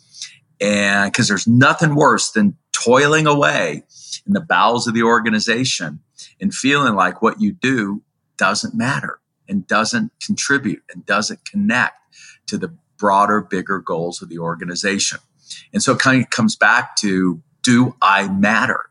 And 0.61 1.11
because 1.11 1.27
there's 1.27 1.47
nothing 1.47 1.95
worse 1.95 2.31
than 2.31 2.57
toiling 2.71 3.27
away 3.27 3.83
in 4.25 4.33
the 4.33 4.41
bowels 4.41 4.87
of 4.87 4.93
the 4.93 5.03
organization 5.03 5.99
and 6.39 6.53
feeling 6.53 6.95
like 6.95 7.21
what 7.21 7.41
you 7.41 7.51
do 7.51 8.01
doesn't 8.37 8.75
matter 8.75 9.19
and 9.47 9.67
doesn't 9.67 10.11
contribute 10.25 10.83
and 10.93 11.05
doesn't 11.05 11.43
connect 11.45 11.95
to 12.47 12.57
the 12.57 12.73
broader, 12.97 13.41
bigger 13.41 13.79
goals 13.79 14.21
of 14.21 14.29
the 14.29 14.39
organization. 14.39 15.19
And 15.73 15.81
so 15.81 15.93
it 15.93 15.99
kind 15.99 16.23
of 16.23 16.29
comes 16.29 16.55
back 16.55 16.95
to 16.97 17.41
do 17.63 17.95
I 18.01 18.27
matter? 18.29 18.89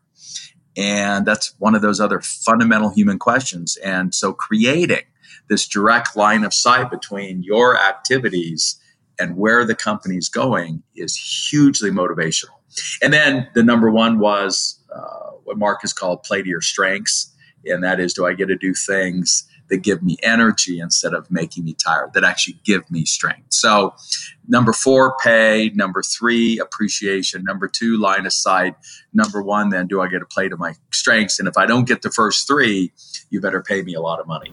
And 0.77 1.27
that's 1.27 1.55
one 1.59 1.75
of 1.75 1.83
those 1.83 2.01
other 2.01 2.21
fundamental 2.21 2.91
human 2.91 3.19
questions. 3.19 3.77
And 3.79 4.15
so 4.15 4.33
creating 4.33 5.03
this 5.49 5.67
direct 5.67 6.17
line 6.17 6.45
of 6.45 6.55
sight 6.55 6.91
between 6.91 7.43
your 7.43 7.77
activities 7.77 8.77
and 9.19 9.37
where 9.37 9.65
the 9.65 9.75
company's 9.75 10.29
going 10.29 10.83
is 10.95 11.17
hugely 11.17 11.91
motivational. 11.91 12.58
And 13.03 13.13
then 13.13 13.49
the 13.55 13.63
number 13.63 13.91
one 13.91 14.19
was 14.19 14.79
uh, 14.95 15.31
what 15.45 15.59
Mark 15.59 15.81
has 15.83 15.93
called 15.93 16.23
play 16.23 16.43
to 16.43 16.49
your 16.49 16.61
strengths. 16.61 17.35
And 17.65 17.83
that 17.85 18.01
is, 18.01 18.15
do 18.15 18.27
I 18.27 18.35
get 18.35 18.47
to 18.47 18.57
do 18.57 18.75
things 18.75 19.45
that 19.69 19.79
give 19.79 20.03
me 20.03 20.17
energy 20.23 20.81
instead 20.81 21.13
of 21.13 21.31
making 21.31 21.65
me 21.65 21.75
tired, 21.75 22.15
that 22.15 22.25
actually 22.25 22.59
give 22.65 22.91
me 22.91 23.05
strength? 23.05 23.53
So, 23.53 23.95
number 24.47 24.73
four, 24.73 25.17
pay. 25.23 25.71
Number 25.75 26.03
three, 26.03 26.59
appreciation. 26.59 27.45
Number 27.45 27.69
two, 27.69 27.99
line 27.99 28.25
of 28.27 28.33
sight. 28.33 28.77
Number 29.13 29.43
one, 29.43 29.71
then, 29.71 29.87
do 29.87 30.01
I 30.01 30.09
get 30.09 30.21
to 30.21 30.27
play 30.27 30.49
to 30.49 30.57
my 30.57 30.75
strengths? 30.93 31.39
And 31.39 31.49
if 31.49 31.59
I 31.59 31.67
don't 31.67 31.87
get 31.87 32.03
the 32.03 32.11
first 32.11 32.47
three, 32.47 32.93
you 33.31 33.41
better 33.41 33.63
pay 33.63 33.83
me 33.83 33.95
a 33.95 34.01
lot 34.01 34.21
of 34.21 34.27
money. 34.27 34.53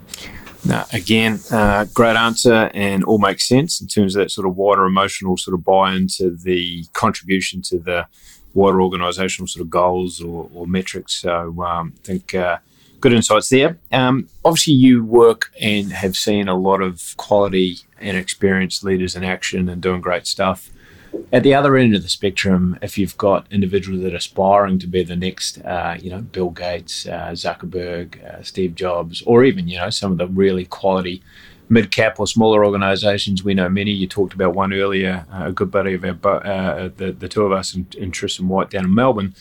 Again, 0.91 1.39
uh, 1.51 1.85
great 1.93 2.15
answer 2.15 2.71
and 2.73 3.03
all 3.03 3.19
makes 3.19 3.47
sense 3.47 3.79
in 3.81 3.87
terms 3.87 4.15
of 4.15 4.23
that 4.23 4.31
sort 4.31 4.47
of 4.47 4.55
wider 4.55 4.85
emotional 4.85 5.37
sort 5.37 5.53
of 5.53 5.63
buy 5.63 5.93
into 5.93 6.31
the 6.31 6.85
contribution 6.93 7.61
to 7.63 7.79
the 7.79 8.07
wider 8.53 8.77
organisational 8.77 9.47
sort 9.47 9.61
of 9.61 9.69
goals 9.69 10.21
or, 10.21 10.49
or 10.53 10.65
metrics. 10.65 11.13
So 11.15 11.63
um, 11.63 11.93
I 11.95 12.05
think 12.05 12.33
uh, 12.33 12.57
good 12.99 13.13
insights 13.13 13.49
there. 13.49 13.77
Um, 13.91 14.27
obviously, 14.43 14.73
you 14.73 15.03
work 15.03 15.51
and 15.61 15.91
have 15.91 16.15
seen 16.15 16.47
a 16.47 16.55
lot 16.55 16.81
of 16.81 17.13
quality 17.17 17.77
and 17.99 18.17
experienced 18.17 18.83
leaders 18.83 19.15
in 19.15 19.23
action 19.23 19.69
and 19.69 19.81
doing 19.81 20.01
great 20.01 20.25
stuff. 20.25 20.69
At 21.33 21.43
the 21.43 21.53
other 21.53 21.75
end 21.75 21.95
of 21.95 22.03
the 22.03 22.09
spectrum, 22.09 22.77
if 22.81 22.97
you've 22.97 23.17
got 23.17 23.51
individuals 23.51 24.03
that 24.03 24.13
are 24.13 24.17
aspiring 24.17 24.79
to 24.79 24.87
be 24.87 25.03
the 25.03 25.15
next, 25.15 25.57
uh, 25.65 25.97
you 25.99 26.09
know, 26.09 26.21
Bill 26.21 26.49
Gates, 26.49 27.07
uh, 27.07 27.31
Zuckerberg, 27.31 28.23
uh, 28.23 28.43
Steve 28.43 28.75
Jobs, 28.75 29.21
or 29.25 29.43
even, 29.43 29.67
you 29.67 29.77
know, 29.77 29.89
some 29.89 30.11
of 30.11 30.17
the 30.17 30.27
really 30.27 30.65
quality 30.65 31.21
mid 31.67 31.91
cap 31.91 32.19
or 32.19 32.27
smaller 32.27 32.63
organisations. 32.63 33.43
We 33.43 33.55
know 33.55 33.69
many. 33.69 33.91
You 33.91 34.07
talked 34.07 34.33
about 34.33 34.53
one 34.53 34.71
earlier, 34.71 35.25
uh, 35.33 35.47
a 35.47 35.51
good 35.51 35.71
buddy 35.71 35.95
of 35.95 36.25
our, 36.25 36.45
uh, 36.45 36.89
the, 36.95 37.11
the 37.11 37.27
two 37.27 37.43
of 37.43 37.51
us 37.51 37.75
in, 37.75 37.87
in 37.97 38.11
Tristan 38.11 38.47
White 38.47 38.69
down 38.69 38.85
in 38.85 38.93
Melbourne, 38.93 39.33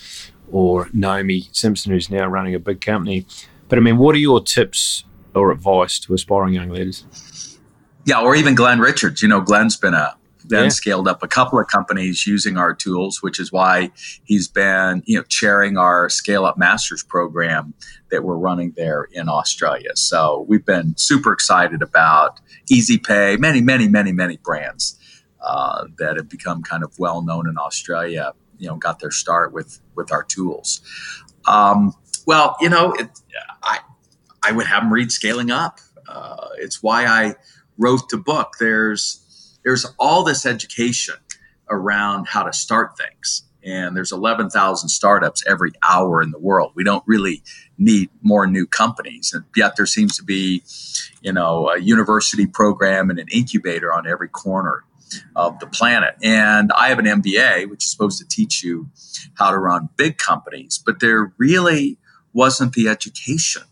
or 0.51 0.89
Naomi 0.93 1.49
Simson, 1.53 1.93
who's 1.93 2.11
now 2.11 2.27
running 2.27 2.55
a 2.55 2.59
big 2.59 2.81
company. 2.81 3.27
But 3.69 3.79
I 3.79 3.83
mean, 3.83 3.99
what 3.99 4.15
are 4.15 4.19
your 4.19 4.43
tips 4.43 5.05
or 5.35 5.51
advice 5.51 5.99
to 6.01 6.15
aspiring 6.15 6.55
young 6.55 6.71
leaders? 6.71 7.59
Yeah, 8.05 8.21
or 8.21 8.35
even 8.37 8.55
Glenn 8.55 8.81
Richards. 8.81 9.23
You 9.23 9.29
know, 9.29 9.41
Glenn's 9.41 9.77
been 9.77 9.95
a 9.95 10.17
then 10.47 10.65
yeah. 10.65 10.69
scaled 10.69 11.09
up 11.09 11.23
a 11.23 11.29
couple 11.29 11.59
of 11.59 11.67
companies 11.69 12.27
using 12.27 12.57
our 12.57 12.75
tools, 12.75 13.23
which 13.23 13.41
is 13.41 13.51
why 13.51 13.91
he's 14.25 14.47
been, 14.47 15.03
you 15.07 15.17
know, 15.17 15.25
chairing 15.25 15.79
our 15.79 16.11
Scale 16.11 16.45
Up 16.45 16.59
Masters 16.59 17.03
program 17.03 17.75
that 18.11 18.25
we're 18.25 18.37
running 18.37 18.73
there 18.77 19.05
in 19.05 19.29
Australia. 19.29 19.91
So 19.95 20.45
we've 20.49 20.65
been 20.65 20.95
super 20.99 21.33
excited 21.33 21.83
about 21.83 22.41
Easy 22.71 22.99
Pay, 22.99 23.37
many, 23.39 23.61
many, 23.61 23.89
many, 23.89 24.13
many 24.13 24.37
brands 24.37 24.99
uh, 25.41 25.87
that 25.99 26.17
have 26.17 26.29
become 26.29 26.63
kind 26.63 26.85
of 26.85 26.99
well 26.99 27.23
known 27.23 27.49
in 27.49 27.57
Australia. 27.59 28.33
You 28.59 28.69
know, 28.69 28.77
got 28.77 29.01
their 29.01 29.11
start 29.11 29.53
with 29.53 29.81
with 29.95 30.13
our 30.13 30.23
tools. 30.23 30.81
Um, 31.47 31.93
well, 32.27 32.57
you 32.61 32.69
know, 32.69 32.93
it, 32.93 33.09
I 33.63 33.81
I 34.43 34.53
would 34.53 34.67
have 34.67 34.83
them 34.83 34.93
read 34.93 35.11
Scaling 35.11 35.51
Up. 35.51 35.81
Uh, 36.09 36.49
it's 36.59 36.83
why 36.83 37.07
I 37.07 37.35
wrote 37.79 38.09
the 38.11 38.17
book. 38.17 38.55
There's 38.61 39.24
there's 39.65 39.87
all 39.99 40.23
this 40.25 40.47
education 40.47 41.17
around 41.71 42.29
how 42.29 42.43
to 42.43 42.53
start 42.53 42.97
things. 42.97 43.43
And 43.65 43.97
there's 43.97 44.13
11,000 44.13 44.91
startups 44.91 45.43
every 45.47 45.73
hour 45.89 46.23
in 46.23 46.31
the 46.31 46.39
world. 46.39 46.73
We 46.75 46.85
don't 46.85 47.03
really 47.07 47.43
need 47.79 48.11
more 48.21 48.47
new 48.47 48.67
companies. 48.67 49.33
And 49.33 49.45
yet 49.57 49.77
there 49.77 49.87
seems 49.87 50.19
to 50.19 50.23
be, 50.23 50.63
you 51.23 51.33
know, 51.33 51.71
a 51.71 51.81
university 51.81 52.47
program 52.47 53.09
and 53.09 53.19
an 53.19 53.29
incubator 53.33 53.93
on 53.93 54.07
every 54.07 54.29
corner 54.29 54.85
of 55.35 55.59
the 55.61 55.67
planet. 55.67 56.15
And 56.23 56.73
I 56.77 56.89
have 56.89 56.99
an 56.99 57.07
MBA, 57.07 57.71
which 57.71 57.85
is 57.85 57.91
supposed 57.91 58.19
to 58.19 58.29
teach 58.29 58.63
you 58.63 58.91
how 59.35 59.51
to 59.51 59.59
run 59.59 59.89
big 59.97 60.19
companies, 60.19 60.83
but 60.85 61.01
there 61.01 61.33
really 61.39 61.99
wasn't 62.35 62.75
the 62.75 62.89
education 62.89 63.63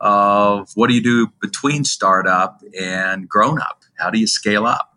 of 0.00 0.70
what 0.74 0.88
do 0.88 0.94
you 0.94 1.02
do 1.02 1.28
between 1.40 1.84
startup 1.84 2.62
and 2.78 3.28
grown 3.28 3.60
up? 3.60 3.82
How 3.98 4.10
do 4.10 4.18
you 4.18 4.26
scale 4.26 4.66
up? 4.66 4.89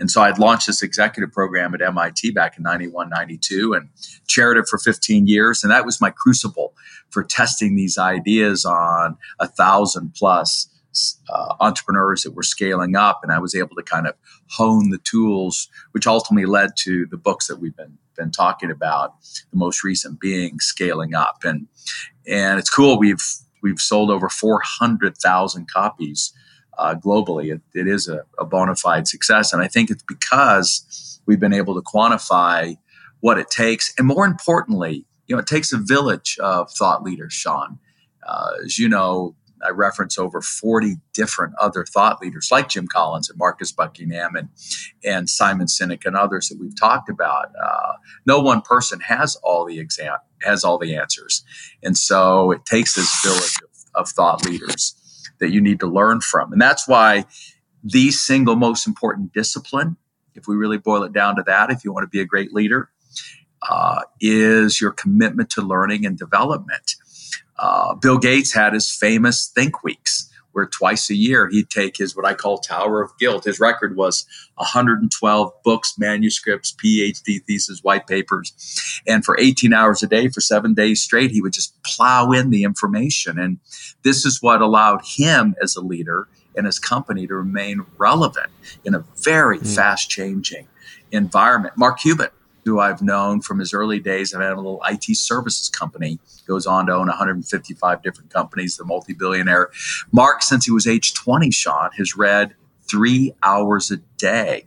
And 0.00 0.10
so 0.10 0.22
I'd 0.22 0.38
launched 0.38 0.66
this 0.66 0.82
executive 0.82 1.30
program 1.30 1.74
at 1.74 1.82
MIT 1.82 2.30
back 2.30 2.56
in 2.56 2.62
91, 2.62 3.10
92 3.10 3.74
and 3.74 3.90
chaired 4.26 4.56
it 4.56 4.66
for 4.66 4.78
15 4.78 5.26
years. 5.26 5.62
And 5.62 5.70
that 5.70 5.84
was 5.84 6.00
my 6.00 6.10
crucible 6.10 6.74
for 7.10 7.22
testing 7.22 7.76
these 7.76 7.98
ideas 7.98 8.64
on 8.64 9.18
a 9.38 9.46
thousand 9.46 10.14
plus 10.14 10.68
uh, 11.28 11.54
entrepreneurs 11.60 12.22
that 12.22 12.32
were 12.32 12.42
scaling 12.42 12.96
up. 12.96 13.20
And 13.22 13.30
I 13.30 13.38
was 13.38 13.54
able 13.54 13.76
to 13.76 13.82
kind 13.82 14.06
of 14.06 14.14
hone 14.48 14.88
the 14.88 14.98
tools, 14.98 15.68
which 15.92 16.06
ultimately 16.06 16.46
led 16.46 16.70
to 16.78 17.06
the 17.06 17.18
books 17.18 17.46
that 17.48 17.60
we've 17.60 17.76
been, 17.76 17.98
been 18.16 18.30
talking 18.30 18.70
about, 18.70 19.14
the 19.50 19.58
most 19.58 19.84
recent 19.84 20.18
being 20.18 20.60
Scaling 20.60 21.14
Up. 21.14 21.44
And, 21.44 21.68
and 22.26 22.58
it's 22.58 22.70
cool. 22.70 22.98
We've, 22.98 23.22
we've 23.62 23.78
sold 23.78 24.10
over 24.10 24.30
400,000 24.30 25.70
copies 25.70 26.32
uh, 26.80 26.94
globally. 26.94 27.52
It, 27.54 27.60
it 27.74 27.86
is 27.86 28.08
a, 28.08 28.24
a 28.38 28.44
bona 28.44 28.74
fide 28.74 29.06
success. 29.06 29.52
And 29.52 29.62
I 29.62 29.68
think 29.68 29.90
it's 29.90 30.02
because 30.02 31.20
we've 31.26 31.38
been 31.38 31.52
able 31.52 31.74
to 31.74 31.82
quantify 31.82 32.78
what 33.20 33.38
it 33.38 33.50
takes. 33.50 33.92
And 33.98 34.06
more 34.06 34.24
importantly, 34.24 35.04
you 35.26 35.36
know, 35.36 35.40
it 35.40 35.46
takes 35.46 35.72
a 35.72 35.78
village 35.78 36.38
of 36.40 36.70
thought 36.72 37.02
leaders, 37.02 37.34
Sean. 37.34 37.78
Uh, 38.26 38.52
as 38.64 38.78
you 38.78 38.88
know, 38.88 39.36
I 39.62 39.70
reference 39.70 40.18
over 40.18 40.40
40 40.40 40.96
different 41.12 41.52
other 41.60 41.84
thought 41.84 42.22
leaders 42.22 42.48
like 42.50 42.70
Jim 42.70 42.86
Collins 42.86 43.28
and 43.28 43.38
Marcus 43.38 43.72
Buckingham 43.72 44.34
and, 44.34 44.48
and 45.04 45.28
Simon 45.28 45.66
Sinek 45.66 46.06
and 46.06 46.16
others 46.16 46.48
that 46.48 46.58
we've 46.58 46.78
talked 46.78 47.10
about. 47.10 47.52
Uh, 47.62 47.92
no 48.24 48.40
one 48.40 48.62
person 48.62 49.00
has 49.00 49.36
all 49.36 49.66
the 49.66 49.78
exam 49.78 50.16
has 50.40 50.64
all 50.64 50.78
the 50.78 50.96
answers. 50.96 51.44
And 51.82 51.98
so 51.98 52.50
it 52.50 52.64
takes 52.64 52.94
this 52.94 53.14
village 53.22 53.58
of, 53.62 54.02
of 54.02 54.08
thought 54.08 54.46
leaders 54.46 54.94
that 55.40 55.50
you 55.50 55.60
need 55.60 55.80
to 55.80 55.86
learn 55.86 56.20
from. 56.20 56.52
And 56.52 56.60
that's 56.60 56.86
why 56.86 57.24
the 57.82 58.10
single 58.10 58.56
most 58.56 58.86
important 58.86 59.32
discipline, 59.32 59.96
if 60.34 60.46
we 60.46 60.54
really 60.54 60.78
boil 60.78 61.02
it 61.02 61.12
down 61.12 61.36
to 61.36 61.42
that, 61.46 61.70
if 61.70 61.84
you 61.84 61.92
want 61.92 62.04
to 62.04 62.08
be 62.08 62.20
a 62.20 62.24
great 62.24 62.52
leader, 62.52 62.90
uh, 63.68 64.02
is 64.20 64.80
your 64.80 64.90
commitment 64.90 65.50
to 65.50 65.62
learning 65.62 66.06
and 66.06 66.16
development. 66.16 66.94
Uh, 67.58 67.94
Bill 67.94 68.18
Gates 68.18 68.54
had 68.54 68.72
his 68.72 68.90
famous 68.90 69.48
Think 69.48 69.82
Weeks 69.82 70.29
where 70.52 70.66
twice 70.66 71.10
a 71.10 71.14
year 71.14 71.48
he'd 71.48 71.70
take 71.70 71.96
his 71.96 72.16
what 72.16 72.26
I 72.26 72.34
call 72.34 72.58
Tower 72.58 73.02
of 73.02 73.16
Guilt. 73.18 73.44
His 73.44 73.60
record 73.60 73.96
was 73.96 74.24
112 74.56 75.52
books, 75.64 75.94
manuscripts, 75.98 76.72
PhD 76.72 77.42
thesis, 77.44 77.82
white 77.82 78.06
papers. 78.06 78.52
And 79.06 79.24
for 79.24 79.38
18 79.38 79.72
hours 79.72 80.02
a 80.02 80.06
day, 80.06 80.28
for 80.28 80.40
seven 80.40 80.74
days 80.74 81.02
straight, 81.02 81.30
he 81.30 81.40
would 81.40 81.52
just 81.52 81.80
plow 81.82 82.30
in 82.32 82.50
the 82.50 82.64
information. 82.64 83.38
And 83.38 83.58
this 84.02 84.26
is 84.26 84.42
what 84.42 84.60
allowed 84.60 85.02
him 85.04 85.54
as 85.62 85.76
a 85.76 85.80
leader 85.80 86.28
and 86.56 86.66
his 86.66 86.78
company 86.78 87.26
to 87.26 87.34
remain 87.34 87.86
relevant 87.96 88.50
in 88.84 88.94
a 88.94 89.04
very 89.22 89.58
mm. 89.58 89.74
fast 89.74 90.10
changing 90.10 90.66
environment. 91.12 91.74
Mark 91.76 92.00
Cuban 92.00 92.30
who 92.64 92.80
I've 92.80 93.02
known 93.02 93.40
from 93.40 93.58
his 93.58 93.72
early 93.72 93.98
days. 93.98 94.34
I've 94.34 94.42
had 94.42 94.52
a 94.52 94.56
little 94.56 94.82
IT 94.88 95.16
services 95.16 95.68
company, 95.68 96.18
goes 96.46 96.66
on 96.66 96.86
to 96.86 96.92
own 96.92 97.06
155 97.06 98.02
different 98.02 98.30
companies, 98.30 98.76
the 98.76 98.84
multi 98.84 99.12
billionaire. 99.12 99.70
Mark, 100.12 100.42
since 100.42 100.66
he 100.66 100.72
was 100.72 100.86
age 100.86 101.14
20, 101.14 101.50
Sean, 101.50 101.90
has 101.96 102.16
read 102.16 102.54
three 102.90 103.34
hours 103.42 103.90
a 103.90 103.98
day. 104.18 104.66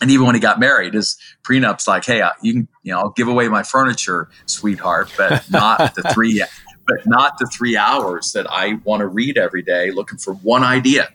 And 0.00 0.10
even 0.10 0.26
when 0.26 0.34
he 0.34 0.40
got 0.40 0.60
married, 0.60 0.94
his 0.94 1.16
prenup's 1.42 1.88
like, 1.88 2.04
"Hey, 2.04 2.22
you 2.42 2.52
can, 2.52 2.68
you 2.82 2.92
know, 2.92 2.98
I'll 2.98 3.10
give 3.10 3.28
away 3.28 3.48
my 3.48 3.62
furniture, 3.62 4.28
sweetheart, 4.44 5.10
but 5.16 5.50
not 5.50 5.94
the 5.94 6.02
three, 6.14 6.44
but 6.86 7.06
not 7.06 7.38
the 7.38 7.46
three 7.46 7.76
hours 7.76 8.32
that 8.32 8.46
I 8.50 8.74
want 8.84 9.00
to 9.00 9.06
read 9.06 9.38
every 9.38 9.62
day, 9.62 9.90
looking 9.90 10.18
for 10.18 10.34
one 10.34 10.62
idea 10.62 11.08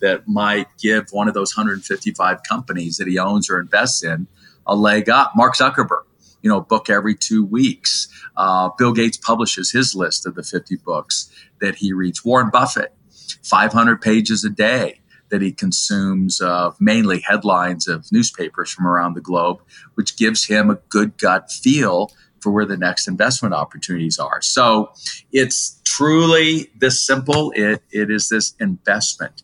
that 0.00 0.26
might 0.26 0.68
give 0.80 1.08
one 1.10 1.28
of 1.28 1.34
those 1.34 1.56
155 1.56 2.38
companies 2.48 2.96
that 2.96 3.06
he 3.06 3.18
owns 3.18 3.50
or 3.50 3.60
invests 3.60 4.02
in 4.02 4.26
a 4.66 4.74
leg 4.74 5.08
up. 5.08 5.32
Mark 5.34 5.56
Zuckerberg, 5.56 6.04
you 6.42 6.50
know, 6.50 6.60
book 6.60 6.90
every 6.90 7.14
two 7.14 7.44
weeks. 7.44 8.08
Uh, 8.36 8.70
Bill 8.76 8.92
Gates 8.92 9.16
publishes 9.16 9.70
his 9.70 9.94
list 9.94 10.26
of 10.26 10.34
the 10.34 10.42
50 10.42 10.76
books 10.76 11.30
that 11.60 11.76
he 11.76 11.92
reads. 11.92 12.24
Warren 12.24 12.50
Buffett, 12.50 12.94
500 13.42 14.00
pages 14.00 14.44
a 14.44 14.50
day 14.50 15.00
that 15.30 15.42
he 15.42 15.52
consumes 15.52 16.40
of 16.40 16.80
mainly 16.80 17.20
headlines 17.20 17.88
of 17.88 18.10
newspapers 18.12 18.70
from 18.70 18.86
around 18.86 19.14
the 19.14 19.20
globe, 19.20 19.60
which 19.94 20.16
gives 20.16 20.44
him 20.44 20.70
a 20.70 20.76
good 20.88 21.16
gut 21.18 21.50
feel 21.50 22.10
for 22.40 22.50
where 22.50 22.66
the 22.66 22.76
next 22.76 23.08
investment 23.08 23.54
opportunities 23.54 24.18
are. 24.18 24.42
So 24.42 24.92
it's 25.32 25.80
truly 25.84 26.70
this 26.78 27.00
simple. 27.00 27.52
It, 27.56 27.82
it 27.90 28.10
is 28.10 28.28
this 28.28 28.54
investment 28.60 29.42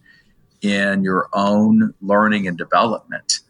in 0.61 1.03
your 1.03 1.29
own 1.33 1.95
learning 2.03 2.47
and 2.47 2.59
development 2.59 3.41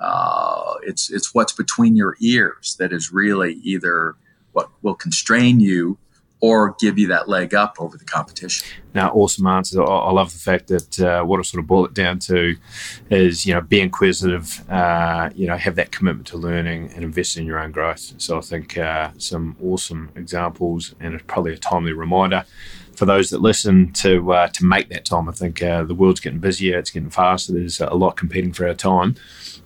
uh, 0.00 0.74
it's 0.82 1.10
it's 1.10 1.34
what's 1.34 1.52
between 1.52 1.96
your 1.96 2.16
ears 2.20 2.76
that 2.78 2.92
is 2.92 3.12
really 3.12 3.54
either 3.62 4.16
what 4.52 4.70
will 4.82 4.94
constrain 4.94 5.60
you 5.60 5.98
or 6.40 6.76
give 6.78 6.98
you 6.98 7.08
that 7.08 7.28
leg 7.28 7.52
up 7.52 7.76
over 7.80 7.96
the 7.96 8.04
competition. 8.04 8.66
Now, 8.94 9.10
awesome 9.10 9.46
answers. 9.46 9.78
I, 9.78 9.82
I 9.82 10.12
love 10.12 10.32
the 10.32 10.38
fact 10.38 10.68
that 10.68 11.00
uh, 11.00 11.24
what 11.24 11.40
I 11.40 11.42
sort 11.42 11.60
of 11.60 11.66
boil 11.66 11.86
it 11.86 11.94
down 11.94 12.20
to 12.20 12.56
is, 13.10 13.44
you 13.44 13.54
know, 13.54 13.60
be 13.60 13.80
inquisitive, 13.80 14.64
uh, 14.70 15.30
you 15.34 15.48
know, 15.48 15.56
have 15.56 15.74
that 15.76 15.90
commitment 15.90 16.28
to 16.28 16.36
learning 16.36 16.92
and 16.94 17.02
invest 17.02 17.36
in 17.36 17.44
your 17.44 17.58
own 17.58 17.72
growth. 17.72 18.14
So 18.18 18.38
I 18.38 18.40
think 18.40 18.78
uh, 18.78 19.10
some 19.18 19.56
awesome 19.62 20.10
examples 20.14 20.94
and 21.00 21.14
it's 21.14 21.24
probably 21.26 21.54
a 21.54 21.58
timely 21.58 21.92
reminder 21.92 22.44
for 22.98 23.06
those 23.06 23.30
that 23.30 23.40
listen 23.40 23.92
to 23.92 24.32
uh, 24.32 24.48
to 24.48 24.64
make 24.64 24.88
that 24.88 25.04
time. 25.04 25.28
I 25.28 25.32
think 25.32 25.62
uh, 25.62 25.84
the 25.84 25.94
world's 25.94 26.20
getting 26.20 26.40
busier, 26.40 26.78
it's 26.78 26.90
getting 26.90 27.10
faster. 27.10 27.52
There's 27.52 27.80
a 27.80 27.94
lot 27.94 28.16
competing 28.16 28.52
for 28.52 28.66
our 28.66 28.74
time. 28.74 29.14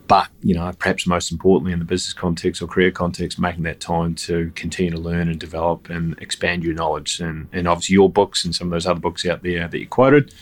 But, 0.07 0.29
you 0.43 0.55
know, 0.55 0.71
perhaps 0.79 1.07
most 1.07 1.33
importantly 1.33 1.73
in 1.73 1.79
the 1.79 1.87
business 1.87 2.13
context 2.13 2.61
or 2.61 2.67
career 2.67 2.91
context, 2.91 3.39
making 3.39 3.63
that 3.63 3.81
time 3.81 4.15
to 4.17 4.53
continue 4.55 4.91
to 4.91 4.99
learn 4.99 5.29
and 5.29 5.41
develop 5.41 5.89
and 5.89 6.19
expand 6.21 6.65
your 6.65 6.75
knowledge. 6.75 7.21
And, 7.21 7.49
and 7.53 7.67
obviously, 7.67 7.95
your 7.95 8.11
books 8.11 8.45
and 8.45 8.55
some 8.55 8.67
of 8.67 8.73
those 8.73 8.87
other 8.87 9.01
books 9.01 9.25
out 9.25 9.43
there 9.43 9.67
that 9.67 9.79
you 9.79 9.87
quoted 9.87 10.35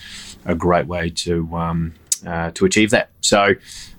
a 0.45 0.57
great 0.57 0.87
way 0.87 1.11
to, 1.11 1.57
um, 1.57 1.95
uh, 2.27 2.51
to 2.53 2.65
achieve 2.65 2.91
that. 2.91 3.11
So, 3.21 3.55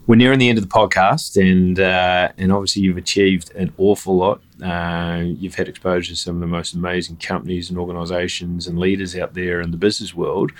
we're 0.08 0.16
nearing 0.16 0.40
the 0.40 0.50
end 0.50 0.58
of 0.58 0.68
the 0.68 0.70
podcast, 0.70 1.40
and 1.40 1.80
uh, 1.80 2.32
and 2.38 2.52
obviously 2.52 2.82
you've 2.82 2.98
achieved 2.98 3.54
an 3.56 3.74
awful 3.78 4.18
lot. 4.18 4.42
Uh, 4.62 5.24
you've 5.26 5.56
had 5.56 5.68
exposure 5.68 6.14
to 6.14 6.20
some 6.20 6.36
of 6.36 6.42
the 6.42 6.48
most 6.48 6.74
amazing 6.74 7.18
companies 7.18 7.70
and 7.70 7.80
organisations 7.80 8.68
and 8.68 8.78
leaders 8.78 9.16
out 9.16 9.34
there 9.34 9.62
in 9.62 9.72
the 9.72 9.78
business 9.78 10.14
world. 10.14 10.52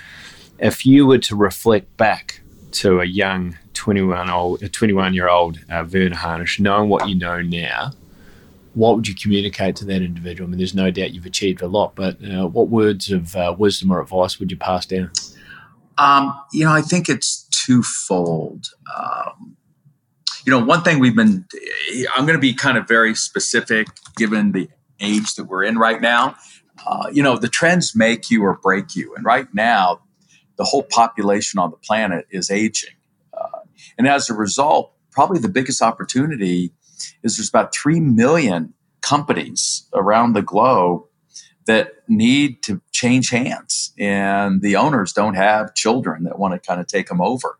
If 0.58 0.86
you 0.86 1.06
were 1.06 1.18
to 1.18 1.36
reflect 1.36 1.96
back 1.96 2.40
to 2.72 3.00
a 3.00 3.04
young 3.04 3.58
21 3.74 4.30
old, 4.30 4.62
a 4.62 4.68
21 4.68 5.12
year 5.12 5.28
old 5.28 5.58
uh, 5.68 5.84
Verne 5.84 6.12
Harnish, 6.12 6.60
knowing 6.60 6.88
what 6.88 7.08
you 7.08 7.14
know 7.14 7.42
now, 7.42 7.92
what 8.74 8.96
would 8.96 9.08
you 9.08 9.14
communicate 9.14 9.76
to 9.76 9.84
that 9.86 10.02
individual? 10.02 10.48
I 10.48 10.50
mean, 10.50 10.58
there's 10.58 10.74
no 10.74 10.90
doubt 10.90 11.12
you've 11.12 11.26
achieved 11.26 11.62
a 11.62 11.66
lot, 11.66 11.94
but 11.94 12.16
uh, 12.24 12.46
what 12.46 12.68
words 12.68 13.10
of 13.10 13.36
uh, 13.36 13.54
wisdom 13.58 13.90
or 13.90 14.00
advice 14.00 14.38
would 14.38 14.50
you 14.50 14.56
pass 14.56 14.86
down? 14.86 15.10
Um, 15.98 16.38
you 16.52 16.64
know, 16.64 16.72
I 16.72 16.82
think 16.82 17.08
it's 17.08 17.48
twofold. 17.50 18.66
Um, 18.96 19.56
you 20.44 20.50
know, 20.50 20.64
one 20.64 20.82
thing 20.82 20.98
we've 20.98 21.14
been, 21.16 21.46
I'm 22.16 22.26
going 22.26 22.36
to 22.36 22.40
be 22.40 22.54
kind 22.54 22.76
of 22.78 22.88
very 22.88 23.14
specific 23.14 23.88
given 24.16 24.52
the 24.52 24.68
age 25.00 25.34
that 25.36 25.44
we're 25.44 25.64
in 25.64 25.78
right 25.78 26.00
now. 26.00 26.36
uh, 26.86 27.08
you 27.12 27.22
know, 27.22 27.36
the 27.36 27.48
trends 27.48 27.94
make 27.94 28.30
you 28.30 28.42
or 28.44 28.58
break 28.62 28.94
you. 28.96 29.14
And 29.14 29.24
right 29.24 29.46
now, 29.52 30.00
the 30.56 30.64
whole 30.64 30.82
population 30.82 31.58
on 31.58 31.70
the 31.70 31.76
planet 31.76 32.26
is 32.30 32.50
aging. 32.50 32.94
Uh, 33.32 33.60
and 33.98 34.08
as 34.08 34.28
a 34.30 34.34
result, 34.34 34.92
probably 35.10 35.38
the 35.38 35.48
biggest 35.48 35.82
opportunity 35.82 36.72
is 37.22 37.36
there's 37.36 37.48
about 37.48 37.74
3 37.74 38.00
million 38.00 38.74
companies 39.00 39.88
around 39.94 40.32
the 40.32 40.42
globe 40.42 41.02
that 41.66 41.94
need 42.08 42.62
to 42.64 42.80
change 42.90 43.30
hands 43.30 43.92
and 43.98 44.62
the 44.62 44.76
owners 44.76 45.12
don't 45.12 45.34
have 45.34 45.74
children 45.74 46.24
that 46.24 46.38
want 46.38 46.54
to 46.54 46.60
kind 46.60 46.80
of 46.80 46.86
take 46.86 47.08
them 47.08 47.20
over. 47.20 47.58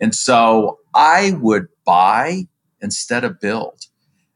And 0.00 0.14
so 0.14 0.78
i 0.94 1.32
would 1.40 1.68
buy 1.84 2.48
instead 2.80 3.24
of 3.24 3.40
build. 3.40 3.86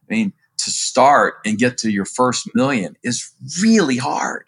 I 0.08 0.14
mean 0.14 0.32
to 0.58 0.70
start 0.70 1.34
and 1.44 1.58
get 1.58 1.78
to 1.78 1.90
your 1.90 2.04
first 2.04 2.54
million 2.54 2.96
is 3.02 3.32
really 3.62 3.96
hard. 3.96 4.46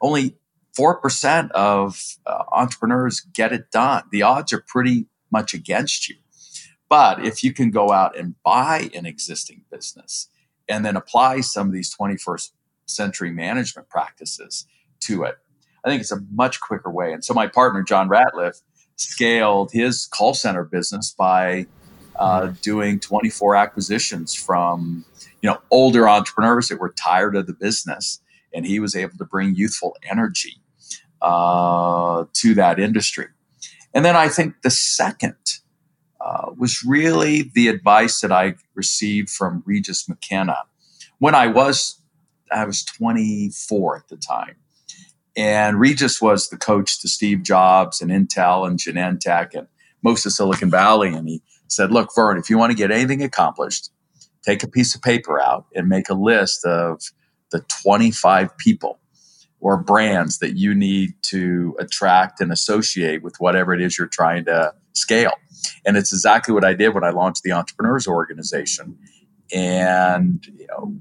Only 0.00 0.36
4% 0.78 1.50
of 1.52 2.00
uh, 2.26 2.44
entrepreneurs 2.52 3.20
get 3.20 3.52
it 3.52 3.70
done. 3.70 4.04
The 4.10 4.22
odds 4.22 4.52
are 4.52 4.64
pretty 4.66 5.06
much 5.30 5.54
against 5.54 6.08
you. 6.08 6.16
But 6.88 7.24
if 7.24 7.42
you 7.42 7.52
can 7.52 7.70
go 7.70 7.92
out 7.92 8.16
and 8.16 8.34
buy 8.42 8.90
an 8.94 9.06
existing 9.06 9.62
business 9.70 10.28
and 10.68 10.84
then 10.84 10.96
apply 10.96 11.40
some 11.40 11.66
of 11.66 11.72
these 11.72 11.94
21st 11.94 12.50
century 12.86 13.30
management 13.30 13.88
practices 13.88 14.66
to 15.00 15.24
it. 15.24 15.36
I 15.84 15.88
think 15.88 16.00
it's 16.00 16.12
a 16.12 16.20
much 16.32 16.60
quicker 16.60 16.90
way. 16.90 17.12
And 17.12 17.24
so 17.24 17.34
my 17.34 17.46
partner, 17.46 17.82
John 17.82 18.08
Ratliff, 18.08 18.62
scaled 18.96 19.70
his 19.72 20.06
call 20.06 20.34
center 20.34 20.64
business 20.64 21.14
by 21.16 21.66
uh, 22.16 22.42
mm-hmm. 22.42 22.52
doing 22.62 23.00
24 23.00 23.56
acquisitions 23.56 24.34
from 24.34 25.04
you 25.42 25.50
know 25.50 25.58
older 25.70 26.08
entrepreneurs 26.08 26.68
that 26.68 26.80
were 26.80 26.94
tired 26.96 27.36
of 27.36 27.46
the 27.46 27.52
business 27.52 28.20
and 28.52 28.66
he 28.66 28.78
was 28.78 28.94
able 28.94 29.16
to 29.18 29.24
bring 29.24 29.54
youthful 29.54 29.96
energy 30.08 30.60
uh, 31.22 32.24
to 32.32 32.54
that 32.54 32.78
industry 32.78 33.26
and 33.92 34.04
then 34.04 34.14
i 34.14 34.28
think 34.28 34.54
the 34.62 34.70
second 34.70 35.34
uh, 36.20 36.50
was 36.56 36.84
really 36.86 37.50
the 37.54 37.68
advice 37.68 38.20
that 38.20 38.30
i 38.30 38.54
received 38.74 39.28
from 39.28 39.62
regis 39.66 40.08
mckenna 40.08 40.58
when 41.18 41.34
i 41.34 41.46
was 41.46 42.00
I 42.54 42.64
was 42.64 42.84
24 42.84 43.96
at 43.96 44.08
the 44.08 44.16
time. 44.16 44.56
And 45.36 45.80
Regis 45.80 46.22
was 46.22 46.48
the 46.48 46.56
coach 46.56 47.00
to 47.00 47.08
Steve 47.08 47.42
Jobs 47.42 48.00
and 48.00 48.10
Intel 48.10 48.66
and 48.66 48.78
Genentech 48.78 49.54
and 49.54 49.66
most 50.02 50.24
of 50.24 50.32
Silicon 50.32 50.70
Valley. 50.70 51.12
And 51.12 51.28
he 51.28 51.42
said, 51.68 51.90
Look, 51.90 52.10
Verne, 52.14 52.38
if 52.38 52.48
you 52.48 52.56
want 52.56 52.70
to 52.70 52.76
get 52.76 52.92
anything 52.92 53.22
accomplished, 53.22 53.90
take 54.44 54.62
a 54.62 54.68
piece 54.68 54.94
of 54.94 55.02
paper 55.02 55.40
out 55.40 55.66
and 55.74 55.88
make 55.88 56.08
a 56.08 56.14
list 56.14 56.64
of 56.64 57.02
the 57.50 57.64
25 57.82 58.56
people 58.58 59.00
or 59.60 59.76
brands 59.76 60.38
that 60.38 60.56
you 60.56 60.74
need 60.74 61.14
to 61.22 61.74
attract 61.80 62.40
and 62.40 62.52
associate 62.52 63.22
with 63.22 63.34
whatever 63.38 63.72
it 63.72 63.80
is 63.80 63.98
you're 63.98 64.06
trying 64.06 64.44
to 64.44 64.72
scale. 64.92 65.32
And 65.84 65.96
it's 65.96 66.12
exactly 66.12 66.52
what 66.54 66.64
I 66.64 66.74
did 66.74 66.94
when 66.94 67.02
I 67.02 67.10
launched 67.10 67.42
the 67.42 67.52
Entrepreneurs 67.52 68.06
Organization. 68.06 68.98
And, 69.52 70.46
you 70.54 70.66
know, 70.66 70.94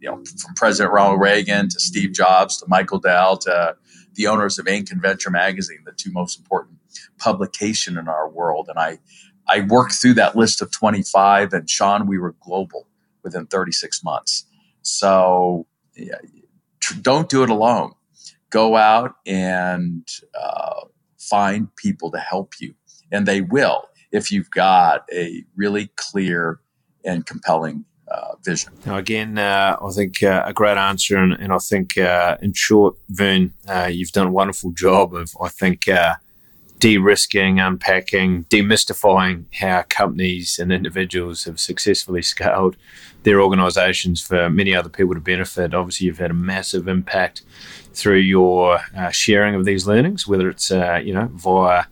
you 0.00 0.10
know, 0.10 0.16
from 0.16 0.54
President 0.54 0.92
Ronald 0.92 1.20
Reagan 1.20 1.68
to 1.68 1.80
Steve 1.80 2.12
Jobs 2.12 2.58
to 2.58 2.66
Michael 2.68 2.98
Dell 2.98 3.36
to 3.38 3.76
the 4.14 4.26
owners 4.26 4.58
of 4.58 4.66
Inc. 4.66 4.90
and 4.90 5.00
Venture 5.00 5.30
Magazine, 5.30 5.78
the 5.84 5.92
two 5.92 6.10
most 6.12 6.38
important 6.38 6.78
publication 7.18 7.98
in 7.98 8.08
our 8.08 8.28
world. 8.28 8.68
And 8.68 8.78
I, 8.78 8.98
I 9.46 9.60
worked 9.60 9.94
through 9.94 10.14
that 10.14 10.36
list 10.36 10.60
of 10.62 10.70
25, 10.72 11.52
and 11.52 11.68
Sean, 11.68 12.06
we 12.06 12.18
were 12.18 12.34
global 12.40 12.88
within 13.22 13.46
36 13.46 14.02
months. 14.04 14.44
So 14.82 15.66
yeah, 15.96 16.16
don't 17.02 17.28
do 17.28 17.42
it 17.42 17.50
alone. 17.50 17.92
Go 18.50 18.76
out 18.76 19.14
and 19.26 20.08
uh, 20.38 20.80
find 21.18 21.74
people 21.76 22.10
to 22.12 22.18
help 22.18 22.54
you, 22.60 22.74
and 23.12 23.26
they 23.26 23.40
will 23.40 23.88
if 24.10 24.32
you've 24.32 24.50
got 24.50 25.04
a 25.12 25.44
really 25.54 25.90
clear 25.96 26.60
and 27.04 27.26
compelling 27.26 27.84
uh, 28.10 28.34
vision. 28.44 28.72
Now, 28.86 28.96
again, 28.96 29.38
uh, 29.38 29.76
I 29.82 29.90
think 29.90 30.22
uh, 30.22 30.42
a 30.46 30.52
great 30.52 30.76
answer, 30.76 31.16
and, 31.16 31.32
and 31.34 31.52
I 31.52 31.58
think, 31.58 31.98
uh, 31.98 32.36
in 32.40 32.52
short, 32.52 32.96
Verne, 33.08 33.52
uh, 33.68 33.88
you've 33.90 34.12
done 34.12 34.28
a 34.28 34.32
wonderful 34.32 34.72
job 34.72 35.14
of, 35.14 35.36
I 35.40 35.48
think, 35.48 35.88
uh, 35.88 36.14
de-risking, 36.78 37.58
unpacking, 37.58 38.44
demystifying 38.44 39.44
how 39.52 39.84
companies 39.88 40.58
and 40.58 40.72
individuals 40.72 41.44
have 41.44 41.58
successfully 41.58 42.22
scaled 42.22 42.76
their 43.22 43.40
organisations 43.40 44.22
for 44.22 44.48
many 44.48 44.74
other 44.74 44.88
people 44.88 45.14
to 45.14 45.20
benefit. 45.20 45.74
Obviously, 45.74 46.06
you've 46.06 46.18
had 46.18 46.30
a 46.30 46.34
massive 46.34 46.88
impact 46.88 47.42
through 47.98 48.18
your 48.18 48.78
uh, 48.96 49.10
sharing 49.10 49.56
of 49.56 49.64
these 49.64 49.86
learnings, 49.86 50.26
whether 50.26 50.48
it's 50.48 50.70
uh, 50.70 51.00
you 51.02 51.12
know 51.12 51.28
via 51.32 51.84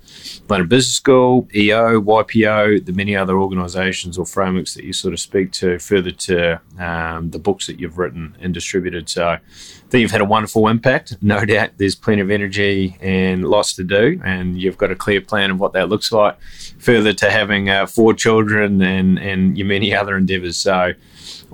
London 0.49 0.68
Business 0.68 0.95
School, 0.95 1.49
EO, 1.55 2.01
YPO, 2.01 2.87
the 2.87 2.93
many 2.93 3.16
other 3.16 3.37
organisations 3.37 4.16
or 4.16 4.24
frameworks 4.24 4.74
that 4.74 4.85
you 4.85 4.93
sort 4.93 5.12
of 5.12 5.20
speak 5.20 5.51
to, 5.53 5.79
further 5.81 6.12
to 6.12 6.61
um, 6.79 7.31
the 7.31 7.39
books 7.41 7.66
that 7.66 7.81
you've 7.81 7.99
written 7.99 8.37
and 8.41 8.55
distributed. 8.55 9.09
So, 9.09 9.27
I 9.27 9.41
think 9.89 10.03
you've 10.03 10.12
had 10.12 10.20
a 10.20 10.27
wonderful 10.27 10.68
impact. 10.68 11.16
No 11.20 11.45
doubt, 11.45 11.70
there's 11.77 11.97
plenty 11.97 12.22
of 12.22 12.31
energy 12.31 12.97
and 13.01 13.45
lots 13.45 13.74
to 13.74 13.85
do, 13.85 14.20
and 14.24 14.61
you've 14.61 14.79
got 14.79 14.93
a 14.93 14.97
clear 14.97 15.20
plan 15.20 15.51
of 15.51 15.59
what 15.59 15.72
that 15.72 15.89
looks 15.89 16.12
like. 16.12 16.41
Further 16.79 17.12
to 17.14 17.31
having 17.31 17.68
uh, 17.68 17.87
four 17.87 18.14
children 18.14 18.81
and 18.81 19.18
and 19.18 19.59
your 19.59 19.66
many 19.66 19.95
other 19.95 20.16
endeavours. 20.16 20.57
So. 20.57 20.93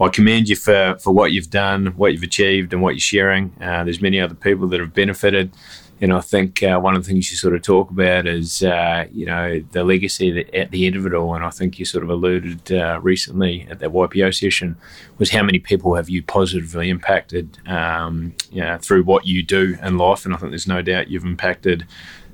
I 0.00 0.08
commend 0.08 0.48
you 0.48 0.56
for, 0.56 0.96
for 1.00 1.12
what 1.12 1.32
you've 1.32 1.50
done, 1.50 1.88
what 1.96 2.12
you've 2.12 2.22
achieved, 2.22 2.72
and 2.72 2.82
what 2.82 2.94
you're 2.94 3.00
sharing. 3.00 3.52
Uh, 3.60 3.84
there's 3.84 4.00
many 4.00 4.20
other 4.20 4.34
people 4.34 4.66
that 4.68 4.80
have 4.80 4.94
benefited. 4.94 5.52
And 6.00 6.12
I 6.12 6.20
think 6.20 6.64
uh, 6.64 6.80
one 6.80 6.96
of 6.96 7.04
the 7.04 7.08
things 7.08 7.30
you 7.30 7.36
sort 7.36 7.54
of 7.54 7.62
talk 7.62 7.90
about 7.90 8.26
is, 8.26 8.64
uh, 8.64 9.06
you 9.12 9.24
know, 9.24 9.62
the 9.70 9.84
legacy 9.84 10.32
that, 10.32 10.52
at 10.52 10.72
the 10.72 10.84
end 10.84 10.96
of 10.96 11.06
it 11.06 11.14
all. 11.14 11.36
And 11.36 11.44
I 11.44 11.50
think 11.50 11.78
you 11.78 11.84
sort 11.84 12.02
of 12.02 12.10
alluded 12.10 12.72
uh, 12.72 12.98
recently 13.00 13.68
at 13.70 13.78
that 13.78 13.90
YPO 13.90 14.34
session 14.34 14.76
was 15.18 15.30
how 15.30 15.44
many 15.44 15.60
people 15.60 15.94
have 15.94 16.08
you 16.08 16.20
positively 16.20 16.90
impacted, 16.90 17.56
um, 17.68 18.34
you 18.50 18.62
know, 18.62 18.78
through 18.78 19.04
what 19.04 19.28
you 19.28 19.44
do 19.44 19.78
in 19.80 19.96
life. 19.96 20.24
And 20.24 20.34
I 20.34 20.38
think 20.38 20.50
there's 20.50 20.66
no 20.66 20.82
doubt 20.82 21.08
you've 21.08 21.24
impacted 21.24 21.86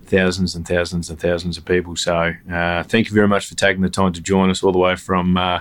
thousands 0.07 0.55
and 0.55 0.67
thousands 0.67 1.11
and 1.11 1.21
thousands 1.21 1.59
of 1.59 1.67
people. 1.67 1.95
So 1.95 2.33
uh, 2.51 2.83
thank 2.85 3.09
you 3.09 3.15
very 3.15 3.29
much 3.29 3.47
for 3.47 3.55
taking 3.55 3.83
the 3.83 3.91
time 3.91 4.15
to 4.15 4.21
join 4.23 4.49
us 4.49 4.63
all 4.63 4.73
the 4.73 4.79
way 4.79 4.97
from 4.97 5.37
uh, 5.37 5.61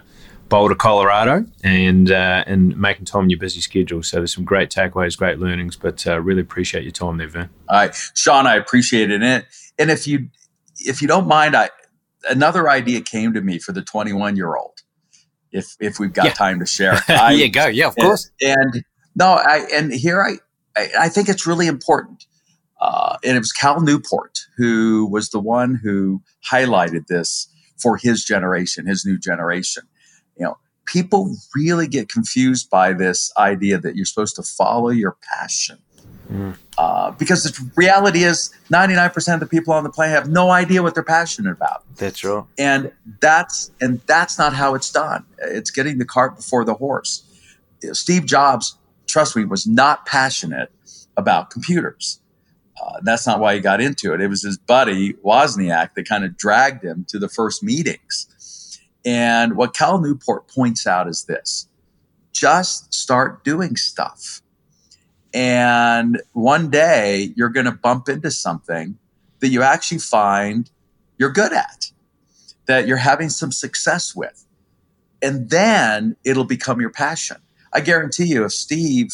Boulder, 0.49 0.75
Colorado, 0.75 1.45
and 1.63 2.11
uh, 2.11 2.43
and 2.47 2.77
making 2.77 3.05
time 3.05 3.23
in 3.23 3.29
your 3.29 3.39
busy 3.39 3.61
schedule. 3.61 4.03
So 4.03 4.17
there's 4.17 4.33
some 4.33 4.45
great 4.45 4.69
takeaways, 4.69 5.17
great 5.17 5.39
learnings, 5.39 5.75
but 5.75 6.05
uh, 6.07 6.19
really 6.21 6.41
appreciate 6.41 6.83
your 6.83 6.91
time 6.91 7.17
there, 7.17 7.27
Verne. 7.27 7.49
All 7.67 7.77
right, 7.77 7.95
Sean, 8.13 8.47
I 8.47 8.55
appreciate 8.55 9.11
it. 9.11 9.21
And, 9.21 9.45
and 9.77 9.91
if 9.91 10.07
you 10.07 10.29
if 10.79 11.01
you 11.01 11.07
don't 11.07 11.27
mind, 11.27 11.55
I 11.55 11.69
another 12.29 12.69
idea 12.69 13.01
came 13.01 13.33
to 13.33 13.41
me 13.41 13.59
for 13.59 13.71
the 13.71 13.81
21 13.81 14.35
year 14.35 14.55
old. 14.55 14.79
If 15.51 15.75
if 15.79 15.99
we've 15.99 16.13
got 16.13 16.25
yeah. 16.25 16.33
time 16.33 16.59
to 16.59 16.65
share, 16.65 17.01
I, 17.07 17.33
yeah, 17.33 17.47
go, 17.47 17.67
yeah, 17.67 17.87
of 17.87 17.95
and, 17.97 18.05
course. 18.05 18.31
And 18.41 18.83
no, 19.15 19.27
I 19.27 19.67
and 19.73 19.93
here 19.93 20.21
I 20.21 20.37
I, 20.77 20.89
I 21.01 21.09
think 21.09 21.29
it's 21.29 21.45
really 21.45 21.67
important. 21.67 22.25
Uh, 22.79 23.17
and 23.23 23.35
it 23.35 23.39
was 23.39 23.51
Cal 23.51 23.81
Newport 23.81 24.37
who 24.55 25.07
was 25.11 25.29
the 25.29 25.39
one 25.39 25.79
who 25.81 26.21
highlighted 26.51 27.07
this 27.07 27.51
for 27.81 27.97
his 27.97 28.23
generation, 28.23 28.85
his 28.85 29.03
new 29.03 29.17
generation 29.17 29.83
you 30.39 30.45
know, 30.45 30.57
people 30.85 31.35
really 31.55 31.87
get 31.87 32.09
confused 32.09 32.69
by 32.69 32.93
this 32.93 33.31
idea 33.37 33.77
that 33.77 33.95
you're 33.95 34.05
supposed 34.05 34.35
to 34.37 34.43
follow 34.43 34.89
your 34.89 35.17
passion. 35.33 35.77
Mm. 36.31 36.57
Uh, 36.77 37.11
because 37.11 37.43
the 37.43 37.71
reality 37.75 38.23
is 38.23 38.53
99% 38.69 39.33
of 39.33 39.39
the 39.39 39.45
people 39.45 39.73
on 39.73 39.83
the 39.83 39.89
planet 39.89 40.15
have 40.15 40.29
no 40.29 40.49
idea 40.51 40.83
what 40.83 40.93
they're 40.93 41.03
passionate 41.03 41.51
about. 41.51 41.83
That's 41.95 42.19
true. 42.19 42.47
And 42.57 42.91
that's 43.21 43.71
and 43.79 44.01
that's 44.07 44.37
not 44.37 44.53
how 44.53 44.75
it's 44.75 44.91
done. 44.91 45.25
It's 45.39 45.71
getting 45.71 45.99
the 45.99 46.05
cart 46.05 46.35
before 46.35 46.65
the 46.65 46.73
horse. 46.73 47.23
Steve 47.93 48.25
Jobs, 48.25 48.75
trust 49.07 49.35
me, 49.35 49.45
was 49.45 49.65
not 49.65 50.05
passionate 50.05 50.71
about 51.15 51.49
computers. 51.49 52.19
Uh, 52.81 52.99
that's 53.01 53.25
not 53.25 53.39
why 53.39 53.55
he 53.55 53.59
got 53.59 53.81
into 53.81 54.13
it. 54.13 54.21
It 54.21 54.27
was 54.27 54.43
his 54.43 54.57
buddy 54.57 55.13
Wozniak 55.13 55.95
that 55.95 56.07
kind 56.07 56.23
of 56.23 56.37
dragged 56.37 56.83
him 56.83 57.05
to 57.09 57.17
the 57.17 57.29
first 57.29 57.63
meetings. 57.63 58.27
And 59.07 59.55
what 59.55 59.73
Cal 59.73 60.01
Newport 60.01 60.49
points 60.49 60.85
out 60.85 61.07
is 61.07 61.23
this 61.23 61.69
just 62.33 62.93
start 62.93 63.45
doing 63.45 63.77
stuff. 63.77 64.41
And 65.33 66.21
one 66.33 66.69
day 66.69 67.33
you're 67.37 67.49
going 67.49 67.67
to 67.67 67.71
bump 67.71 68.09
into 68.09 68.29
something 68.29 68.97
that 69.39 69.47
you 69.47 69.63
actually 69.63 69.99
find 69.99 70.69
you're 71.17 71.31
good 71.31 71.53
at, 71.53 71.89
that 72.65 72.85
you're 72.85 72.97
having 72.97 73.29
some 73.29 73.53
success 73.53 74.13
with. 74.13 74.45
And 75.21 75.49
then 75.49 76.17
it'll 76.25 76.43
become 76.43 76.81
your 76.81 76.91
passion. 76.91 77.37
I 77.71 77.79
guarantee 77.79 78.25
you, 78.25 78.43
if 78.43 78.51
Steve 78.51 79.13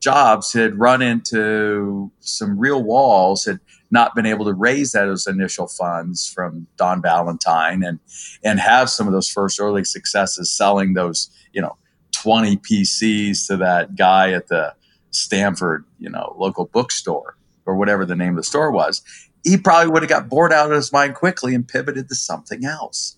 Jobs 0.00 0.54
had 0.54 0.78
run 0.78 1.02
into 1.02 2.10
some 2.20 2.58
real 2.58 2.82
walls, 2.82 3.44
had 3.44 3.60
not 3.94 4.14
been 4.14 4.26
able 4.26 4.44
to 4.44 4.52
raise 4.52 4.92
those 4.92 5.26
initial 5.26 5.66
funds 5.66 6.28
from 6.28 6.66
Don 6.76 7.00
Valentine 7.00 7.82
and 7.82 7.98
and 8.42 8.60
have 8.60 8.90
some 8.90 9.06
of 9.06 9.14
those 9.14 9.28
first 9.30 9.58
early 9.58 9.84
successes 9.84 10.50
selling 10.50 10.92
those 10.92 11.30
you 11.54 11.62
know 11.62 11.78
20 12.12 12.58
PCs 12.58 13.46
to 13.46 13.56
that 13.56 13.96
guy 13.96 14.32
at 14.32 14.48
the 14.48 14.74
Stanford, 15.10 15.84
you 15.98 16.10
know, 16.10 16.34
local 16.38 16.66
bookstore 16.66 17.36
or 17.66 17.76
whatever 17.76 18.04
the 18.04 18.16
name 18.16 18.30
of 18.30 18.36
the 18.36 18.42
store 18.42 18.70
was, 18.70 19.02
he 19.42 19.56
probably 19.56 19.90
would 19.90 20.02
have 20.02 20.08
got 20.08 20.28
bored 20.28 20.52
out 20.52 20.70
of 20.70 20.76
his 20.76 20.92
mind 20.92 21.14
quickly 21.14 21.54
and 21.54 21.66
pivoted 21.66 22.08
to 22.08 22.14
something 22.14 22.64
else. 22.64 23.16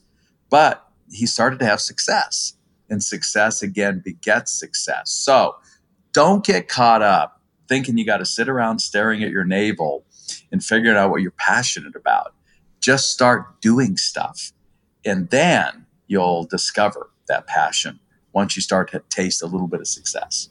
But 0.50 0.84
he 1.10 1.26
started 1.26 1.58
to 1.60 1.66
have 1.66 1.80
success, 1.80 2.54
and 2.90 3.02
success 3.02 3.62
again 3.62 4.02
begets 4.04 4.52
success. 4.52 5.10
So 5.10 5.56
don't 6.12 6.44
get 6.44 6.68
caught 6.68 7.02
up 7.02 7.40
thinking 7.68 7.98
you 7.98 8.06
got 8.06 8.18
to 8.18 8.26
sit 8.26 8.48
around 8.48 8.78
staring 8.78 9.22
at 9.22 9.30
your 9.30 9.44
navel 9.44 10.04
and 10.52 10.62
figuring 10.62 10.96
out 10.96 11.10
what 11.10 11.22
you're 11.22 11.32
passionate 11.32 11.96
about. 11.96 12.34
Just 12.80 13.10
start 13.10 13.60
doing 13.60 13.96
stuff, 13.96 14.52
and 15.04 15.28
then 15.30 15.86
you'll 16.06 16.44
discover 16.44 17.10
that 17.28 17.46
passion 17.46 17.98
once 18.32 18.54
you 18.54 18.62
start 18.62 18.90
to 18.92 19.02
taste 19.08 19.42
a 19.42 19.46
little 19.46 19.66
bit 19.66 19.80
of 19.80 19.88
success. 19.88 20.48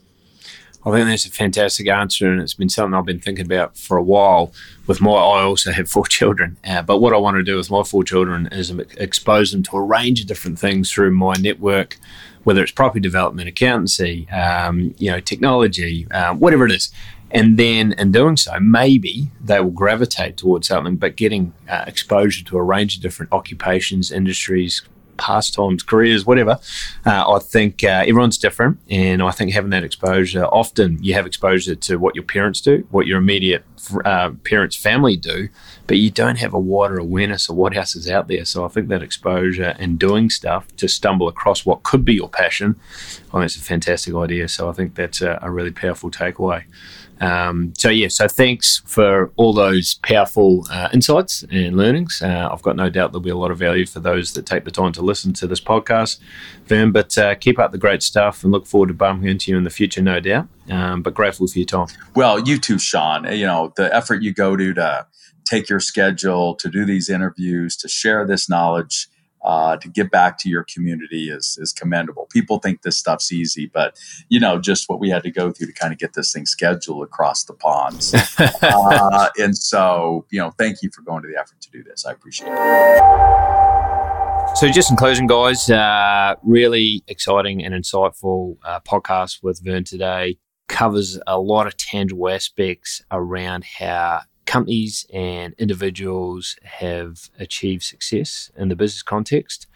I 0.86 0.92
think 0.92 1.08
that's 1.08 1.26
a 1.26 1.30
fantastic 1.30 1.88
answer, 1.88 2.30
and 2.30 2.40
it's 2.40 2.54
been 2.54 2.68
something 2.68 2.94
I've 2.94 3.04
been 3.04 3.18
thinking 3.18 3.44
about 3.44 3.76
for 3.76 3.96
a 3.96 4.02
while. 4.02 4.52
With 4.86 5.00
my, 5.00 5.10
I 5.10 5.42
also 5.42 5.72
have 5.72 5.88
four 5.88 6.06
children, 6.08 6.58
uh, 6.64 6.82
but 6.82 6.98
what 6.98 7.12
I 7.12 7.16
want 7.16 7.36
to 7.38 7.42
do 7.42 7.56
with 7.56 7.72
my 7.72 7.82
four 7.82 8.04
children 8.04 8.48
is 8.52 8.70
expose 8.96 9.50
them 9.50 9.64
to 9.64 9.76
a 9.78 9.82
range 9.82 10.20
of 10.20 10.28
different 10.28 10.60
things 10.60 10.92
through 10.92 11.10
my 11.10 11.34
network, 11.34 11.98
whether 12.44 12.62
it's 12.62 12.70
property 12.70 13.00
development, 13.00 13.48
accountancy, 13.48 14.30
um, 14.30 14.94
you 14.98 15.10
know, 15.10 15.18
technology, 15.18 16.06
um, 16.12 16.38
whatever 16.38 16.66
it 16.66 16.72
is. 16.72 16.92
And 17.36 17.58
then, 17.58 17.92
in 17.92 18.12
doing 18.12 18.36
so, 18.36 18.58
maybe 18.60 19.30
they 19.40 19.60
will 19.60 19.70
gravitate 19.70 20.36
towards 20.36 20.68
something. 20.68 20.96
But 20.96 21.16
getting 21.16 21.52
uh, 21.68 21.84
exposure 21.86 22.44
to 22.44 22.56
a 22.56 22.62
range 22.62 22.96
of 22.96 23.02
different 23.02 23.32
occupations, 23.32 24.10
industries, 24.10 24.82
pastimes, 25.16 25.82
careers, 25.82 26.26
whatever. 26.26 26.58
Uh, 27.04 27.34
I 27.34 27.38
think 27.38 27.82
uh, 27.84 28.04
everyone's 28.06 28.38
different, 28.38 28.78
and 28.90 29.22
I 29.22 29.30
think 29.30 29.52
having 29.52 29.70
that 29.70 29.84
exposure, 29.84 30.44
often 30.44 31.02
you 31.02 31.14
have 31.14 31.26
exposure 31.26 31.74
to 31.74 31.96
what 31.96 32.14
your 32.14 32.24
parents 32.24 32.60
do, 32.60 32.86
what 32.90 33.06
your 33.06 33.18
immediate 33.18 33.64
uh, 34.04 34.30
parents' 34.44 34.76
family 34.76 35.16
do, 35.16 35.48
but 35.86 35.98
you 35.98 36.10
don't 36.10 36.36
have 36.36 36.54
a 36.54 36.58
wider 36.58 36.98
awareness 36.98 37.48
of 37.48 37.56
what 37.56 37.76
else 37.76 37.94
is 37.96 38.10
out 38.10 38.28
there. 38.28 38.44
So 38.44 38.64
I 38.64 38.68
think 38.68 38.88
that 38.88 39.02
exposure 39.02 39.74
and 39.78 39.98
doing 39.98 40.30
stuff 40.30 40.66
to 40.76 40.88
stumble 40.88 41.28
across 41.28 41.64
what 41.64 41.82
could 41.82 42.04
be 42.04 42.14
your 42.14 42.28
passion, 42.28 42.76
I 43.28 43.32
think 43.32 43.44
it's 43.44 43.56
a 43.56 43.60
fantastic 43.60 44.14
idea. 44.14 44.48
So 44.48 44.68
I 44.68 44.72
think 44.72 44.94
that's 44.94 45.22
a, 45.22 45.38
a 45.42 45.50
really 45.50 45.72
powerful 45.72 46.10
takeaway. 46.10 46.64
Um, 47.20 47.72
so 47.76 47.88
yeah, 47.88 48.08
so 48.08 48.28
thanks 48.28 48.82
for 48.84 49.32
all 49.36 49.52
those 49.52 49.94
powerful 50.02 50.66
uh, 50.70 50.88
insights 50.92 51.44
and 51.50 51.76
learnings. 51.76 52.20
Uh, 52.22 52.48
I've 52.52 52.62
got 52.62 52.76
no 52.76 52.90
doubt 52.90 53.12
there'll 53.12 53.22
be 53.22 53.30
a 53.30 53.36
lot 53.36 53.50
of 53.50 53.58
value 53.58 53.86
for 53.86 54.00
those 54.00 54.32
that 54.34 54.46
take 54.46 54.64
the 54.64 54.70
time 54.70 54.92
to 54.92 55.02
listen 55.02 55.32
to 55.34 55.46
this 55.46 55.60
podcast, 55.60 56.18
Verne. 56.66 56.92
But 56.92 57.16
uh, 57.16 57.34
keep 57.36 57.58
up 57.58 57.72
the 57.72 57.78
great 57.78 58.02
stuff, 58.02 58.42
and 58.42 58.52
look 58.52 58.66
forward 58.66 58.88
to 58.88 58.94
bumping 58.94 59.28
into 59.28 59.50
you 59.50 59.56
in 59.56 59.64
the 59.64 59.70
future, 59.70 60.02
no 60.02 60.20
doubt. 60.20 60.48
Um, 60.70 61.02
but 61.02 61.14
grateful 61.14 61.46
for 61.46 61.58
your 61.58 61.66
time. 61.66 61.86
Well, 62.14 62.40
you 62.40 62.58
too, 62.58 62.78
Sean. 62.78 63.24
You 63.32 63.46
know 63.46 63.72
the 63.76 63.94
effort 63.94 64.22
you 64.22 64.32
go 64.32 64.56
to 64.56 64.74
to 64.74 65.06
take 65.44 65.68
your 65.68 65.80
schedule 65.80 66.54
to 66.56 66.68
do 66.68 66.84
these 66.84 67.08
interviews, 67.08 67.76
to 67.76 67.88
share 67.88 68.26
this 68.26 68.48
knowledge 68.48 69.08
uh, 69.46 69.76
to 69.78 69.88
give 69.88 70.10
back 70.10 70.38
to 70.40 70.48
your 70.48 70.64
community 70.64 71.30
is 71.30 71.56
is 71.60 71.72
commendable. 71.72 72.26
People 72.30 72.58
think 72.58 72.82
this 72.82 72.96
stuff's 72.96 73.32
easy, 73.32 73.66
but 73.66 73.98
you 74.28 74.40
know 74.40 74.60
just 74.60 74.88
what 74.88 75.00
we 75.00 75.08
had 75.08 75.22
to 75.22 75.30
go 75.30 75.52
through 75.52 75.68
to 75.68 75.72
kind 75.72 75.92
of 75.92 75.98
get 75.98 76.12
this 76.14 76.32
thing 76.32 76.44
scheduled 76.44 77.04
across 77.04 77.44
the 77.44 77.54
ponds. 77.54 78.12
uh, 78.62 79.28
and 79.38 79.56
so, 79.56 80.26
you 80.30 80.40
know, 80.40 80.50
thank 80.58 80.82
you 80.82 80.90
for 80.94 81.02
going 81.02 81.22
to 81.22 81.28
the 81.28 81.38
effort 81.38 81.60
to 81.60 81.70
do 81.70 81.82
this. 81.82 82.04
I 82.04 82.12
appreciate 82.12 82.48
it. 82.50 82.56
So, 84.56 84.68
just 84.70 84.90
in 84.90 84.96
closing, 84.96 85.26
guys, 85.26 85.68
uh, 85.70 86.34
really 86.42 87.02
exciting 87.08 87.64
and 87.64 87.74
insightful 87.74 88.56
uh, 88.64 88.80
podcast 88.80 89.42
with 89.42 89.62
Verne 89.62 89.84
today. 89.84 90.38
Covers 90.68 91.18
a 91.26 91.38
lot 91.38 91.68
of 91.68 91.76
tangible 91.76 92.28
aspects 92.28 93.00
around 93.12 93.64
how 93.64 94.22
companies 94.46 95.06
and 95.12 95.54
individuals 95.58 96.56
have 96.62 97.30
achieved 97.38 97.82
success 97.82 98.50
in 98.56 98.68
the 98.68 98.76
business 98.76 99.02
context. 99.02 99.66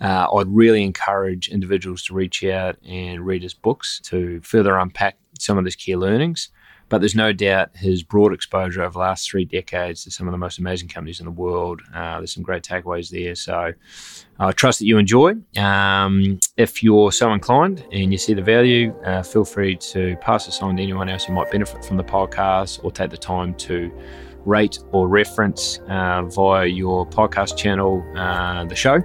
Uh, 0.00 0.26
I'd 0.34 0.48
really 0.48 0.82
encourage 0.82 1.48
individuals 1.48 2.02
to 2.04 2.14
reach 2.14 2.42
out 2.44 2.76
and 2.84 3.24
read 3.24 3.42
his 3.42 3.54
books 3.54 4.00
to 4.04 4.40
further 4.40 4.76
unpack 4.78 5.16
some 5.38 5.58
of 5.58 5.64
these 5.64 5.76
key 5.76 5.96
learnings. 5.96 6.48
But 6.88 6.98
there's 6.98 7.14
no 7.14 7.32
doubt 7.32 7.70
his 7.74 8.02
broad 8.02 8.32
exposure 8.32 8.82
over 8.82 8.92
the 8.92 8.98
last 8.98 9.30
three 9.30 9.44
decades 9.44 10.04
to 10.04 10.10
some 10.10 10.28
of 10.28 10.32
the 10.32 10.38
most 10.38 10.58
amazing 10.58 10.88
companies 10.88 11.20
in 11.20 11.26
the 11.26 11.32
world. 11.32 11.80
Uh, 11.94 12.18
there's 12.18 12.34
some 12.34 12.42
great 12.42 12.62
takeaways 12.62 13.08
there. 13.08 13.34
So 13.34 13.72
I 14.38 14.52
trust 14.52 14.80
that 14.80 14.86
you 14.86 14.98
enjoy. 14.98 15.34
Um, 15.56 16.38
if 16.56 16.82
you're 16.82 17.12
so 17.12 17.32
inclined 17.32 17.86
and 17.92 18.12
you 18.12 18.18
see 18.18 18.34
the 18.34 18.42
value, 18.42 18.94
uh, 19.04 19.22
feel 19.22 19.44
free 19.44 19.76
to 19.76 20.16
pass 20.16 20.46
this 20.46 20.60
on 20.60 20.76
to 20.76 20.82
anyone 20.82 21.08
else 21.08 21.24
who 21.24 21.32
might 21.32 21.50
benefit 21.50 21.84
from 21.84 21.96
the 21.96 22.04
podcast 22.04 22.84
or 22.84 22.90
take 22.90 23.10
the 23.10 23.16
time 23.16 23.54
to 23.54 23.90
rate 24.44 24.78
or 24.92 25.08
reference 25.08 25.80
uh, 25.88 26.22
via 26.22 26.66
your 26.66 27.06
podcast 27.06 27.56
channel 27.56 28.04
uh, 28.16 28.64
the 28.64 28.74
show. 28.74 29.02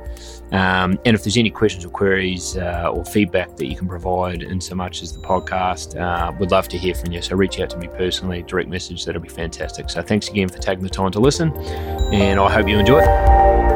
Um, 0.52 0.98
and 1.06 1.16
if 1.16 1.24
there's 1.24 1.38
any 1.38 1.50
questions 1.50 1.84
or 1.84 1.90
queries 1.90 2.58
uh, 2.58 2.92
or 2.94 3.04
feedback 3.04 3.58
that 3.58 3.66
you 3.66 3.76
can 3.76 3.88
provide 3.88 4.44
in 4.44 4.62
so 4.62 4.76
much 4.76 5.04
as 5.04 5.12
the 5.12 5.20
podcast, 5.20 6.00
uh, 6.00 6.32
would 6.40 6.52
love 6.52 6.70
to 6.70 6.78
hear 6.78 6.96
from 6.96 7.12
you. 7.12 7.22
So 7.22 7.36
reach 7.36 7.60
out 7.60 7.70
to 7.72 7.78
me 7.78 7.88
personally, 7.88 8.44
direct 8.44 8.70
message, 8.70 9.04
that'll 9.06 9.22
be 9.22 9.28
fantastic. 9.30 9.90
So 9.90 10.02
thanks 10.02 10.30
again 10.30 10.48
for 10.48 10.60
taking 10.60 10.84
the 10.84 10.90
time 10.90 11.12
to 11.12 11.20
listen, 11.20 11.52
and 12.14 12.40
I 12.40 12.50
hope 12.50 12.68
you 12.68 12.80
enjoy 12.80 13.00
it. 13.00 13.67